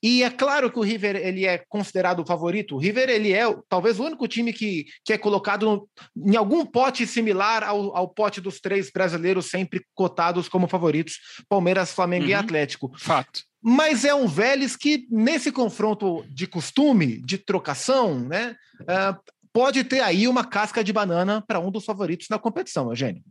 e 0.03 0.23
é 0.23 0.31
claro 0.31 0.71
que 0.71 0.79
o 0.79 0.83
River 0.83 1.17
ele 1.17 1.47
é 1.47 1.59
considerado 1.69 2.21
o 2.21 2.27
favorito. 2.27 2.75
O 2.75 2.79
River 2.79 3.09
ele 3.09 3.33
é 3.33 3.45
talvez 3.69 3.99
o 3.99 4.05
único 4.05 4.27
time 4.29 4.53
que, 4.53 4.87
que 5.05 5.13
é 5.13 5.19
colocado 5.19 5.89
em 6.17 6.37
algum 6.37 6.65
pote 6.65 7.07
similar 7.07 7.63
ao, 7.63 7.97
ao 7.97 8.09
pote 8.09 8.41
dos 8.41 8.61
três 8.61 8.91
brasileiros 8.91 9.47
sempre 9.47 9.85
cotados 9.95 10.49
como 10.49 10.69
favoritos: 10.69 11.19
Palmeiras, 11.49 11.93
Flamengo 11.93 12.25
uhum. 12.25 12.31
e 12.31 12.35
Atlético. 12.35 12.93
Fato 12.99 13.49
mas 13.61 14.05
é 14.05 14.15
um 14.15 14.27
Vélez 14.27 14.77
que, 14.77 15.07
nesse 15.11 15.51
confronto 15.51 16.25
de 16.31 16.47
costume, 16.47 17.21
de 17.21 17.39
trocação, 17.39 18.21
né, 18.21 18.57
uh, 18.83 19.33
pode 19.53 19.83
ter 19.85 20.01
aí 20.01 20.29
uma 20.29 20.45
casca 20.45 20.85
de 20.85 20.93
banana 20.93 21.43
para 21.43 21.59
um 21.59 21.71
dos 21.71 21.85
favoritos 21.85 22.29
na 22.31 22.39
competição, 22.39 22.89
Eugênio. 22.91 23.23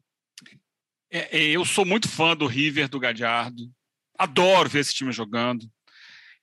É, 1.09 1.37
é, 1.37 1.43
eu 1.43 1.63
sou 1.63 1.85
muito 1.85 2.09
fã 2.09 2.35
do 2.35 2.45
River, 2.45 2.89
do 2.89 2.99
Gadiardo, 2.99 3.71
adoro 4.17 4.69
ver 4.69 4.79
esse 4.79 4.93
time 4.93 5.11
jogando, 5.11 5.65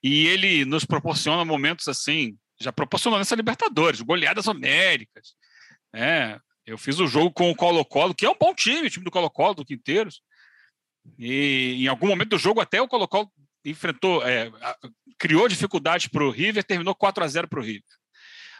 e 0.05 0.27
ele 0.27 0.67
nos 0.67 0.85
proporciona 0.85 1.47
momentos 1.47 1.89
assim, 1.89 2.37
já 2.61 2.71
proporcionou 2.71 3.19
nessa 3.19 3.35
Libertadores, 3.35 4.03
goleadas 4.03 4.47
homéricas, 4.47 5.35
né? 5.91 6.39
Eu 6.67 6.77
fiz 6.77 6.99
o 6.99 7.07
jogo 7.07 7.33
com 7.33 7.51
o 7.51 7.57
Colo-Colo, 7.57 8.15
que 8.15 8.27
é 8.27 8.31
um 8.31 8.37
bom 8.39 8.55
time, 8.55 8.87
o 8.87 8.91
time 8.91 9.05
do 9.05 9.11
Colo-Colo, 9.11 9.55
do 9.55 9.65
Quinteiros, 9.65 10.21
e 11.19 11.83
em 11.83 11.87
algum 11.87 12.09
momento 12.09 12.31
do 12.31 12.39
jogo 12.39 12.61
até 12.61 12.83
o 12.83 12.89
Colo-Colo 12.89 13.33
enfrentou, 13.65 14.23
é, 14.27 14.51
criou 15.19 15.49
dificuldades 15.49 16.07
para 16.07 16.23
o 16.23 16.31
River, 16.31 16.63
terminou 16.65 16.95
4 16.95 17.25
a 17.25 17.27
0 17.27 17.49
para 17.49 17.61
o 17.61 17.63
River. 17.63 17.83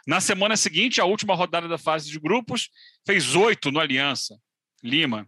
Na 0.07 0.19
semana 0.19 0.57
seguinte, 0.57 0.99
a 0.99 1.05
última 1.05 1.35
rodada 1.35 1.67
da 1.67 1.77
fase 1.77 2.09
de 2.09 2.19
grupos, 2.19 2.69
fez 3.05 3.35
oito 3.35 3.71
no 3.71 3.79
Aliança, 3.79 4.35
Lima. 4.83 5.27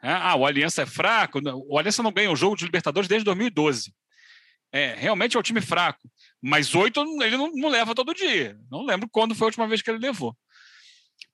É, 0.00 0.12
ah, 0.12 0.36
o 0.36 0.46
Aliança 0.46 0.82
é 0.82 0.86
fraco. 0.86 1.40
O 1.68 1.78
Aliança 1.78 2.02
não 2.02 2.12
ganha 2.12 2.30
o 2.30 2.36
jogo 2.36 2.56
de 2.56 2.64
Libertadores 2.64 3.08
desde 3.08 3.24
2012. 3.24 3.92
É, 4.72 4.94
realmente 4.94 5.36
é 5.36 5.40
um 5.40 5.42
time 5.42 5.60
fraco. 5.60 6.10
Mas 6.40 6.74
oito 6.74 7.00
ele 7.22 7.36
não, 7.36 7.50
não 7.52 7.68
leva 7.68 7.94
todo 7.94 8.14
dia. 8.14 8.58
Não 8.70 8.84
lembro 8.84 9.08
quando 9.10 9.34
foi 9.34 9.46
a 9.46 9.48
última 9.48 9.66
vez 9.66 9.82
que 9.82 9.90
ele 9.90 9.98
levou. 9.98 10.36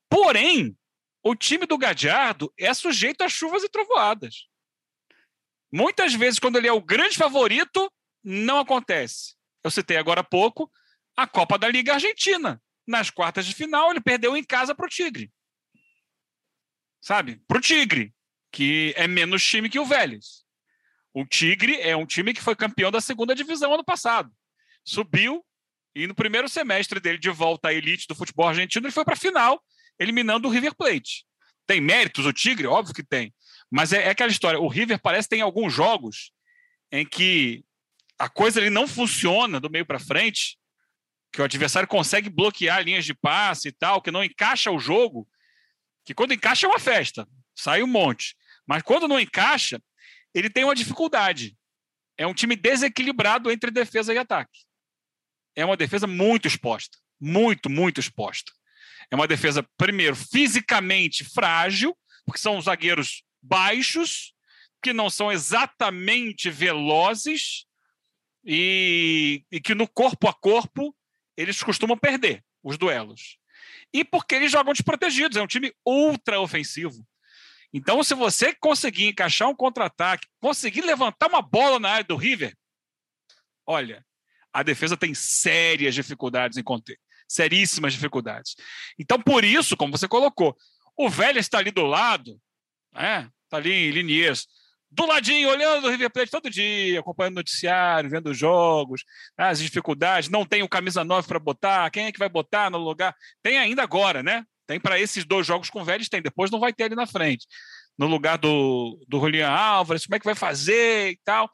Porém, 0.09 0.77
o 1.23 1.35
time 1.35 1.65
do 1.65 1.77
Gadiardo 1.77 2.53
é 2.57 2.73
sujeito 2.73 3.23
a 3.23 3.29
chuvas 3.29 3.63
e 3.63 3.69
trovoadas. 3.69 4.47
Muitas 5.71 6.13
vezes, 6.13 6.39
quando 6.39 6.57
ele 6.57 6.67
é 6.67 6.71
o 6.71 6.81
grande 6.81 7.17
favorito, 7.17 7.91
não 8.23 8.59
acontece. 8.59 9.35
Eu 9.63 9.71
citei 9.71 9.97
agora 9.97 10.21
há 10.21 10.23
pouco 10.23 10.71
a 11.17 11.27
Copa 11.27 11.57
da 11.57 11.67
Liga 11.67 11.93
Argentina. 11.95 12.61
Nas 12.87 13.09
quartas 13.09 13.45
de 13.45 13.53
final, 13.53 13.89
ele 13.89 13.99
perdeu 13.99 14.37
em 14.37 14.43
casa 14.43 14.75
para 14.75 14.85
o 14.85 14.89
Tigre. 14.89 15.31
Sabe? 17.01 17.41
Para 17.47 17.57
o 17.57 17.61
Tigre, 17.61 18.13
que 18.51 18.93
é 18.95 19.07
menos 19.07 19.43
time 19.43 19.69
que 19.69 19.79
o 19.79 19.85
Vélez. 19.85 20.44
O 21.15 21.25
Tigre 21.25 21.79
é 21.79 21.95
um 21.95 22.05
time 22.05 22.33
que 22.33 22.41
foi 22.41 22.57
campeão 22.57 22.91
da 22.91 22.99
segunda 22.99 23.33
divisão 23.33 23.73
ano 23.73 23.85
passado. 23.85 24.29
Subiu 24.83 25.45
e 25.95 26.05
no 26.07 26.13
primeiro 26.13 26.49
semestre 26.49 26.99
dele 26.99 27.17
de 27.17 27.29
volta 27.29 27.69
à 27.69 27.73
elite 27.73 28.05
do 28.05 28.13
futebol 28.13 28.49
argentino, 28.49 28.85
ele 28.85 28.91
foi 28.91 29.05
para 29.05 29.13
a 29.13 29.17
final, 29.17 29.63
eliminando 29.97 30.45
o 30.45 30.51
River 30.51 30.75
Plate. 30.75 31.25
Tem 31.65 31.79
méritos 31.79 32.25
o 32.25 32.33
Tigre? 32.33 32.67
Óbvio 32.67 32.93
que 32.93 33.01
tem. 33.01 33.33
Mas 33.71 33.93
é, 33.93 34.03
é 34.03 34.09
aquela 34.09 34.29
história. 34.29 34.59
O 34.59 34.67
River 34.67 34.99
parece 35.01 35.29
que 35.29 35.35
tem 35.35 35.41
alguns 35.41 35.73
jogos 35.73 36.33
em 36.91 37.05
que 37.05 37.63
a 38.19 38.27
coisa 38.27 38.59
ele 38.59 38.69
não 38.69 38.85
funciona 38.85 39.57
do 39.57 39.69
meio 39.69 39.85
para 39.85 39.99
frente, 39.99 40.59
que 41.31 41.41
o 41.41 41.45
adversário 41.45 41.87
consegue 41.87 42.29
bloquear 42.29 42.83
linhas 42.83 43.05
de 43.05 43.13
passe 43.13 43.69
e 43.69 43.71
tal, 43.71 44.01
que 44.01 44.11
não 44.11 44.21
encaixa 44.21 44.69
o 44.69 44.79
jogo, 44.79 45.25
que 46.03 46.13
quando 46.13 46.33
encaixa 46.33 46.67
é 46.67 46.69
uma 46.69 46.77
festa, 46.77 47.25
sai 47.55 47.81
um 47.81 47.87
monte. 47.87 48.35
Mas 48.67 48.83
quando 48.83 49.07
não 49.07 49.17
encaixa, 49.17 49.81
ele 50.35 50.49
tem 50.49 50.65
uma 50.65 50.75
dificuldade. 50.75 51.57
É 52.17 52.27
um 52.27 52.33
time 52.33 52.57
desequilibrado 52.57 53.49
entre 53.49 53.71
defesa 53.71 54.13
e 54.13 54.17
ataque. 54.17 54.59
É 55.55 55.63
uma 55.63 55.77
defesa 55.77 56.05
muito 56.05 56.47
exposta, 56.47 56.97
muito, 57.19 57.69
muito 57.69 58.01
exposta. 58.01 58.51
É 59.09 59.15
uma 59.15 59.27
defesa, 59.27 59.65
primeiro, 59.77 60.15
fisicamente 60.15 61.23
frágil, 61.23 61.97
porque 62.25 62.41
são 62.41 62.61
zagueiros 62.61 63.23
baixos, 63.41 64.33
que 64.83 64.91
não 64.91 65.09
são 65.09 65.31
exatamente 65.31 66.49
velozes 66.49 67.65
e, 68.45 69.43
e 69.51 69.61
que 69.61 69.73
no 69.73 69.87
corpo 69.87 70.27
a 70.27 70.33
corpo 70.33 70.95
eles 71.37 71.63
costumam 71.63 71.97
perder 71.97 72.43
os 72.61 72.77
duelos. 72.77 73.37
E 73.93 74.03
porque 74.03 74.35
eles 74.35 74.51
jogam 74.51 74.73
desprotegidos, 74.73 75.37
é 75.37 75.41
um 75.41 75.47
time 75.47 75.73
ultra 75.85 76.39
ofensivo. 76.41 77.05
Então, 77.75 78.01
se 78.01 78.13
você 78.15 78.55
conseguir 78.55 79.07
encaixar 79.07 79.49
um 79.49 79.55
contra-ataque, 79.55 80.29
conseguir 80.39 80.79
levantar 80.81 81.27
uma 81.27 81.41
bola 81.41 81.77
na 81.77 81.89
área 81.89 82.05
do 82.05 82.15
River, 82.15 82.55
olha, 83.67 84.01
a 84.53 84.63
defesa 84.63 84.95
tem 84.95 85.13
sérias 85.13 85.93
dificuldades 85.93 86.57
em 86.57 86.63
conter 86.63 86.97
seríssimas 87.27 87.91
dificuldades. 87.91 88.55
Então, 88.97 89.21
por 89.21 89.43
isso, 89.43 89.75
como 89.75 89.97
você 89.97 90.07
colocou, 90.07 90.55
o 90.95 91.09
velho 91.09 91.39
está 91.39 91.57
ali 91.57 91.71
do 91.71 91.83
lado, 91.83 92.39
né? 92.93 93.29
está 93.43 93.57
ali 93.57 93.73
em 93.73 93.91
Liniers, 93.91 94.47
do 94.89 95.05
ladinho, 95.05 95.49
olhando 95.49 95.87
o 95.87 95.89
River 95.89 96.09
Plate 96.09 96.31
todo 96.31 96.49
dia, 96.49 96.99
acompanhando 96.99 97.33
o 97.33 97.39
noticiário, 97.39 98.09
vendo 98.09 98.29
os 98.29 98.37
jogos, 98.37 99.03
né? 99.37 99.49
as 99.49 99.59
dificuldades, 99.59 100.29
não 100.29 100.45
tem 100.45 100.63
o 100.63 100.69
camisa 100.69 101.03
9 101.03 101.27
para 101.27 101.39
botar, 101.39 101.89
quem 101.89 102.05
é 102.05 102.11
que 102.11 102.19
vai 102.19 102.29
botar 102.29 102.69
no 102.69 102.77
lugar? 102.77 103.13
Tem 103.41 103.57
ainda 103.57 103.83
agora, 103.83 104.23
né? 104.23 104.45
Tem 104.67 104.79
para 104.79 104.99
esses 104.99 105.25
dois 105.25 105.45
jogos 105.45 105.69
com 105.69 105.81
o 105.81 105.85
Vélez, 105.85 106.09
tem, 106.09 106.21
depois 106.21 106.51
não 106.51 106.59
vai 106.59 106.73
ter 106.73 106.85
ali 106.85 106.95
na 106.95 107.05
frente. 107.05 107.45
No 107.97 108.07
lugar 108.07 108.37
do, 108.37 108.99
do 109.07 109.19
Julian 109.19 109.49
Álvares, 109.49 110.05
como 110.05 110.15
é 110.15 110.19
que 110.19 110.25
vai 110.25 110.35
fazer 110.35 111.11
e 111.11 111.19
tal. 111.23 111.49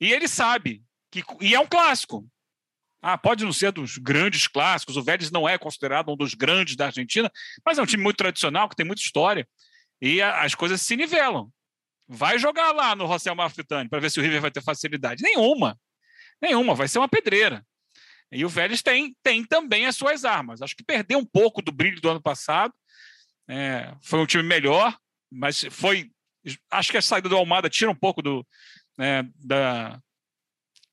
E 0.00 0.12
ele 0.12 0.28
sabe, 0.28 0.82
que, 1.10 1.22
e 1.40 1.54
é 1.54 1.60
um 1.60 1.66
clássico. 1.66 2.26
Ah, 3.00 3.16
pode 3.16 3.44
não 3.44 3.52
ser 3.52 3.70
dos 3.70 3.96
grandes 3.96 4.48
clássicos, 4.48 4.96
o 4.96 5.02
Vélez 5.02 5.30
não 5.30 5.48
é 5.48 5.56
considerado 5.56 6.10
um 6.10 6.16
dos 6.16 6.34
grandes 6.34 6.74
da 6.74 6.86
Argentina, 6.86 7.30
mas 7.64 7.78
é 7.78 7.82
um 7.82 7.86
time 7.86 8.02
muito 8.02 8.16
tradicional, 8.16 8.68
que 8.68 8.74
tem 8.74 8.84
muita 8.84 9.02
história. 9.02 9.46
E 10.00 10.20
a, 10.20 10.42
as 10.42 10.54
coisas 10.54 10.82
se 10.82 10.96
nivelam. 10.96 11.48
Vai 12.08 12.38
jogar 12.38 12.72
lá 12.72 12.96
no 12.96 13.06
Rossel 13.06 13.34
Marfitani 13.34 13.88
para 13.88 14.00
ver 14.00 14.10
se 14.10 14.18
o 14.18 14.22
River 14.22 14.40
vai 14.40 14.50
ter 14.50 14.62
facilidade. 14.62 15.22
Nenhuma. 15.22 15.78
Nenhuma, 16.40 16.74
vai 16.74 16.88
ser 16.88 16.98
uma 16.98 17.08
pedreira. 17.08 17.64
E 18.30 18.44
o 18.44 18.48
Vélez 18.48 18.82
tem, 18.82 19.16
tem 19.22 19.44
também 19.44 19.86
as 19.86 19.96
suas 19.96 20.24
armas. 20.24 20.60
Acho 20.60 20.76
que 20.76 20.84
perdeu 20.84 21.18
um 21.18 21.24
pouco 21.24 21.62
do 21.62 21.72
brilho 21.72 22.00
do 22.00 22.10
ano 22.10 22.20
passado. 22.20 22.74
É, 23.48 23.94
foi 24.02 24.18
um 24.18 24.26
time 24.26 24.42
melhor, 24.42 24.96
mas 25.30 25.64
foi. 25.70 26.10
Acho 26.70 26.90
que 26.90 26.98
a 26.98 27.02
saída 27.02 27.28
do 27.28 27.36
Almada 27.36 27.70
tira 27.70 27.90
um 27.90 27.94
pouco 27.94 28.20
do, 28.20 28.46
né, 28.96 29.22
da, 29.36 29.98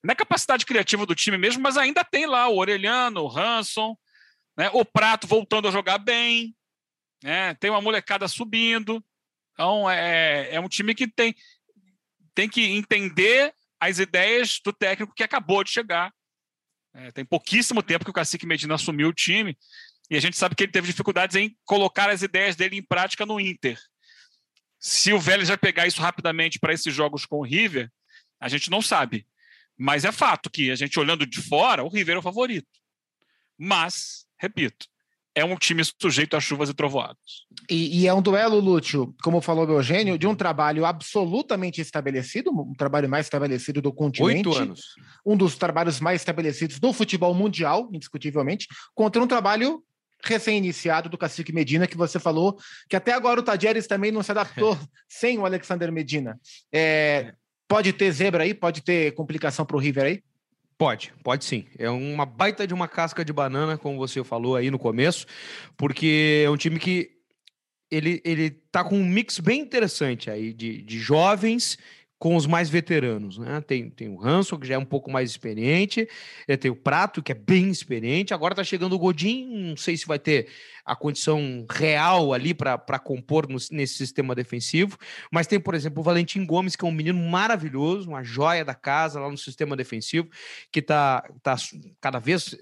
na 0.04 0.16
capacidade 0.16 0.66
criativa 0.66 1.06
do 1.06 1.16
time 1.16 1.38
mesmo, 1.38 1.62
mas 1.62 1.78
ainda 1.78 2.04
tem 2.04 2.26
lá 2.26 2.48
o 2.48 2.58
Orelhano, 2.58 3.24
o 3.24 3.38
Hanson, 3.38 3.98
né, 4.58 4.70
o 4.74 4.86
Prato 4.86 5.28
voltando 5.28 5.68
a 5.68 5.72
jogar 5.72 5.98
bem, 5.98 6.56
né, 7.24 7.56
tem 7.56 7.70
uma 7.70 7.82
molecada 7.82 8.28
subindo. 8.28 9.04
Então, 9.54 9.90
é, 9.90 10.54
é 10.54 10.60
um 10.60 10.70
time 10.70 10.94
que 10.94 11.08
tem, 11.08 11.34
tem 12.34 12.48
que 12.48 12.66
entender 12.66 13.54
as 13.80 14.00
ideias 14.00 14.60
do 14.64 14.72
técnico 14.72 15.14
que 15.16 15.24
acabou 15.24 15.64
de 15.64 15.72
chegar. 15.72 16.14
É, 16.98 17.12
tem 17.12 17.26
pouquíssimo 17.26 17.84
tempo 17.84 18.06
que 18.06 18.12
o 18.12 18.14
Cacique 18.14 18.46
Medina 18.46 18.76
assumiu 18.76 19.10
o 19.10 19.14
time 19.14 19.58
e 20.10 20.16
a 20.16 20.20
gente 20.20 20.38
sabe 20.38 20.56
que 20.56 20.64
ele 20.64 20.72
teve 20.72 20.88
dificuldades 20.88 21.36
em 21.36 21.54
colocar 21.66 22.10
as 22.10 22.22
ideias 22.22 22.56
dele 22.56 22.78
em 22.78 22.82
prática 22.82 23.26
no 23.26 23.38
Inter. 23.38 23.78
Se 24.80 25.12
o 25.12 25.20
Vélez 25.20 25.50
vai 25.50 25.58
pegar 25.58 25.88
isso 25.88 26.02
rapidamente 26.02 26.58
para 26.58 26.72
esses 26.72 26.94
jogos 26.94 27.26
com 27.26 27.40
o 27.40 27.44
River, 27.44 27.92
a 28.40 28.48
gente 28.48 28.70
não 28.70 28.82
sabe. 28.82 29.28
Mas 29.78 30.06
é 30.06 30.12
fato 30.12 30.50
que 30.50 30.72
a 30.72 30.76
gente 30.76 30.98
olhando 30.98 31.26
de 31.26 31.42
fora, 31.42 31.84
o 31.84 31.90
River 31.90 32.16
é 32.16 32.20
o 32.20 32.22
favorito. 32.22 32.70
Mas, 33.58 34.26
repito, 34.38 34.88
é 35.36 35.44
um 35.44 35.56
time 35.56 35.84
sujeito 36.02 36.36
a 36.36 36.40
chuvas 36.40 36.70
e 36.70 36.74
trovoados. 36.74 37.46
E, 37.70 38.02
e, 38.02 38.08
é 38.08 38.14
um 38.14 38.22
duelo, 38.22 38.60
Lúcio, 38.60 39.14
como 39.22 39.42
falou 39.42 39.68
o 39.68 39.72
Eugênio, 39.74 40.18
de 40.18 40.26
um 40.26 40.34
trabalho 40.34 40.86
absolutamente 40.86 41.82
estabelecido, 41.82 42.52
um 42.52 42.74
trabalho 42.74 43.10
mais 43.10 43.26
estabelecido 43.26 43.82
do 43.82 43.92
continente. 43.92 44.48
Oito 44.48 44.58
anos. 44.58 44.82
Um 45.26 45.36
dos 45.36 45.56
trabalhos 45.56 46.00
mais 46.00 46.22
estabelecidos 46.22 46.80
do 46.80 46.94
futebol 46.94 47.34
mundial, 47.34 47.90
indiscutivelmente, 47.92 48.68
contra 48.94 49.22
um 49.22 49.28
trabalho 49.28 49.84
recém-iniciado 50.24 51.10
do 51.10 51.18
Cacique 51.18 51.54
Medina, 51.54 51.86
que 51.86 51.98
você 51.98 52.18
falou 52.18 52.58
que 52.90 52.96
até 52.96 53.14
agora 53.14 53.40
o 53.40 53.44
Tadieres 53.44 53.86
também 53.86 54.12
não 54.12 54.24
se 54.24 54.32
adaptou 54.32 54.78
sem 55.08 55.38
o 55.38 55.46
Alexander 55.46 55.92
Medina. 55.92 56.40
É, 56.72 57.34
Pode 57.68 57.92
ter 57.94 58.12
zebra 58.12 58.44
aí? 58.44 58.54
Pode 58.54 58.82
ter 58.82 59.14
complicação 59.14 59.66
para 59.66 59.76
o 59.76 59.80
River 59.80 60.06
aí? 60.06 60.24
Pode, 60.78 61.14
pode 61.24 61.46
sim. 61.46 61.66
É 61.78 61.90
uma 61.90 62.26
baita 62.26 62.68
de 62.68 62.74
uma 62.74 62.88
casca 62.88 63.24
de 63.24 63.32
banana, 63.32 63.78
como 63.78 63.98
você 63.98 64.24
falou 64.24 64.56
aí 64.56 64.70
no 64.70 64.78
começo, 64.78 65.26
porque 65.78 66.44
é 66.46 66.50
um 66.50 66.58
time 66.58 66.80
que 66.80 67.12
ele, 67.90 68.22
ele 68.26 68.50
tá 68.50 68.84
com 68.84 68.98
um 68.98 69.06
mix 69.06 69.40
bem 69.40 69.62
interessante 69.62 70.30
aí 70.30 70.54
de, 70.54 70.82
de 70.82 71.00
jovens 71.00 71.78
com 72.18 72.36
os 72.36 72.46
mais 72.46 72.70
veteranos, 72.70 73.38
né? 73.38 73.62
Tem, 73.62 73.90
tem 73.90 74.10
o 74.10 74.24
Hanson, 74.24 74.58
que 74.58 74.68
já 74.68 74.76
é 74.76 74.78
um 74.78 74.86
pouco 74.86 75.12
mais 75.12 75.30
experiente, 75.30 76.08
é, 76.48 76.56
tem 76.56 76.72
o 76.72 76.76
Prato, 76.76 77.22
que 77.22 77.32
é 77.32 77.36
bem 77.36 77.70
experiente, 77.70 78.34
agora 78.34 78.56
tá 78.56 78.64
chegando 78.64 78.94
o 78.94 79.00
Godin, 79.00 79.70
não 79.70 79.78
sei 79.78 79.98
se 79.98 80.08
vai 80.08 80.18
ter 80.18 80.48
a 80.86 80.96
condição 80.96 81.66
real 81.70 82.34
ali 82.34 82.54
para 82.54 83.00
compor 83.00 83.50
no, 83.50 83.58
nesse 83.72 83.96
sistema 83.96 84.36
defensivo. 84.36 84.98
Mas 85.32 85.48
tem, 85.48 85.60
por 85.60 85.74
exemplo, 85.74 86.00
o 86.00 86.04
Valentim 86.04 86.46
Gomes, 86.46 86.76
que 86.76 86.86
é 86.86 86.88
um 86.88 86.92
menino 86.92 87.20
maravilhoso, 87.20 88.10
uma 88.10 88.24
joia 88.24 88.64
da 88.64 88.76
casa 88.76 89.20
lá 89.20 89.30
no 89.30 89.38
sistema 89.38 89.76
defensivo, 89.76 90.30
que 90.72 90.80
está 90.80 91.28
tá 91.42 91.56
cada 92.00 92.20
vez. 92.20 92.56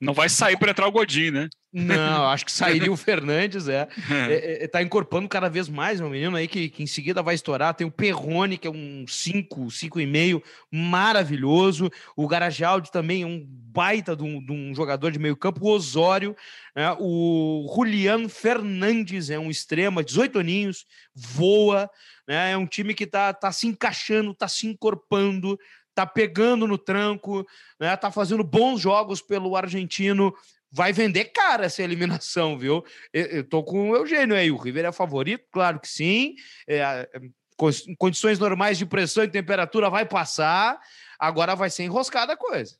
Não 0.00 0.14
vai 0.14 0.28
sair 0.28 0.58
para 0.58 0.70
entrar 0.70 0.88
o 0.88 0.92
Godin, 0.92 1.30
né? 1.30 1.48
Não, 1.72 2.26
acho 2.28 2.44
que 2.44 2.52
sairia 2.52 2.92
o 2.92 2.96
Fernandes, 2.96 3.66
é. 3.66 3.88
é, 4.10 4.64
é 4.64 4.68
tá 4.68 4.82
incorporando 4.82 5.28
cada 5.28 5.48
vez 5.48 5.68
mais, 5.68 6.00
um 6.00 6.10
menino 6.10 6.36
aí 6.36 6.46
que, 6.46 6.68
que 6.68 6.82
em 6.82 6.86
seguida 6.86 7.22
vai 7.22 7.34
estourar. 7.34 7.74
Tem 7.74 7.86
o 7.86 7.90
Perrone, 7.90 8.58
que 8.58 8.68
é 8.68 8.70
um 8.70 9.06
5, 9.08 9.66
5,5, 9.66 10.42
maravilhoso. 10.70 11.90
O 12.14 12.28
Garajaldi 12.28 12.92
também 12.92 13.22
é 13.22 13.26
um 13.26 13.42
baita 13.46 14.14
de 14.14 14.22
um, 14.22 14.44
de 14.44 14.52
um 14.52 14.74
jogador 14.74 15.10
de 15.10 15.18
meio 15.18 15.36
campo. 15.36 15.64
O 15.64 15.70
Osório, 15.70 16.36
né? 16.76 16.94
o 17.00 17.72
Julian 17.74 18.28
Fernandes 18.28 19.30
é 19.30 19.38
um 19.38 19.50
extrema, 19.50 20.04
18 20.04 20.38
aninhos, 20.38 20.84
voa. 21.14 21.90
Né? 22.28 22.52
É 22.52 22.56
um 22.56 22.66
time 22.66 22.92
que 22.92 23.04
está 23.04 23.32
tá 23.32 23.50
se 23.50 23.66
encaixando, 23.66 24.32
está 24.32 24.46
se 24.46 24.66
encorpando, 24.66 25.58
está 25.88 26.06
pegando 26.06 26.66
no 26.66 26.76
tranco, 26.76 27.46
né? 27.80 27.96
tá 27.96 28.10
fazendo 28.10 28.44
bons 28.44 28.80
jogos 28.80 29.22
pelo 29.22 29.56
argentino. 29.56 30.34
Vai 30.72 30.92
vender 30.92 31.26
cara 31.26 31.66
essa 31.66 31.82
eliminação, 31.82 32.58
viu? 32.58 32.82
Eu, 33.12 33.44
tô 33.44 33.62
com 33.62 33.90
o 33.90 33.96
Eugênio 33.96 34.34
aí. 34.34 34.50
O 34.50 34.56
River 34.56 34.86
é 34.86 34.92
favorito? 34.92 35.44
Claro 35.52 35.78
que 35.78 35.88
sim. 35.88 36.34
É, 36.66 36.78
é 36.80 37.08
condições 37.98 38.38
normais 38.38 38.78
de 38.78 38.86
pressão 38.86 39.22
e 39.22 39.28
temperatura 39.28 39.90
vai 39.90 40.06
passar. 40.06 40.80
Agora 41.18 41.54
vai 41.54 41.70
ser 41.70 41.84
enroscada 41.84 42.32
a 42.32 42.36
coisa 42.36 42.74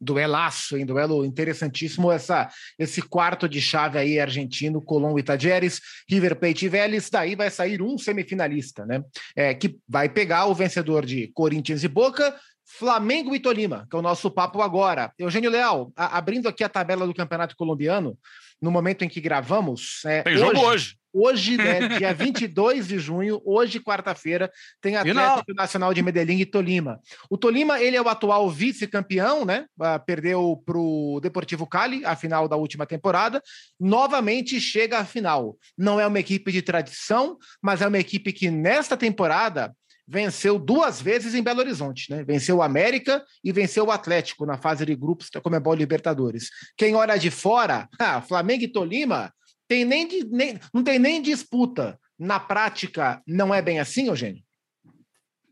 duelaço, 0.00 0.76
hein? 0.76 0.86
Duelo 0.86 1.24
interessantíssimo. 1.24 2.10
Essa, 2.10 2.48
esse 2.78 3.02
quarto 3.02 3.48
de 3.48 3.60
chave 3.60 3.98
aí 3.98 4.18
argentino, 4.18 4.80
Colombo 4.80 5.18
e 5.18 5.22
Tajeres, 5.22 5.80
River 6.08 6.36
Plate 6.36 6.66
e 6.66 6.68
Vélez. 6.68 7.10
Daí 7.10 7.34
vai 7.34 7.50
sair 7.50 7.82
um 7.82 7.98
semifinalista, 7.98 8.86
né? 8.86 9.02
É, 9.36 9.54
que 9.54 9.78
vai 9.88 10.08
pegar 10.08 10.46
o 10.46 10.54
vencedor 10.54 11.04
de 11.04 11.28
Corinthians 11.28 11.84
e 11.84 11.88
Boca. 11.88 12.34
Flamengo 12.78 13.34
e 13.34 13.40
Tolima, 13.40 13.86
que 13.90 13.96
é 13.96 13.98
o 13.98 14.02
nosso 14.02 14.30
papo 14.30 14.62
agora. 14.62 15.12
Eugênio 15.18 15.50
Leal, 15.50 15.92
a, 15.96 16.16
abrindo 16.16 16.48
aqui 16.48 16.62
a 16.62 16.68
tabela 16.68 17.06
do 17.06 17.14
Campeonato 17.14 17.56
Colombiano, 17.56 18.16
no 18.62 18.70
momento 18.70 19.02
em 19.02 19.08
que 19.08 19.20
gravamos. 19.20 20.02
É, 20.04 20.22
Tem 20.22 20.36
jogo 20.36 20.60
hoje. 20.60 20.96
Hoje, 21.12 21.56
né, 21.56 21.88
dia 21.98 22.14
22 22.14 22.86
de 22.86 22.98
junho, 23.00 23.42
hoje, 23.44 23.80
quarta-feira, 23.80 24.48
tem 24.80 24.96
Atlético 24.96 25.52
Nacional 25.52 25.92
de 25.92 26.00
Medellín 26.02 26.38
e 26.38 26.46
Tolima. 26.46 27.00
O 27.28 27.36
Tolima, 27.36 27.80
ele 27.80 27.96
é 27.96 28.02
o 28.02 28.08
atual 28.08 28.48
vice-campeão, 28.48 29.44
né? 29.44 29.66
Ah, 29.80 29.98
perdeu 29.98 30.62
para 30.64 30.78
o 30.78 31.18
Deportivo 31.20 31.66
Cali, 31.66 32.04
a 32.04 32.14
final 32.14 32.46
da 32.46 32.54
última 32.54 32.86
temporada. 32.86 33.42
Novamente 33.80 34.60
chega 34.60 34.98
à 34.98 35.04
final. 35.04 35.56
Não 35.76 35.98
é 35.98 36.06
uma 36.06 36.20
equipe 36.20 36.52
de 36.52 36.62
tradição, 36.62 37.36
mas 37.60 37.82
é 37.82 37.88
uma 37.88 37.98
equipe 37.98 38.32
que, 38.32 38.48
nesta 38.48 38.96
temporada, 38.96 39.74
venceu 40.10 40.58
duas 40.58 41.00
vezes 41.00 41.36
em 41.36 41.42
Belo 41.42 41.60
Horizonte, 41.60 42.10
né? 42.10 42.24
Venceu 42.24 42.56
o 42.56 42.62
América 42.62 43.24
e 43.44 43.52
venceu 43.52 43.86
o 43.86 43.92
Atlético 43.92 44.44
na 44.44 44.58
fase 44.58 44.84
de 44.84 44.96
grupos 44.96 45.30
da 45.32 45.40
Comebol 45.40 45.72
Libertadores. 45.72 46.50
Quem 46.76 46.96
olha 46.96 47.16
de 47.16 47.30
fora, 47.30 47.88
ah, 47.98 48.20
Flamengo 48.20 48.64
e 48.64 48.68
Tolima, 48.68 49.32
tem 49.68 49.84
nem, 49.84 50.08
de, 50.08 50.24
nem 50.24 50.58
não 50.74 50.82
tem 50.82 50.98
nem 50.98 51.22
disputa. 51.22 51.96
Na 52.18 52.40
prática, 52.40 53.22
não 53.26 53.54
é 53.54 53.62
bem 53.62 53.78
assim, 53.78 54.08
Eugênio? 54.08 54.42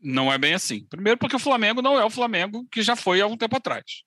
Não 0.03 0.31
é 0.31 0.37
bem 0.37 0.53
assim. 0.53 0.85
Primeiro, 0.89 1.17
porque 1.17 1.37
o 1.37 1.39
Flamengo 1.39 1.81
não 1.81 1.97
é 1.97 2.03
o 2.03 2.09
Flamengo 2.09 2.67
que 2.69 2.83
já 2.83 2.95
foi 2.95 3.21
há 3.21 3.27
um 3.27 3.37
tempo 3.37 3.55
atrás. 3.55 4.03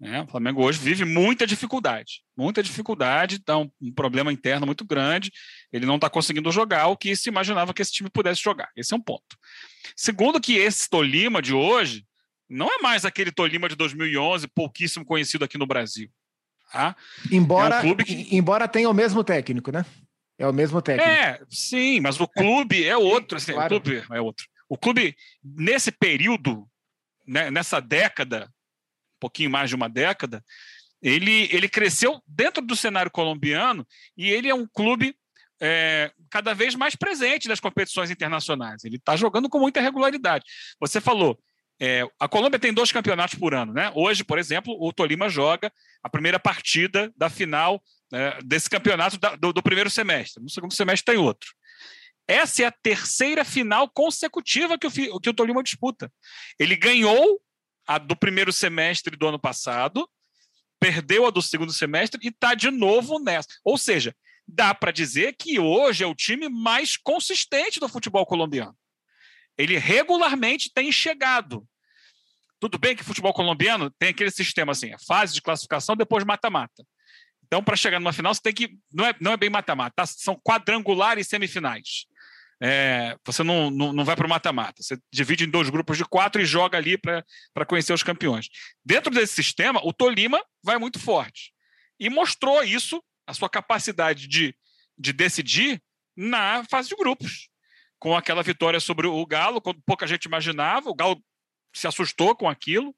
É, 0.00 0.22
o 0.22 0.26
Flamengo 0.26 0.64
hoje 0.64 0.78
vive 0.78 1.04
muita 1.04 1.46
dificuldade, 1.46 2.22
muita 2.36 2.60
dificuldade, 2.60 3.36
está 3.36 3.56
um, 3.58 3.70
um, 3.80 3.92
problema 3.92 4.32
interno 4.32 4.64
muito 4.64 4.84
grande. 4.84 5.30
Ele 5.72 5.86
não 5.86 5.96
está 5.96 6.08
conseguindo 6.08 6.50
jogar 6.50 6.86
o 6.88 6.96
que 6.96 7.14
se 7.14 7.28
imaginava 7.28 7.74
que 7.74 7.82
esse 7.82 7.92
time 7.92 8.10
pudesse 8.10 8.42
jogar. 8.42 8.70
Esse 8.76 8.94
é 8.94 8.96
um 8.96 9.00
ponto. 9.00 9.36
Segundo, 9.96 10.40
que 10.40 10.56
esse 10.56 10.88
Tolima 10.88 11.40
de 11.42 11.54
hoje 11.54 12.06
não 12.48 12.68
é 12.68 12.78
mais 12.82 13.04
aquele 13.04 13.32
Tolima 13.32 13.68
de 13.68 13.76
2011, 13.76 14.46
pouquíssimo 14.48 15.04
conhecido 15.04 15.44
aqui 15.44 15.56
no 15.56 15.66
Brasil. 15.66 16.10
Tá? 16.70 16.96
Embora, 17.30 17.76
é 17.76 17.82
um 17.82 17.96
que... 17.96 18.34
embora 18.34 18.66
tenha 18.66 18.88
o 18.88 18.94
mesmo 18.94 19.22
técnico, 19.22 19.70
né? 19.70 19.84
É 20.38 20.46
o 20.46 20.52
mesmo 20.52 20.80
técnico. 20.80 21.08
É, 21.08 21.40
sim, 21.50 22.00
mas 22.00 22.18
o 22.18 22.26
clube 22.26 22.84
é 22.84 22.96
outro. 22.96 23.36
Assim, 23.36 23.52
claro. 23.52 23.76
O 23.76 23.80
clube 23.80 24.04
é 24.10 24.20
outro. 24.20 24.46
O 24.68 24.76
clube, 24.76 25.14
nesse 25.44 25.92
período, 25.92 26.66
né, 27.26 27.50
nessa 27.50 27.80
década, 27.80 28.46
um 29.16 29.20
pouquinho 29.20 29.50
mais 29.50 29.68
de 29.68 29.76
uma 29.76 29.88
década, 29.88 30.42
ele, 31.02 31.48
ele 31.52 31.68
cresceu 31.68 32.22
dentro 32.26 32.64
do 32.64 32.74
cenário 32.74 33.10
colombiano 33.10 33.86
e 34.16 34.30
ele 34.30 34.48
é 34.48 34.54
um 34.54 34.66
clube 34.66 35.14
é, 35.64 36.10
cada 36.28 36.52
vez 36.52 36.74
mais 36.74 36.96
presente 36.96 37.48
nas 37.48 37.60
competições 37.60 38.10
internacionais. 38.10 38.82
Ele 38.82 38.96
está 38.96 39.14
jogando 39.14 39.48
com 39.48 39.60
muita 39.60 39.80
regularidade. 39.80 40.44
Você 40.80 41.00
falou, 41.00 41.38
é, 41.80 42.04
a 42.18 42.28
Colômbia 42.28 42.58
tem 42.58 42.74
dois 42.74 42.90
campeonatos 42.90 43.38
por 43.38 43.54
ano, 43.54 43.72
né? 43.72 43.92
Hoje, 43.94 44.24
por 44.24 44.38
exemplo, 44.38 44.76
o 44.80 44.92
Tolima 44.92 45.28
joga 45.28 45.72
a 46.02 46.08
primeira 46.08 46.40
partida 46.40 47.12
da 47.16 47.30
final 47.30 47.80
né, 48.10 48.36
desse 48.44 48.68
campeonato 48.68 49.18
da, 49.20 49.36
do, 49.36 49.52
do, 49.52 49.62
primeiro 49.62 49.88
semestre. 49.88 50.42
No 50.42 50.50
segundo 50.50 50.74
semestre 50.74 51.14
tem 51.14 51.22
outro. 51.22 51.50
Essa 52.26 52.64
é 52.64 52.66
a 52.66 52.72
terceira 52.72 53.44
final 53.44 53.88
consecutiva 53.88 54.76
que 54.76 54.86
o, 54.86 55.20
que 55.20 55.30
o 55.30 55.34
Tolima 55.34 55.62
disputa. 55.62 56.12
Ele 56.58 56.74
ganhou 56.74 57.40
a 57.86 57.98
do 57.98 58.16
primeiro 58.16 58.52
semestre 58.52 59.16
do 59.16 59.28
ano 59.28 59.38
passado, 59.38 60.08
perdeu 60.80 61.24
a 61.24 61.30
do 61.30 61.40
segundo 61.40 61.72
semestre 61.72 62.20
e 62.24 62.28
está 62.28 62.54
de 62.54 62.70
novo 62.70 63.20
nessa. 63.20 63.48
Ou 63.64 63.78
seja, 63.78 64.14
dá 64.46 64.74
para 64.74 64.90
dizer 64.90 65.34
que 65.38 65.58
hoje 65.58 66.04
é 66.04 66.06
o 66.06 66.14
time 66.14 66.48
mais 66.48 66.96
consistente 66.96 67.80
do 67.80 67.88
futebol 67.88 68.26
colombiano. 68.26 68.76
Ele 69.56 69.76
regularmente 69.78 70.72
tem 70.72 70.90
chegado 70.90 71.66
tudo 72.62 72.78
bem 72.78 72.94
que 72.94 73.02
futebol 73.02 73.32
colombiano 73.32 73.90
tem 73.98 74.10
aquele 74.10 74.30
sistema 74.30 74.70
assim, 74.70 74.92
a 74.92 74.98
fase 75.00 75.34
de 75.34 75.42
classificação, 75.42 75.96
depois 75.96 76.22
mata-mata. 76.22 76.86
Então, 77.44 77.60
para 77.60 77.74
chegar 77.74 77.98
numa 77.98 78.12
final, 78.12 78.32
você 78.32 78.40
tem 78.40 78.52
que. 78.52 78.78
Não 78.92 79.04
é, 79.04 79.12
não 79.20 79.32
é 79.32 79.36
bem 79.36 79.50
mata-mata, 79.50 79.92
tá? 79.96 80.06
são 80.06 80.40
quadrangulares 80.40 81.26
semifinais. 81.26 82.06
É, 82.62 83.16
você 83.26 83.42
não, 83.42 83.68
não, 83.68 83.92
não 83.92 84.04
vai 84.04 84.14
para 84.14 84.28
o 84.28 84.30
mata-mata. 84.30 84.80
Você 84.80 84.96
divide 85.12 85.42
em 85.42 85.50
dois 85.50 85.68
grupos 85.70 85.98
de 85.98 86.04
quatro 86.04 86.40
e 86.40 86.44
joga 86.44 86.78
ali 86.78 86.96
para 86.96 87.66
conhecer 87.66 87.92
os 87.92 88.04
campeões. 88.04 88.46
Dentro 88.84 89.12
desse 89.12 89.34
sistema, 89.34 89.80
o 89.82 89.92
Tolima 89.92 90.40
vai 90.62 90.78
muito 90.78 91.00
forte. 91.00 91.52
E 91.98 92.08
mostrou 92.08 92.62
isso, 92.62 93.02
a 93.26 93.34
sua 93.34 93.48
capacidade 93.48 94.26
de, 94.26 94.54
de 94.98 95.12
decidir 95.12 95.82
na 96.16 96.64
fase 96.64 96.88
de 96.88 96.96
grupos. 96.96 97.48
Com 97.98 98.16
aquela 98.16 98.42
vitória 98.42 98.80
sobre 98.80 99.06
o 99.06 99.26
Galo, 99.26 99.60
quando 99.60 99.80
pouca 99.86 100.06
gente 100.06 100.24
imaginava. 100.24 100.90
O 100.90 100.94
Galo 100.94 101.22
se 101.72 101.86
assustou 101.86 102.34
com 102.34 102.48
aquilo, 102.48 102.94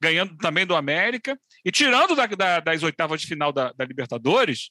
ganhando 0.00 0.36
também 0.36 0.66
do 0.66 0.76
América, 0.76 1.38
e 1.64 1.70
tirando 1.70 2.14
da, 2.14 2.26
da, 2.26 2.60
das 2.60 2.82
oitavas 2.82 3.20
de 3.20 3.26
final 3.26 3.52
da, 3.52 3.72
da, 3.72 3.84
Libertadores, 3.84 4.70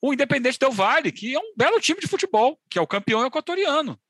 o 0.00 0.12
Independente 0.12 0.58
Del 0.58 0.72
Vale, 0.72 1.12
que 1.12 1.34
é 1.34 1.38
um 1.38 1.54
belo 1.56 1.80
time 1.80 2.00
de 2.00 2.08
futebol, 2.08 2.58
que 2.68 2.78
é 2.78 2.82
o 2.82 2.86
campeão 2.86 3.24
equatoriano. 3.24 4.00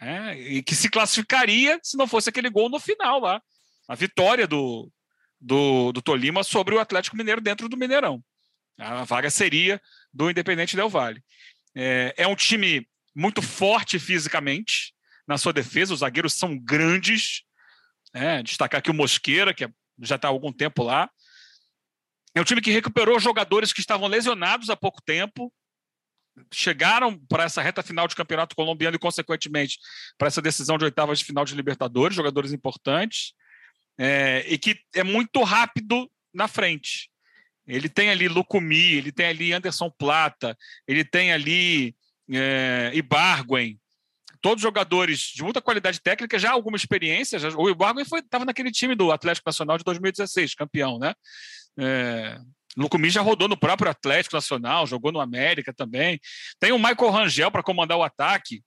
É, 0.00 0.38
e 0.38 0.62
que 0.62 0.74
se 0.74 0.90
classificaria 0.90 1.80
se 1.82 1.96
não 1.96 2.06
fosse 2.06 2.28
aquele 2.28 2.50
gol 2.50 2.68
no 2.68 2.78
final 2.78 3.20
lá. 3.20 3.40
A 3.88 3.94
vitória 3.94 4.46
do, 4.46 4.90
do, 5.40 5.92
do 5.92 6.02
Tolima 6.02 6.42
sobre 6.42 6.74
o 6.74 6.78
Atlético 6.78 7.16
Mineiro 7.16 7.40
dentro 7.40 7.68
do 7.68 7.76
Mineirão. 7.76 8.22
A 8.78 9.04
vaga 9.04 9.30
seria 9.30 9.80
do 10.12 10.30
Independente 10.30 10.76
Del 10.76 10.88
Vale. 10.88 11.22
É, 11.74 12.14
é 12.16 12.26
um 12.26 12.36
time 12.36 12.86
muito 13.14 13.40
forte 13.40 13.98
fisicamente 13.98 14.94
na 15.26 15.38
sua 15.38 15.52
defesa, 15.52 15.92
os 15.92 16.00
zagueiros 16.00 16.34
são 16.34 16.56
grandes, 16.56 17.42
é, 18.12 18.42
destacar 18.42 18.78
aqui 18.78 18.90
o 18.90 18.94
Mosqueira, 18.94 19.52
que 19.52 19.64
é, 19.64 19.68
já 20.00 20.16
está 20.16 20.28
há 20.28 20.30
algum 20.30 20.52
tempo 20.52 20.82
lá. 20.82 21.10
É 22.34 22.40
um 22.40 22.44
time 22.44 22.60
que 22.60 22.70
recuperou 22.70 23.18
jogadores 23.18 23.72
que 23.72 23.80
estavam 23.80 24.06
lesionados 24.06 24.70
há 24.70 24.76
pouco 24.76 25.02
tempo, 25.02 25.52
chegaram 26.52 27.18
para 27.26 27.44
essa 27.44 27.62
reta 27.62 27.82
final 27.82 28.06
de 28.06 28.14
campeonato 28.14 28.54
colombiano 28.54 28.96
e, 28.96 29.00
consequentemente, 29.00 29.78
para 30.18 30.28
essa 30.28 30.42
decisão 30.42 30.76
de 30.76 30.84
oitavas 30.84 31.18
de 31.18 31.24
final 31.24 31.44
de 31.44 31.54
Libertadores, 31.54 32.14
jogadores 32.14 32.52
importantes, 32.52 33.32
é, 33.98 34.44
e 34.46 34.58
que 34.58 34.78
é 34.94 35.02
muito 35.02 35.42
rápido 35.42 36.10
na 36.32 36.46
frente. 36.46 37.10
Ele 37.66 37.88
tem 37.88 38.10
ali 38.10 38.28
Lucumi, 38.28 38.94
ele 38.94 39.10
tem 39.10 39.26
ali 39.26 39.52
Anderson 39.52 39.90
Plata, 39.90 40.56
ele 40.86 41.04
tem 41.04 41.32
ali 41.32 41.94
é, 42.30 42.92
Ibarguen, 42.94 43.78
todos 44.40 44.62
jogadores 44.62 45.32
de 45.34 45.42
muita 45.42 45.60
qualidade 45.60 46.00
técnica, 46.00 46.38
já 46.38 46.52
alguma 46.52 46.76
experiência. 46.76 47.38
Já, 47.38 47.48
o 47.56 47.68
Ibarguen 47.68 48.04
estava 48.04 48.44
naquele 48.44 48.70
time 48.70 48.94
do 48.94 49.10
Atlético 49.10 49.48
Nacional 49.48 49.78
de 49.78 49.84
2016, 49.84 50.54
campeão, 50.54 50.98
né? 50.98 51.14
É, 51.78 52.38
Lucumi 52.76 53.08
já 53.08 53.22
rodou 53.22 53.48
no 53.48 53.56
próprio 53.56 53.90
Atlético 53.90 54.36
Nacional, 54.36 54.86
jogou 54.86 55.10
no 55.10 55.20
América 55.20 55.72
também. 55.72 56.20
Tem 56.60 56.72
o 56.72 56.78
Michael 56.78 57.10
Rangel 57.10 57.50
para 57.50 57.62
comandar 57.62 57.96
o 57.96 58.02
ataque, 58.02 58.62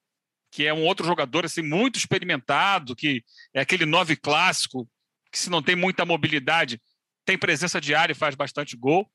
que 0.52 0.66
é 0.66 0.74
um 0.74 0.84
outro 0.84 1.06
jogador 1.06 1.46
assim 1.46 1.62
muito 1.62 1.98
experimentado, 1.98 2.96
que 2.96 3.24
é 3.54 3.62
aquele 3.62 3.86
nove 3.86 4.16
clássico, 4.16 4.90
que 5.32 5.38
se 5.38 5.50
não 5.50 5.62
tem 5.62 5.76
muita 5.76 6.06
mobilidade, 6.06 6.82
tem 7.30 7.38
presença 7.38 7.80
de 7.80 7.94
área 7.94 8.14
e 8.14 8.16
faz 8.16 8.34
bastante 8.34 8.76
gol. 8.76 9.08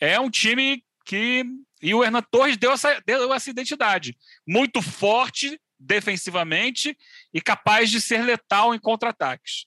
É 0.00 0.18
um 0.18 0.30
time 0.30 0.82
que. 1.04 1.44
E 1.82 1.94
o 1.94 2.02
Hernan 2.02 2.22
Torres 2.22 2.56
deu 2.56 2.72
essa, 2.72 3.02
deu 3.04 3.34
essa 3.34 3.50
identidade. 3.50 4.16
Muito 4.46 4.80
forte, 4.80 5.60
defensivamente 5.78 6.96
e 7.34 7.42
capaz 7.42 7.90
de 7.90 8.00
ser 8.00 8.22
letal 8.22 8.74
em 8.74 8.78
contra-ataques. 8.78 9.66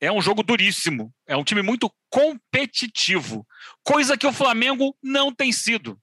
É 0.00 0.12
um 0.12 0.20
jogo 0.20 0.44
duríssimo, 0.44 1.12
é 1.26 1.36
um 1.36 1.42
time 1.42 1.62
muito 1.62 1.90
competitivo, 2.10 3.46
coisa 3.82 4.16
que 4.18 4.26
o 4.26 4.32
Flamengo 4.32 4.96
não 5.02 5.34
tem 5.34 5.50
sido. 5.50 5.98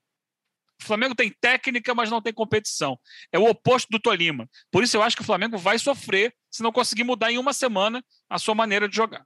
O 0.82 0.84
Flamengo 0.84 1.14
tem 1.14 1.30
técnica, 1.40 1.94
mas 1.94 2.10
não 2.10 2.22
tem 2.22 2.34
competição. 2.34 3.00
É 3.32 3.38
o 3.38 3.48
oposto 3.48 3.88
do 3.92 4.00
Tolima. 4.00 4.50
Por 4.72 4.84
isso 4.84 4.98
eu 4.98 5.04
acho 5.04 5.16
que 5.16 5.22
o 5.22 5.26
Flamengo 5.26 5.58
vai 5.58 5.78
sofrer 5.78 6.34
se 6.50 6.64
não 6.64 6.72
conseguir 6.72 7.04
mudar 7.04 7.32
em 7.32 7.38
uma 7.38 7.54
semana 7.54 8.04
a 8.28 8.40
sua 8.40 8.56
maneira 8.56 8.90
de 8.90 8.96
jogar. 8.96 9.24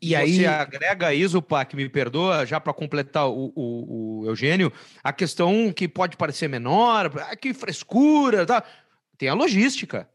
E 0.00 0.14
aí... 0.14 0.36
Você 0.36 0.46
agrega 0.46 1.14
isso, 1.14 1.42
Pac, 1.42 1.74
me 1.74 1.88
perdoa, 1.88 2.46
já 2.46 2.60
para 2.60 2.72
completar 2.72 3.28
o, 3.28 3.52
o, 3.54 4.20
o, 4.22 4.26
Eugênio, 4.26 4.72
a 5.02 5.12
questão 5.12 5.72
que 5.72 5.88
pode 5.88 6.16
parecer 6.16 6.48
menor, 6.48 7.10
ah, 7.20 7.36
que 7.36 7.52
frescura, 7.52 8.46
tá? 8.46 8.62
tem 9.18 9.28
a 9.28 9.34
logística. 9.34 10.08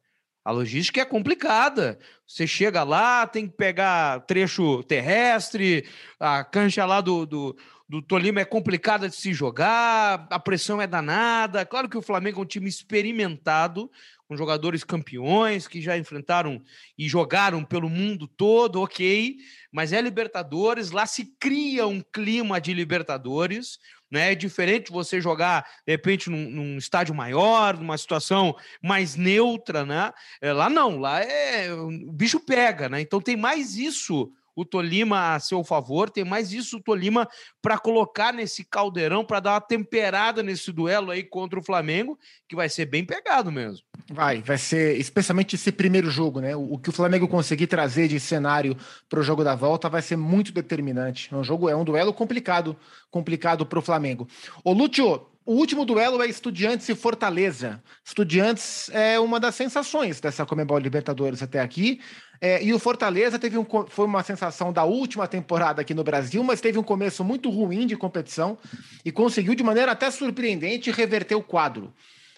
A 0.46 0.52
logística 0.52 1.02
é 1.02 1.06
complicada. 1.06 2.00
Você 2.28 2.48
chega 2.48 2.84
lá, 2.84 3.28
tem 3.28 3.48
que 3.48 3.56
pegar 3.56 4.22
trecho 4.22 4.84
terrestre, 4.84 5.86
a 6.20 6.44
cancha 6.44 6.86
lá 6.86 7.00
do, 7.00 7.26
do, 7.26 7.56
do 7.88 8.02
Tolima 8.02 8.42
é 8.42 8.46
complicada 8.46 9.08
de 9.08 9.16
se 9.16 9.34
jogar, 9.34 10.28
a 10.30 10.40
pressão 10.40 10.82
é 10.82 10.88
danada. 10.88 11.66
Claro 11.66 11.88
que 11.88 11.98
o 11.98 12.02
Flamengo 12.02 12.40
é 12.40 12.44
um 12.44 12.48
time 12.48 12.68
experimentado, 12.68 13.90
com 14.34 14.38
jogadores 14.38 14.84
campeões 14.84 15.68
que 15.68 15.80
já 15.80 15.98
enfrentaram 15.98 16.62
e 16.98 17.08
jogaram 17.08 17.64
pelo 17.64 17.90
mundo 17.90 18.28
todo, 18.28 18.82
ok, 18.82 19.38
mas 19.72 19.94
é 19.94 20.02
Libertadores, 20.02 20.92
lá 20.92 21.06
se 21.06 21.34
cria 21.40 21.88
um 21.88 22.02
clima 22.02 22.60
de 22.60 22.74
Libertadores 22.74 23.80
né? 24.14 24.32
É 24.32 24.36
diferente 24.36 24.92
você 24.92 25.20
jogar, 25.20 25.64
de 25.88 25.92
repente, 25.92 26.30
num, 26.30 26.48
num 26.48 26.78
estádio 26.78 27.16
maior, 27.16 27.76
numa 27.76 27.98
situação 27.98 28.56
mais 28.80 29.16
neutra, 29.16 29.84
né? 29.84 30.14
É, 30.40 30.54
lá 30.54 30.70
não, 30.70 31.00
lá 31.00 31.20
é 31.22 31.74
o 31.74 32.12
bicho 32.12 32.40
pega, 32.40 32.88
né? 32.88 33.02
Então 33.02 33.20
tem 33.20 33.36
mais 33.36 33.76
isso 33.76 34.32
o 34.56 34.66
Tolima 34.66 35.34
a 35.34 35.40
seu 35.40 35.64
favor, 35.64 36.10
tem 36.10 36.24
mais 36.24 36.52
isso 36.52 36.78
o 36.78 36.82
Tolima 36.82 37.28
para 37.62 37.78
colocar 37.78 38.34
nesse 38.34 38.64
caldeirão, 38.64 39.26
para 39.26 39.40
dar 39.40 39.54
uma 39.54 39.62
temperada 39.62 40.44
nesse 40.44 40.72
duelo 40.72 41.12
aí 41.12 41.24
contra 41.24 41.60
o 41.60 41.64
Flamengo, 41.64 42.18
que 42.48 42.56
vai 42.56 42.70
ser 42.70 42.86
bem 42.86 43.06
pegado 43.06 43.52
mesmo. 43.52 43.86
Vai, 44.12 44.42
vai 44.42 44.58
ser 44.58 44.98
especialmente 44.98 45.56
esse 45.56 45.72
primeiro 45.72 46.10
jogo, 46.10 46.40
né? 46.40 46.56
O, 46.56 46.78
que 46.78 46.90
o 46.90 46.94
Flamengo 46.94 47.28
conseguir 47.28 47.68
trazer 47.68 48.08
de 48.08 48.20
cenário 48.20 48.78
para 49.10 49.20
o 49.20 49.24
jogo 49.24 49.44
da 49.44 49.56
volta 49.56 49.90
vai 49.90 50.02
ser 50.02 50.18
muito 50.18 50.52
determinante. 50.52 51.34
É 51.34 51.38
um 51.38 51.44
jogo, 51.44 51.70
é 51.70 51.76
um 51.76 51.84
duelo 51.84 52.14
complicado, 52.14 52.76
complicado 53.10 53.66
para 53.66 53.80
o 53.80 53.82
Flamengo. 53.82 54.28
Ô, 54.64 54.74
Lúcio, 54.74 55.33
o 55.46 55.54
último 55.54 55.84
duelo 55.84 56.22
é 56.22 56.28
Estudiantes 56.28 56.88
e 56.88 56.96
Fortaleza. 56.96 57.84
Estudiantes 58.04 58.90
é 58.94 59.20
uma 59.20 59.40
das 59.40 59.56
sensações 59.56 60.22
dessa 60.22 60.46
Comebol 60.46 60.78
Libertadores 60.78 61.44
até 61.44 61.60
aqui. 61.60 62.00
É, 62.40 62.64
e 62.64 62.74
o 62.74 62.80
Fortaleza 62.80 63.38
teve 63.38 63.58
um, 63.58 63.66
foi 63.88 64.06
uma 64.06 64.24
sensação 64.24 64.72
da 64.72 64.86
última 64.86 65.28
temporada 65.28 65.82
aqui 65.82 65.94
no 65.94 66.04
Brasil, 66.04 66.44
mas 66.44 66.62
teve 66.62 66.80
um 66.80 66.84
começo 66.84 67.24
muito 67.24 67.50
ruim 67.50 67.86
de 67.86 67.98
competição 67.98 68.58
e 69.04 69.12
conseguiu, 69.12 69.54
de 69.54 69.64
maneira 69.64 69.92
até 69.92 70.10
surpreendente, 70.10 70.92
reverter 70.92 71.36
o 71.36 71.44
quadro. 71.44 71.94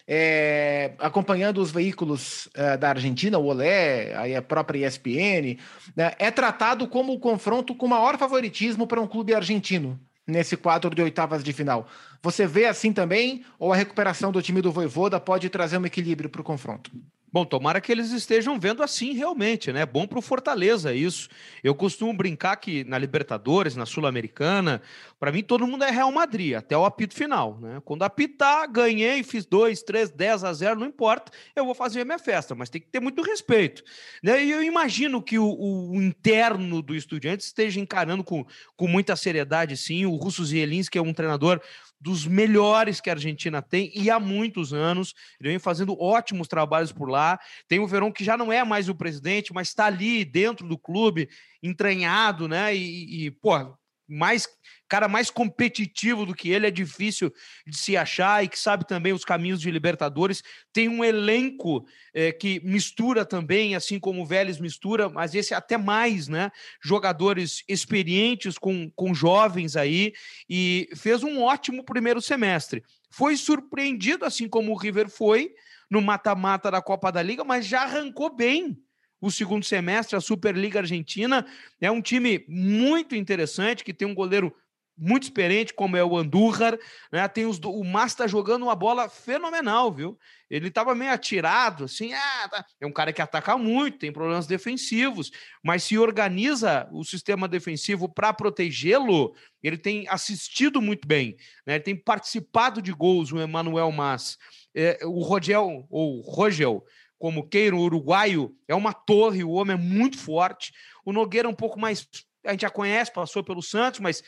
É, 0.08 0.92
acompanhando 0.98 1.60
os 1.60 1.70
veículos 1.70 2.48
é, 2.54 2.76
da 2.76 2.90
Argentina, 2.90 3.38
o 3.38 3.46
Olé, 3.46 4.16
aí 4.16 4.36
a 4.36 4.42
própria 4.42 4.86
ESPN, 4.86 5.58
né, 5.96 6.12
é 6.18 6.30
tratado 6.30 6.86
como 6.86 7.12
o 7.12 7.18
confronto 7.18 7.74
com 7.74 7.88
maior 7.88 8.16
favoritismo 8.16 8.86
para 8.86 9.00
um 9.00 9.06
clube 9.06 9.34
argentino 9.34 10.00
nesse 10.26 10.56
quadro 10.56 10.94
de 10.94 11.02
oitavas 11.02 11.44
de 11.44 11.52
final. 11.52 11.88
Você 12.22 12.46
vê 12.46 12.66
assim 12.66 12.92
também, 12.92 13.44
ou 13.58 13.72
a 13.72 13.76
recuperação 13.76 14.32
do 14.32 14.42
time 14.42 14.60
do 14.60 14.72
Voivoda 14.72 15.20
pode 15.20 15.48
trazer 15.48 15.78
um 15.78 15.86
equilíbrio 15.86 16.28
para 16.28 16.40
o 16.40 16.44
confronto? 16.44 16.90
Bom, 17.36 17.44
tomara 17.44 17.82
que 17.82 17.92
eles 17.92 18.12
estejam 18.12 18.58
vendo 18.58 18.82
assim 18.82 19.12
realmente, 19.12 19.70
né? 19.70 19.84
Bom 19.84 20.06
para 20.06 20.18
o 20.18 20.22
Fortaleza 20.22 20.94
isso. 20.94 21.28
Eu 21.62 21.74
costumo 21.74 22.10
brincar 22.14 22.56
que 22.56 22.82
na 22.84 22.96
Libertadores, 22.96 23.76
na 23.76 23.84
Sul-Americana, 23.84 24.80
para 25.20 25.30
mim 25.30 25.42
todo 25.42 25.66
mundo 25.66 25.84
é 25.84 25.90
Real 25.90 26.10
Madrid, 26.10 26.54
até 26.54 26.74
o 26.78 26.86
apito 26.86 27.14
final, 27.14 27.58
né? 27.60 27.82
Quando 27.84 28.04
apitar, 28.04 28.66
ganhei, 28.72 29.22
fiz 29.22 29.44
2, 29.44 29.82
3, 29.82 30.12
10 30.12 30.44
a 30.44 30.52
0, 30.54 30.80
não 30.80 30.86
importa, 30.86 31.30
eu 31.54 31.66
vou 31.66 31.74
fazer 31.74 32.00
a 32.00 32.04
minha 32.06 32.18
festa, 32.18 32.54
mas 32.54 32.70
tem 32.70 32.80
que 32.80 32.88
ter 32.88 33.00
muito 33.00 33.20
respeito. 33.20 33.82
Né? 34.22 34.42
E 34.42 34.50
eu 34.50 34.62
imagino 34.62 35.20
que 35.20 35.38
o, 35.38 35.46
o 35.46 36.00
interno 36.00 36.80
do 36.80 36.94
estudante 36.94 37.42
esteja 37.42 37.78
encarando 37.78 38.24
com, 38.24 38.46
com 38.78 38.88
muita 38.88 39.14
seriedade, 39.14 39.76
sim. 39.76 40.06
O 40.06 40.16
Russo 40.16 40.42
Zielinski 40.42 40.96
é 40.96 41.02
um 41.02 41.12
treinador 41.12 41.60
dos 42.00 42.26
melhores 42.26 43.00
que 43.00 43.10
a 43.10 43.14
Argentina 43.14 43.62
tem 43.62 43.90
e 43.94 44.10
há 44.10 44.20
muitos 44.20 44.72
anos. 44.72 45.14
Ele 45.40 45.50
vem 45.50 45.58
fazendo 45.58 46.00
ótimos 46.00 46.48
trabalhos 46.48 46.92
por 46.92 47.08
lá. 47.08 47.38
Tem 47.68 47.78
o 47.78 47.86
Verón 47.86 48.12
que 48.12 48.24
já 48.24 48.36
não 48.36 48.52
é 48.52 48.64
mais 48.64 48.88
o 48.88 48.94
presidente, 48.94 49.52
mas 49.52 49.68
está 49.68 49.86
ali 49.86 50.24
dentro 50.24 50.66
do 50.68 50.78
clube, 50.78 51.28
entranhado, 51.62 52.46
né? 52.48 52.74
E, 52.74 53.26
e 53.26 53.30
pô, 53.30 53.76
mais 54.08 54.46
cara 54.88 55.08
mais 55.08 55.30
competitivo 55.30 56.24
do 56.24 56.34
que 56.34 56.50
ele 56.50 56.66
é 56.66 56.70
difícil 56.70 57.32
de 57.66 57.76
se 57.76 57.96
achar 57.96 58.44
e 58.44 58.48
que 58.48 58.58
sabe 58.58 58.86
também 58.86 59.12
os 59.12 59.24
caminhos 59.24 59.60
de 59.60 59.70
Libertadores. 59.70 60.42
Tem 60.72 60.88
um 60.88 61.04
elenco 61.04 61.84
é, 62.14 62.32
que 62.32 62.60
mistura 62.64 63.24
também, 63.24 63.74
assim 63.74 63.98
como 63.98 64.22
o 64.22 64.26
Vélez 64.26 64.58
mistura, 64.58 65.08
mas 65.08 65.34
esse 65.34 65.52
é 65.52 65.56
até 65.56 65.76
mais, 65.76 66.28
né? 66.28 66.50
Jogadores 66.82 67.64
experientes 67.68 68.58
com, 68.58 68.90
com 68.94 69.12
jovens 69.12 69.76
aí 69.76 70.12
e 70.48 70.88
fez 70.94 71.22
um 71.22 71.42
ótimo 71.42 71.84
primeiro 71.84 72.22
semestre. 72.22 72.82
Foi 73.10 73.36
surpreendido, 73.36 74.24
assim 74.24 74.48
como 74.48 74.72
o 74.72 74.76
River 74.76 75.08
foi 75.08 75.52
no 75.90 76.00
mata-mata 76.00 76.70
da 76.70 76.82
Copa 76.82 77.10
da 77.10 77.22
Liga, 77.22 77.44
mas 77.44 77.66
já 77.66 77.82
arrancou 77.82 78.34
bem 78.34 78.76
o 79.20 79.30
segundo 79.30 79.64
semestre. 79.64 80.16
A 80.16 80.20
Superliga 80.20 80.80
Argentina 80.80 81.46
é 81.80 81.90
um 81.90 82.02
time 82.02 82.44
muito 82.48 83.14
interessante, 83.14 83.84
que 83.84 83.94
tem 83.94 84.06
um 84.06 84.14
goleiro 84.14 84.54
muito 84.96 85.24
experiente, 85.24 85.74
como 85.74 85.96
é 85.96 86.02
o 86.02 86.16
Andújar, 86.16 86.78
né? 87.12 87.28
Tem 87.28 87.44
os, 87.44 87.58
o 87.58 87.84
Massa 87.84 88.14
está 88.14 88.26
jogando 88.26 88.62
uma 88.62 88.74
bola 88.74 89.08
fenomenal, 89.08 89.92
viu? 89.92 90.18
Ele 90.48 90.68
estava 90.68 90.94
meio 90.94 91.12
atirado, 91.12 91.84
assim, 91.84 92.14
ah, 92.14 92.48
tá. 92.48 92.64
é 92.80 92.86
um 92.86 92.92
cara 92.92 93.12
que 93.12 93.20
ataca 93.20 93.58
muito, 93.58 93.98
tem 93.98 94.12
problemas 94.12 94.46
defensivos, 94.46 95.30
mas 95.62 95.82
se 95.82 95.98
organiza 95.98 96.88
o 96.92 97.04
sistema 97.04 97.46
defensivo 97.46 98.08
para 98.08 98.32
protegê-lo, 98.32 99.34
ele 99.62 99.76
tem 99.76 100.08
assistido 100.08 100.80
muito 100.80 101.06
bem, 101.06 101.36
né? 101.66 101.74
Ele 101.74 101.84
tem 101.84 101.96
participado 101.96 102.80
de 102.80 102.92
gols, 102.92 103.32
o 103.32 103.40
Emanuel 103.40 103.92
Mas. 103.92 104.38
É, 104.74 104.98
o 105.04 105.20
Rogel, 105.22 105.86
ou 105.90 106.20
Rogel, 106.20 106.84
como 107.18 107.48
queira, 107.48 107.74
o 107.74 107.80
uruguaio, 107.80 108.54
é 108.68 108.74
uma 108.74 108.92
torre, 108.92 109.42
o 109.42 109.50
homem 109.50 109.74
é 109.74 109.80
muito 109.80 110.18
forte. 110.18 110.72
O 111.04 111.12
Nogueira 111.12 111.48
é 111.48 111.50
um 111.50 111.54
pouco 111.54 111.78
mais. 111.78 112.06
A 112.44 112.52
gente 112.52 112.62
já 112.62 112.70
conhece, 112.70 113.12
passou 113.12 113.42
pelo 113.42 113.62
Santos, 113.62 114.00
mas 114.00 114.22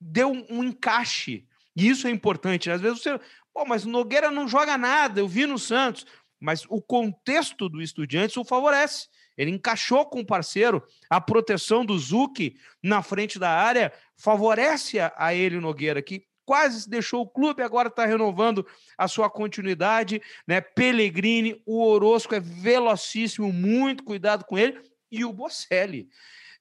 deu 0.00 0.30
um, 0.50 0.62
encaixe. 0.62 1.46
E 1.74 1.88
isso 1.88 2.06
é 2.06 2.10
importante. 2.10 2.70
Às 2.70 2.80
vezes 2.80 3.02
você. 3.02 3.18
Pô, 3.52 3.64
mas 3.64 3.84
o 3.84 3.88
Nogueira 3.88 4.30
não 4.30 4.48
joga 4.48 4.76
nada, 4.76 5.20
eu 5.20 5.28
vi 5.28 5.46
no 5.46 5.58
Santos. 5.58 6.04
Mas 6.40 6.64
o 6.68 6.82
contexto 6.82 7.68
do 7.68 7.80
Estudiantes 7.80 8.36
o 8.36 8.44
favorece. 8.44 9.08
Ele 9.36 9.50
encaixou 9.50 10.04
com 10.06 10.20
o 10.20 10.26
parceiro, 10.26 10.84
a 11.10 11.20
proteção 11.20 11.84
do 11.84 11.98
Zuc 11.98 12.54
na 12.82 13.02
frente 13.02 13.38
da 13.38 13.50
área 13.50 13.92
favorece 14.16 15.00
a, 15.00 15.12
a 15.16 15.34
ele, 15.34 15.58
Nogueira, 15.58 16.00
que 16.00 16.24
quase 16.44 16.88
deixou 16.88 17.22
o 17.22 17.28
clube, 17.28 17.62
agora 17.62 17.88
está 17.88 18.04
renovando 18.04 18.66
a 18.96 19.08
sua 19.08 19.30
continuidade, 19.30 20.20
né? 20.46 20.60
Pellegrini, 20.60 21.62
o 21.66 21.84
Orosco 21.84 22.34
é 22.34 22.40
velocíssimo, 22.40 23.52
muito 23.52 24.04
cuidado 24.04 24.44
com 24.44 24.58
ele, 24.58 24.80
e 25.10 25.24
o 25.24 25.32
Bocelli. 25.32 26.08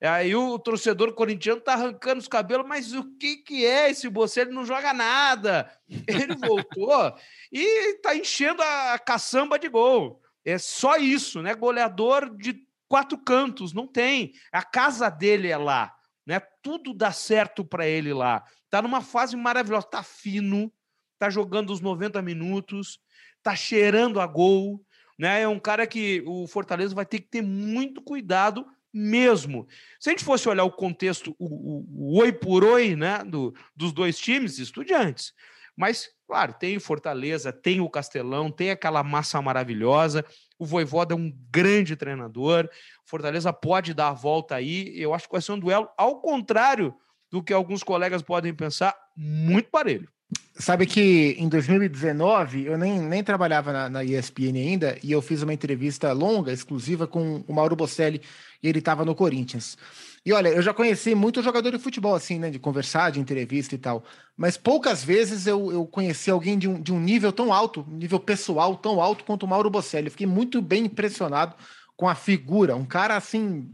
Aí 0.02 0.36
o 0.36 0.60
torcedor 0.60 1.14
corintiano 1.14 1.62
tá 1.62 1.74
arrancando 1.74 2.20
os 2.20 2.28
cabelos, 2.28 2.68
mas 2.68 2.94
o 2.94 3.06
que 3.18 3.38
que 3.38 3.66
é 3.66 3.90
esse 3.90 4.10
Bocelli? 4.10 4.52
Não 4.52 4.66
joga 4.66 4.94
nada. 4.94 5.72
Ele 6.08 6.36
voltou 6.36 7.16
e 7.52 7.94
tá 8.02 8.14
enchendo 8.14 8.62
a 8.62 9.00
caçamba 9.00 9.58
de 9.58 9.70
gol. 9.70 10.22
É 10.44 10.58
só 10.58 10.98
isso, 10.98 11.42
né? 11.42 11.56
Goleador 11.56 12.36
de 12.36 12.68
quatro 12.90 13.18
cantos, 13.18 13.74
não 13.74 13.88
tem. 13.88 14.34
A 14.52 14.62
casa 14.62 15.10
dele 15.10 15.48
é 15.48 15.58
lá, 15.58 15.96
né? 16.28 16.42
Tudo 16.62 16.94
dá 16.94 17.14
certo 17.14 17.64
para 17.64 17.88
ele 17.88 18.14
lá. 18.14 18.44
Tá 18.74 18.82
numa 18.82 19.02
fase 19.02 19.36
maravilhosa, 19.36 19.86
tá 19.86 20.02
fino, 20.02 20.74
tá 21.20 21.30
jogando 21.30 21.72
os 21.72 21.80
90 21.80 22.20
minutos, 22.24 23.00
tá 23.44 23.56
cheirando 23.56 24.20
a 24.20 24.26
gol, 24.26 24.84
né? 25.16 25.44
É 25.44 25.48
um 25.48 25.60
cara 25.60 25.86
que 25.86 26.24
o 26.26 26.48
Fortaleza 26.48 26.96
vai 26.96 27.06
ter 27.06 27.20
que 27.20 27.28
ter 27.28 27.44
muito 27.44 28.02
cuidado 28.02 28.66
mesmo. 28.92 29.68
Se 30.00 30.10
a 30.10 30.12
gente 30.12 30.26
fosse 30.26 30.50
olhar 30.50 30.64
o 30.64 30.72
contexto, 30.72 31.36
o, 31.38 31.46
o, 31.46 31.86
o 32.16 32.20
oi 32.20 32.34
por 32.34 32.64
oi, 32.64 32.96
né, 32.96 33.24
do, 33.24 33.54
dos 33.76 33.94
dois 33.94 34.18
times, 34.18 34.58
estudiantes. 34.58 35.34
Mas, 35.78 36.10
claro, 36.28 36.56
tem 36.56 36.76
o 36.76 36.82
Fortaleza, 36.82 37.54
tem 37.54 37.80
o 37.80 37.88
Castelão, 37.88 38.50
tem 38.50 38.72
aquela 38.72 39.04
massa 39.04 39.40
maravilhosa. 39.40 40.26
O 40.58 40.66
Voivoda 40.66 41.14
é 41.14 41.18
um 41.18 41.32
grande 41.52 41.96
treinador. 41.96 42.68
Fortaleza 43.06 43.54
pode 43.54 43.94
dar 43.94 44.08
a 44.08 44.14
volta 44.14 44.56
aí. 44.56 45.00
Eu 45.00 45.14
acho 45.14 45.28
que 45.28 45.34
vai 45.34 45.44
ser 45.44 45.52
um 45.52 45.60
duelo, 45.60 45.88
ao 45.96 46.20
contrário 46.22 46.98
do 47.34 47.42
que 47.42 47.52
alguns 47.52 47.82
colegas 47.82 48.22
podem 48.22 48.54
pensar, 48.54 48.96
muito 49.18 49.68
parelho. 49.72 50.08
Sabe 50.54 50.86
que 50.86 51.36
em 51.40 51.50
2019 51.50 52.66
eu 52.68 52.78
nem, 52.78 53.00
nem 53.00 53.24
trabalhava 53.24 53.74
na, 53.74 53.90
na, 53.90 54.04
ESPN 54.04 54.56
ainda 54.56 55.00
e 55.02 55.12
eu 55.12 55.20
fiz 55.20 55.42
uma 55.42 55.52
entrevista 55.52 56.12
longa, 56.12 56.54
exclusiva, 56.54 57.08
com 57.08 57.44
o 57.48 57.54
Mauro 57.54 57.76
Bocelli 57.76 58.22
e 58.62 58.70
ele 58.70 58.78
estava 58.78 59.04
no 59.04 59.16
Corinthians. 59.16 59.76
E 60.24 60.32
olha, 60.32 60.50
eu 60.50 60.62
já 60.62 60.76
conheci 60.76 61.16
muito 61.16 61.42
jogador 61.42 61.72
de 61.72 61.80
futebol, 61.80 62.14
assim, 62.14 62.38
né? 62.38 62.52
De 62.52 62.60
conversar, 62.60 63.12
de 63.12 63.20
entrevista 63.20 63.74
e 63.74 63.80
tal. 63.80 64.04
Mas 64.38 64.56
poucas 64.56 65.04
vezes 65.04 65.48
eu, 65.48 65.72
eu 65.72 65.88
conheci 65.88 66.30
alguém 66.30 66.56
de 66.56 66.70
um, 66.70 66.80
de 66.80 66.94
um 66.94 67.00
nível 67.00 67.32
tão 67.34 67.52
alto, 67.52 67.84
nível 67.90 68.20
pessoal 68.20 68.78
tão 68.78 69.02
alto 69.02 69.24
quanto 69.24 69.44
o 69.44 69.50
Mauro 69.50 69.72
Bocelli. 69.72 70.06
Eu 70.06 70.12
fiquei 70.12 70.28
muito 70.28 70.62
bem 70.62 70.86
impressionado 70.86 71.56
com 72.04 72.10
a 72.10 72.16
figura, 72.16 72.76
um 72.76 72.84
cara 72.84 73.16
assim 73.16 73.72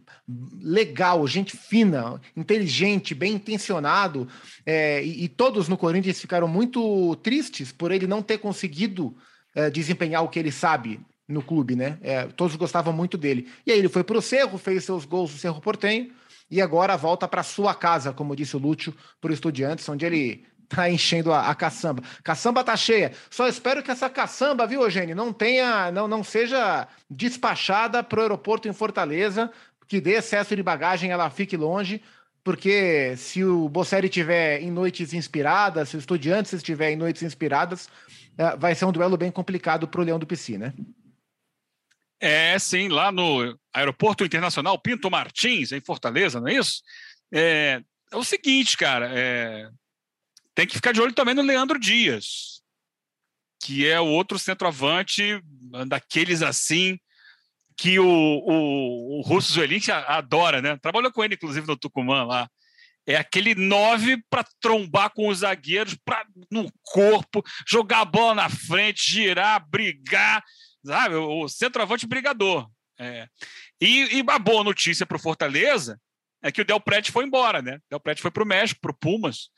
legal, 0.61 1.25
gente 1.25 1.57
fina, 1.57 2.21
inteligente, 2.38 3.15
bem 3.15 3.34
intencionado, 3.34 4.27
é, 4.63 5.03
e, 5.03 5.23
e, 5.23 5.27
todos 5.27 5.67
no 5.67 5.75
Corinthians 5.75 6.21
ficaram 6.21 6.47
muito 6.47 7.15
tristes 7.23 7.71
por 7.71 7.91
ele 7.91 8.05
não 8.05 8.21
ter 8.21 8.38
conseguido 8.38 9.17
é, 9.55 9.71
desempenhar 9.71 10.23
o 10.23 10.27
que 10.27 10.38
ele 10.38 10.51
sabe 10.51 10.99
no 11.27 11.41
clube, 11.41 11.75
né? 11.75 11.97
É, 12.03 12.25
todos 12.27 12.55
gostavam 12.55 12.93
muito 12.93 13.17
dele. 13.17 13.47
E 13.65 13.71
aí 13.71 13.80
ele 13.80 13.89
foi 13.89 14.03
para 14.03 14.19
o 14.19 14.21
Cerro, 14.21 14.59
fez 14.59 14.84
seus 14.84 15.05
gols 15.05 15.32
no 15.32 15.39
Cerro 15.39 15.59
Portenho 15.59 16.11
e 16.51 16.61
agora 16.61 16.95
volta 16.95 17.27
para 17.27 17.41
sua 17.41 17.73
casa, 17.73 18.13
como 18.13 18.36
disse 18.36 18.55
o 18.55 18.59
Lúcio, 18.59 18.93
para 19.19 19.32
o 19.32 19.34
Estudiantes, 19.34 19.89
onde 19.89 20.05
ele 20.05 20.45
tá 20.70 20.89
enchendo 20.89 21.34
a, 21.34 21.49
a 21.49 21.55
caçamba. 21.55 22.03
Caçamba 22.24 22.63
tá 22.63 22.78
cheia. 22.78 23.11
Só 23.30 23.47
espero 23.47 23.82
que 23.82 23.91
essa 23.91 24.09
caçamba, 24.09 24.67
viu, 24.67 24.84
Eugênio, 24.84 25.15
não 25.15 25.34
tenha, 25.34 25.91
não, 25.91 26.07
não 26.07 26.24
seja 26.24 26.88
despachada 27.09 28.03
para 28.03 28.20
o 28.20 28.22
aeroporto 28.22 28.67
em 28.67 28.74
Fortaleza, 28.74 29.51
que 29.88 29.99
dê 29.99 30.11
excesso 30.11 30.55
de 30.55 30.61
bagagem, 30.61 31.11
ela 31.11 31.30
fique 31.32 31.57
longe, 31.57 32.01
porque 32.43 33.15
se 33.17 33.43
o 33.43 33.67
Bocelli 33.67 34.07
estiver 34.07 34.61
em 34.61 34.70
noites 34.70 35.13
inspiradas, 35.13 35.89
se 35.89 35.97
o 35.97 35.99
Estudiantes 35.99 36.53
estiver 36.53 36.91
em 36.91 36.95
noites 36.95 37.24
inspiradas, 37.24 37.89
é, 38.38 38.55
vai 38.55 38.76
ser 38.76 38.86
um 38.86 38.91
duelo 38.91 39.17
bem 39.17 39.32
complicado 39.32 39.88
para 39.88 39.99
o 39.99 40.03
Leão 40.03 40.20
do 40.20 40.28
Pici, 40.28 40.57
né? 40.57 40.74
É, 42.22 42.59
sim, 42.59 42.89
lá 42.89 43.11
no 43.11 43.57
Aeroporto 43.74 44.24
Internacional 44.24 44.78
Pinto 44.78 45.09
Martins, 45.09 45.72
em 45.72 45.82
Fortaleza, 45.82 46.39
não 46.39 46.49
é 46.49 46.53
isso? 46.53 46.84
É, 47.32 47.82
é 48.11 48.15
o 48.15 48.24
seguinte, 48.24 48.78
cara, 48.78 49.09
é, 49.11 49.70
tem 50.60 50.68
que 50.68 50.76
ficar 50.76 50.91
de 50.91 50.99
olho 50.99 51.14
também 51.14 51.34
no 51.34 51.41
Leandro 51.41 51.80
Dias, 51.80 52.62
que 53.64 53.88
é 53.88 53.97
o 53.97 54.07
outro 54.07 54.38
centroavante 54.38 55.41
daqueles 55.88 56.41
assim 56.41 56.99
que 57.78 57.97
o, 57.97 58.05
o, 58.05 59.20
o 59.20 59.22
Russo 59.22 59.53
Zuelink 59.53 59.89
adora, 59.89 60.62
né? 60.62 60.76
Trabalhou 60.82 61.14
com 61.14 61.24
ele, 61.24 61.36
inclusive, 61.36 61.66
no 61.66 61.78
Tucumã 61.78 62.26
lá. 62.26 62.49
É 63.07 63.16
aquele 63.16 63.55
nove 63.55 64.22
para 64.30 64.45
trombar 64.60 65.12
com 65.12 65.30
os 65.30 65.39
zagueiros, 65.39 65.97
pra, 66.03 66.26
no 66.51 66.70
corpo, 66.82 67.41
jogar 67.66 68.01
a 68.01 68.05
bola 68.05 68.36
na 68.36 68.49
frente, 68.49 69.10
girar, 69.10 69.66
brigar, 69.66 70.43
sabe? 70.86 71.16
O 71.16 71.47
centroavante 71.47 72.05
brigador. 72.05 72.70
É. 72.99 73.30
E, 73.80 74.18
e 74.20 74.24
a 74.28 74.38
boa 74.38 74.62
notícia 74.62 75.05
para 75.05 75.16
o 75.16 75.22
Fortaleza 75.22 75.97
é 76.43 76.51
que 76.51 76.62
o 76.62 76.66
Del 76.66 76.82
Prete 76.82 77.14
foi 77.14 77.24
embora, 77.24 77.62
né? 77.62 77.76
O 77.76 77.89
Del 77.91 77.99
Prete 78.01 78.22
foi 78.22 78.30
para 78.30 78.43
o 78.43 78.45
México, 78.45 78.82
para 78.82 78.91
o 78.91 78.97
Pumas. 78.97 79.49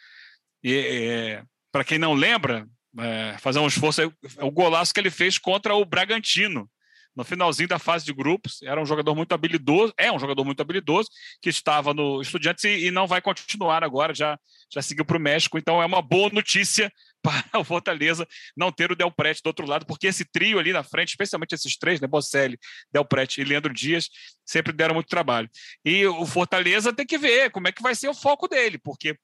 E, 0.63 0.73
é, 0.73 1.43
para 1.71 1.83
quem 1.83 1.97
não 1.97 2.13
lembra, 2.13 2.67
é, 2.99 3.37
fazer 3.39 3.59
um 3.59 3.67
esforço, 3.67 4.01
é 4.01 4.43
o 4.43 4.51
golaço 4.51 4.93
que 4.93 4.99
ele 4.99 5.11
fez 5.11 5.37
contra 5.37 5.75
o 5.75 5.85
Bragantino 5.85 6.69
no 7.15 7.23
finalzinho 7.23 7.67
da 7.67 7.79
fase 7.79 8.05
de 8.05 8.13
grupos. 8.13 8.61
Era 8.63 8.81
um 8.81 8.85
jogador 8.85 9.15
muito 9.15 9.33
habilidoso, 9.33 9.93
é 9.97 10.11
um 10.11 10.19
jogador 10.19 10.43
muito 10.45 10.61
habilidoso, 10.61 11.09
que 11.41 11.49
estava 11.49 11.93
no 11.93 12.21
Estudiantes 12.21 12.63
e, 12.63 12.87
e 12.87 12.91
não 12.91 13.07
vai 13.07 13.21
continuar 13.21 13.83
agora, 13.83 14.13
já, 14.13 14.39
já 14.73 14.81
seguiu 14.81 15.05
para 15.05 15.17
o 15.17 15.19
México. 15.19 15.57
Então 15.57 15.81
é 15.81 15.85
uma 15.85 16.01
boa 16.01 16.29
notícia 16.29 16.91
para 17.21 17.59
o 17.59 17.63
Fortaleza 17.63 18.27
não 18.57 18.71
ter 18.71 18.91
o 18.91 18.95
Del 18.95 19.11
Prete 19.11 19.41
do 19.43 19.47
outro 19.47 19.67
lado, 19.67 19.85
porque 19.85 20.07
esse 20.07 20.25
trio 20.25 20.57
ali 20.57 20.73
na 20.73 20.83
frente, 20.83 21.09
especialmente 21.09 21.53
esses 21.53 21.77
três, 21.77 21.99
né, 22.01 22.07
Bocelli, 22.07 22.57
Del 22.91 23.05
Prete 23.05 23.41
e 23.41 23.43
Leandro 23.43 23.73
Dias, 23.73 24.09
sempre 24.45 24.73
deram 24.73 24.95
muito 24.95 25.07
trabalho. 25.07 25.49
E 25.85 26.05
o 26.07 26.25
Fortaleza 26.25 26.93
tem 26.93 27.05
que 27.05 27.17
ver 27.17 27.51
como 27.51 27.67
é 27.67 27.71
que 27.71 27.83
vai 27.83 27.93
ser 27.93 28.09
o 28.09 28.13
foco 28.13 28.47
dele, 28.47 28.79
porque 28.79 29.15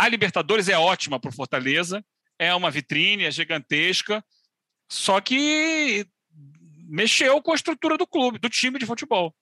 a 0.00 0.08
Libertadores 0.08 0.66
é 0.68 0.78
ótima 0.78 1.20
para 1.20 1.28
o 1.28 1.32
Fortaleza, 1.32 2.02
é 2.38 2.54
uma 2.54 2.70
vitrine, 2.70 3.24
é 3.24 3.30
gigantesca, 3.30 4.24
só 4.90 5.20
que 5.20 6.06
mexeu 6.88 7.42
com 7.42 7.52
a 7.52 7.54
estrutura 7.54 7.98
do 7.98 8.06
clube, 8.06 8.38
do 8.38 8.48
time 8.48 8.78
de 8.78 8.86
futebol. 8.86 9.34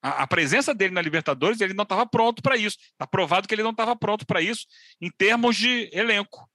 A, 0.00 0.22
a 0.22 0.26
presença 0.28 0.72
dele 0.72 0.94
na 0.94 1.02
Libertadores, 1.02 1.60
ele 1.60 1.74
não 1.74 1.82
estava 1.82 2.06
pronto 2.06 2.40
para 2.40 2.56
isso. 2.56 2.76
Está 2.92 3.04
provado 3.04 3.48
que 3.48 3.54
ele 3.54 3.64
não 3.64 3.72
estava 3.72 3.96
pronto 3.96 4.24
para 4.24 4.40
isso 4.40 4.64
em 5.00 5.10
termos 5.10 5.56
de 5.56 5.90
elenco, 5.92 6.48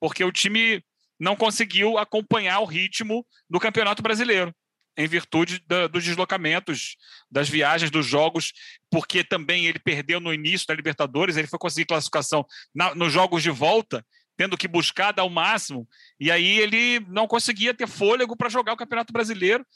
porque 0.00 0.24
o 0.24 0.32
time 0.32 0.82
não 1.20 1.36
conseguiu 1.36 1.98
acompanhar 1.98 2.60
o 2.60 2.64
ritmo 2.64 3.26
do 3.50 3.60
Campeonato 3.60 4.02
Brasileiro, 4.02 4.50
em 4.96 5.06
virtude 5.06 5.62
da, 5.66 5.86
dos 5.86 6.04
deslocamentos, 6.04 6.96
das 7.30 7.48
viagens, 7.48 7.90
dos 7.90 8.06
jogos, 8.06 8.52
porque 8.90 9.22
também 9.22 9.66
ele 9.66 9.78
perdeu 9.78 10.20
no 10.20 10.32
início 10.32 10.66
da 10.66 10.74
Libertadores, 10.74 11.36
ele 11.36 11.48
foi 11.48 11.58
conseguir 11.58 11.86
classificação 11.86 12.44
na, 12.74 12.94
nos 12.94 13.12
jogos 13.12 13.42
de 13.42 13.50
volta 13.50 14.04
tendo 14.36 14.56
que 14.56 14.68
buscar 14.68 15.12
dar 15.12 15.24
o 15.24 15.30
máximo, 15.30 15.88
e 16.20 16.30
aí 16.30 16.58
ele 16.58 17.00
não 17.08 17.26
conseguia 17.26 17.72
ter 17.72 17.88
fôlego 17.88 18.36
para 18.36 18.50
jogar 18.50 18.74
o 18.74 18.76
Campeonato 18.76 19.12
Brasileiro. 19.12 19.66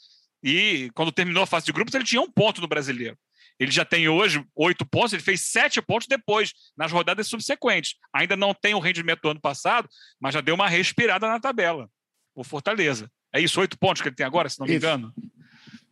E 0.43 0.89
quando 0.93 1.11
terminou 1.11 1.43
a 1.43 1.47
fase 1.47 1.65
de 1.65 1.71
grupos, 1.71 1.93
ele 1.93 2.03
tinha 2.03 2.21
um 2.21 2.31
ponto 2.31 2.61
no 2.61 2.67
brasileiro. 2.67 3.17
Ele 3.59 3.71
já 3.71 3.85
tem 3.85 4.07
hoje 4.07 4.43
oito 4.55 4.85
pontos, 4.85 5.13
ele 5.13 5.21
fez 5.21 5.41
sete 5.41 5.81
pontos 5.81 6.07
depois, 6.07 6.53
nas 6.75 6.91
rodadas 6.91 7.27
subsequentes. 7.27 7.95
Ainda 8.13 8.35
não 8.35 8.53
tem 8.53 8.73
o 8.73 8.79
rendimento 8.79 9.21
do 9.21 9.29
ano 9.29 9.41
passado, 9.41 9.87
mas 10.19 10.33
já 10.33 10.41
deu 10.41 10.55
uma 10.55 10.67
respirada 10.67 11.27
na 11.27 11.39
tabela. 11.39 11.89
O 12.33 12.43
Fortaleza. 12.43 13.11
É 13.33 13.39
isso, 13.39 13.59
oito 13.59 13.77
pontos 13.77 14.01
que 14.01 14.09
ele 14.09 14.15
tem 14.15 14.25
agora, 14.25 14.49
se 14.49 14.59
não 14.59 14.67
me 14.67 14.75
engano. 14.75 15.13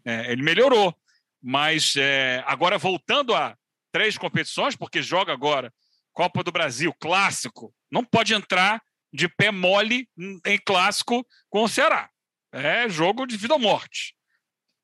É, 0.06 0.32
ele 0.32 0.44
melhorou. 0.44 0.96
Mas 1.42 1.96
é, 1.98 2.44
agora 2.46 2.78
voltando 2.78 3.34
a 3.34 3.58
três 3.92 4.18
competições, 4.18 4.76
porque 4.76 5.02
joga 5.02 5.32
agora 5.32 5.74
Copa 6.14 6.44
do 6.44 6.52
Brasil, 6.52 6.94
clássico, 7.00 7.74
não 7.90 8.04
pode 8.04 8.34
entrar 8.34 8.82
de 9.12 9.28
pé 9.28 9.52
mole 9.52 10.08
em 10.46 10.58
clássico 10.58 11.26
com 11.50 11.64
o 11.64 11.70
Ceará. 11.70 12.10
É 12.52 12.90
jogo 12.90 13.26
de 13.26 13.38
vida 13.38 13.54
ou 13.54 13.60
morte. 13.60 14.16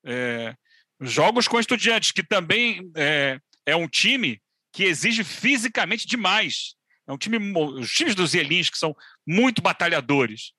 É, 0.04 0.54
jogos 1.00 1.46
com 1.46 1.60
estudiantes, 1.60 2.12
que 2.12 2.22
também 2.22 2.90
é, 2.96 3.38
é, 3.66 3.76
um 3.76 3.88
time 3.88 4.40
que 4.72 4.84
exige 4.84 5.24
fisicamente 5.24 6.06
demais. 6.06 6.74
É 7.06 7.12
um 7.12 7.18
time, 7.18 7.38
os 7.56 7.90
times 7.90 8.14
dos 8.14 8.30
Zelins, 8.30 8.70
que 8.70 8.78
são 8.78 8.96
muito 9.26 9.62
batalhadores. 9.62 10.52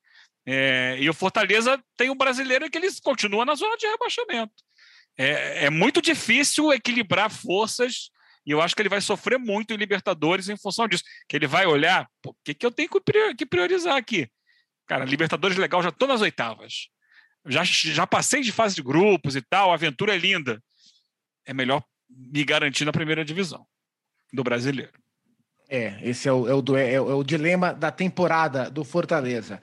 É, 0.50 0.98
e 0.98 1.10
o 1.10 1.14
Fortaleza 1.14 1.78
tem 1.98 2.10
o 2.10 2.14
um 2.14 2.18
brasileiro 2.18 2.70
que 2.72 2.78
eles 2.78 3.02
continuam 3.02 3.44
na 3.44 3.54
zona 3.54 3.76
de 3.76 3.86
rebaixamento. 3.86 4.54
É, 5.18 5.66
é 5.66 5.70
muito 5.70 6.02
difícil 6.02 6.72
equilibrar 6.72 7.30
forças 7.30 8.10
e 8.46 8.52
eu 8.52 8.62
acho 8.62 8.74
que 8.74 8.82
ele 8.82 8.88
vai 8.88 9.02
sofrer 9.02 9.38
muito 9.38 9.74
em 9.74 9.78
Libertadores 9.78 10.48
em 10.48 10.56
função 10.56 10.88
disso. 10.88 11.04
Que 11.28 11.36
ele 11.36 11.48
vai 11.48 11.66
olhar, 11.66 12.08
o 12.26 12.34
que, 12.46 12.54
que 12.54 12.66
eu 12.66 12.72
tenho 12.72 12.88
que 13.38 13.46
priorizar 13.46 13.98
aqui? 13.98 14.30
Cara, 14.88 15.04
Libertadores 15.04 15.58
legal, 15.58 15.84
já 15.84 15.90
estou 15.90 16.08
nas 16.08 16.22
oitavas. 16.22 16.88
Já, 17.46 17.66
já 17.66 18.08
passei 18.08 18.42
de 18.42 18.54
fase 18.54 18.74
de 18.74 18.82
grupos 18.82 19.36
e 19.36 19.42
tal, 19.42 19.70
a 19.70 19.74
aventura 19.74 20.16
é 20.16 20.18
linda. 20.18 20.64
É 21.46 21.54
melhor 21.54 21.84
me 22.10 22.46
garantir 22.46 22.86
na 22.86 22.94
primeira 22.94 23.26
divisão 23.26 23.68
do 24.32 24.46
brasileiro. 24.46 24.94
É, 25.68 26.00
esse 26.02 26.30
é 26.30 26.32
o, 26.32 26.48
é 26.48 26.54
o, 26.54 26.78
é 26.78 26.94
é 26.94 27.02
o 27.02 27.24
dilema 27.26 27.74
da 27.74 27.92
temporada 27.92 28.72
do 28.72 28.86
Fortaleza. 28.86 29.62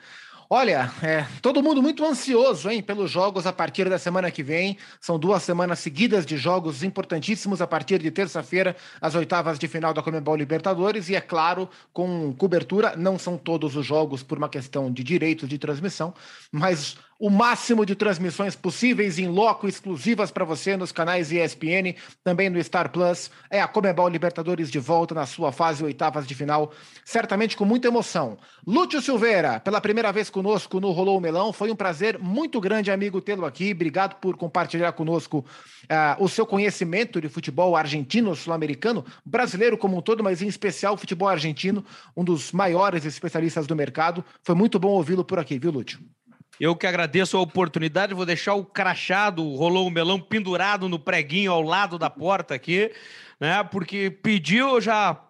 Olha, 0.56 0.88
é, 1.02 1.26
todo 1.42 1.60
mundo 1.60 1.82
muito 1.82 2.04
ansioso, 2.04 2.70
hein, 2.70 2.80
pelos 2.80 3.10
jogos 3.10 3.44
a 3.44 3.52
partir 3.52 3.90
da 3.90 3.98
semana 3.98 4.30
que 4.30 4.40
vem. 4.40 4.78
São 5.00 5.18
duas 5.18 5.42
semanas 5.42 5.80
seguidas 5.80 6.24
de 6.24 6.36
jogos 6.36 6.84
importantíssimos 6.84 7.60
a 7.60 7.66
partir 7.66 7.98
de 8.00 8.08
terça-feira, 8.12 8.76
as 9.00 9.16
oitavas 9.16 9.58
de 9.58 9.66
final 9.66 9.92
da 9.92 10.00
Comebol 10.00 10.36
Libertadores. 10.36 11.08
E 11.08 11.16
é 11.16 11.20
claro, 11.20 11.68
com 11.92 12.32
cobertura, 12.34 12.94
não 12.96 13.18
são 13.18 13.36
todos 13.36 13.74
os 13.74 13.84
jogos 13.84 14.22
por 14.22 14.38
uma 14.38 14.48
questão 14.48 14.92
de 14.92 15.02
direitos 15.02 15.48
de 15.48 15.58
transmissão, 15.58 16.14
mas 16.52 16.96
o 17.18 17.30
máximo 17.30 17.86
de 17.86 17.94
transmissões 17.94 18.56
possíveis 18.56 19.18
em 19.18 19.28
loco 19.28 19.68
exclusivas 19.68 20.30
para 20.30 20.44
você 20.44 20.76
nos 20.76 20.92
canais 20.92 21.30
ESPN, 21.30 21.94
também 22.22 22.50
no 22.50 22.62
Star 22.62 22.90
Plus. 22.90 23.30
É 23.50 23.60
a 23.60 23.68
Comebol 23.68 24.08
Libertadores 24.08 24.70
de 24.70 24.78
volta 24.78 25.14
na 25.14 25.26
sua 25.26 25.52
fase 25.52 25.84
oitavas 25.84 26.26
de 26.26 26.34
final, 26.34 26.72
certamente 27.04 27.56
com 27.56 27.64
muita 27.64 27.88
emoção. 27.88 28.36
Lúcio 28.66 29.00
Silveira, 29.00 29.60
pela 29.60 29.80
primeira 29.80 30.12
vez 30.12 30.28
conosco 30.30 30.80
no 30.80 30.90
Rolou 30.90 31.18
o 31.18 31.20
Melão, 31.20 31.52
foi 31.52 31.70
um 31.70 31.76
prazer 31.76 32.18
muito 32.18 32.60
grande, 32.60 32.90
amigo, 32.90 33.20
tê-lo 33.20 33.46
aqui. 33.46 33.72
Obrigado 33.72 34.16
por 34.16 34.36
compartilhar 34.36 34.92
conosco 34.92 35.44
uh, 35.84 36.22
o 36.22 36.28
seu 36.28 36.46
conhecimento 36.46 37.20
de 37.20 37.28
futebol 37.28 37.76
argentino, 37.76 38.34
sul-americano, 38.34 39.04
brasileiro 39.24 39.78
como 39.78 39.96
um 39.96 40.02
todo, 40.02 40.22
mas 40.22 40.42
em 40.42 40.46
especial 40.46 40.96
futebol 40.96 41.28
argentino, 41.28 41.84
um 42.16 42.24
dos 42.24 42.52
maiores 42.52 43.04
especialistas 43.04 43.66
do 43.66 43.76
mercado. 43.76 44.24
Foi 44.42 44.54
muito 44.54 44.78
bom 44.78 44.88
ouvi-lo 44.88 45.24
por 45.24 45.38
aqui, 45.38 45.58
viu, 45.58 45.70
Lúcio? 45.70 46.00
Eu 46.60 46.76
que 46.76 46.86
agradeço 46.86 47.36
a 47.36 47.40
oportunidade, 47.40 48.14
vou 48.14 48.26
deixar 48.26 48.54
o 48.54 48.64
crachado, 48.64 49.54
rolou 49.54 49.86
o 49.86 49.90
melão 49.90 50.20
pendurado 50.20 50.88
no 50.88 50.98
preguinho 50.98 51.52
ao 51.52 51.62
lado 51.62 51.98
da 51.98 52.08
porta 52.08 52.54
aqui, 52.54 52.92
né? 53.40 53.62
Porque 53.64 54.10
pediu, 54.10 54.68
eu 54.74 54.80
já 54.80 55.20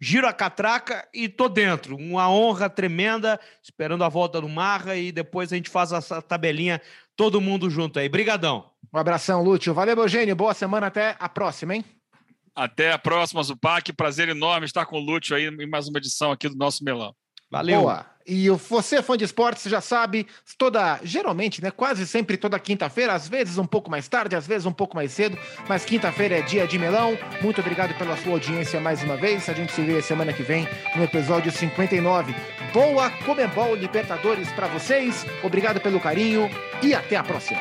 giro 0.00 0.26
a 0.26 0.32
catraca 0.32 1.06
e 1.14 1.28
tô 1.28 1.48
dentro. 1.48 1.96
Uma 1.96 2.28
honra 2.28 2.68
tremenda, 2.68 3.38
esperando 3.62 4.02
a 4.02 4.08
volta 4.08 4.40
do 4.40 4.48
Marra 4.48 4.96
e 4.96 5.12
depois 5.12 5.52
a 5.52 5.56
gente 5.56 5.70
faz 5.70 5.92
essa 5.92 6.20
tabelinha 6.20 6.80
todo 7.16 7.40
mundo 7.40 7.70
junto 7.70 8.00
aí. 8.00 8.08
Brigadão. 8.08 8.68
Um 8.92 8.98
abração, 8.98 9.42
Lúcio. 9.42 9.72
Valeu, 9.72 9.96
Eugênio. 9.96 10.34
Boa 10.34 10.52
semana, 10.52 10.88
até 10.88 11.16
a 11.20 11.28
próxima, 11.28 11.76
hein? 11.76 11.84
Até 12.54 12.92
a 12.92 12.98
próxima, 12.98 13.42
Zupac. 13.42 13.92
Prazer 13.92 14.28
enorme 14.28 14.66
estar 14.66 14.84
com 14.84 14.96
o 14.96 15.00
Lúcio 15.00 15.36
aí 15.36 15.46
em 15.46 15.66
mais 15.66 15.88
uma 15.88 15.98
edição 15.98 16.32
aqui 16.32 16.48
do 16.48 16.56
nosso 16.56 16.84
Melão. 16.84 17.14
Valeu. 17.48 17.82
Boa. 17.82 18.11
E 18.26 18.48
você, 18.50 19.02
fã 19.02 19.16
de 19.16 19.24
esportes, 19.24 19.64
já 19.64 19.80
sabe, 19.80 20.26
toda, 20.56 21.00
geralmente, 21.02 21.62
né, 21.62 21.70
quase 21.70 22.06
sempre 22.06 22.36
toda 22.36 22.58
quinta-feira, 22.58 23.12
às 23.12 23.28
vezes 23.28 23.58
um 23.58 23.66
pouco 23.66 23.90
mais 23.90 24.08
tarde, 24.08 24.36
às 24.36 24.46
vezes 24.46 24.66
um 24.66 24.72
pouco 24.72 24.96
mais 24.96 25.12
cedo, 25.12 25.36
mas 25.68 25.84
quinta-feira 25.84 26.38
é 26.38 26.42
dia 26.42 26.66
de 26.66 26.78
melão. 26.78 27.18
Muito 27.40 27.60
obrigado 27.60 27.96
pela 27.98 28.16
sua 28.16 28.32
audiência 28.32 28.80
mais 28.80 29.02
uma 29.02 29.16
vez. 29.16 29.48
A 29.48 29.52
gente 29.52 29.72
se 29.72 29.82
vê 29.82 30.00
semana 30.02 30.32
que 30.32 30.42
vem 30.42 30.68
no 30.96 31.04
episódio 31.04 31.50
59. 31.50 32.34
Boa 32.72 33.10
Comebol 33.24 33.74
Libertadores 33.74 34.50
para 34.52 34.66
vocês. 34.68 35.26
Obrigado 35.42 35.80
pelo 35.80 36.00
carinho 36.00 36.48
e 36.82 36.94
até 36.94 37.16
a 37.16 37.22
próxima. 37.22 37.60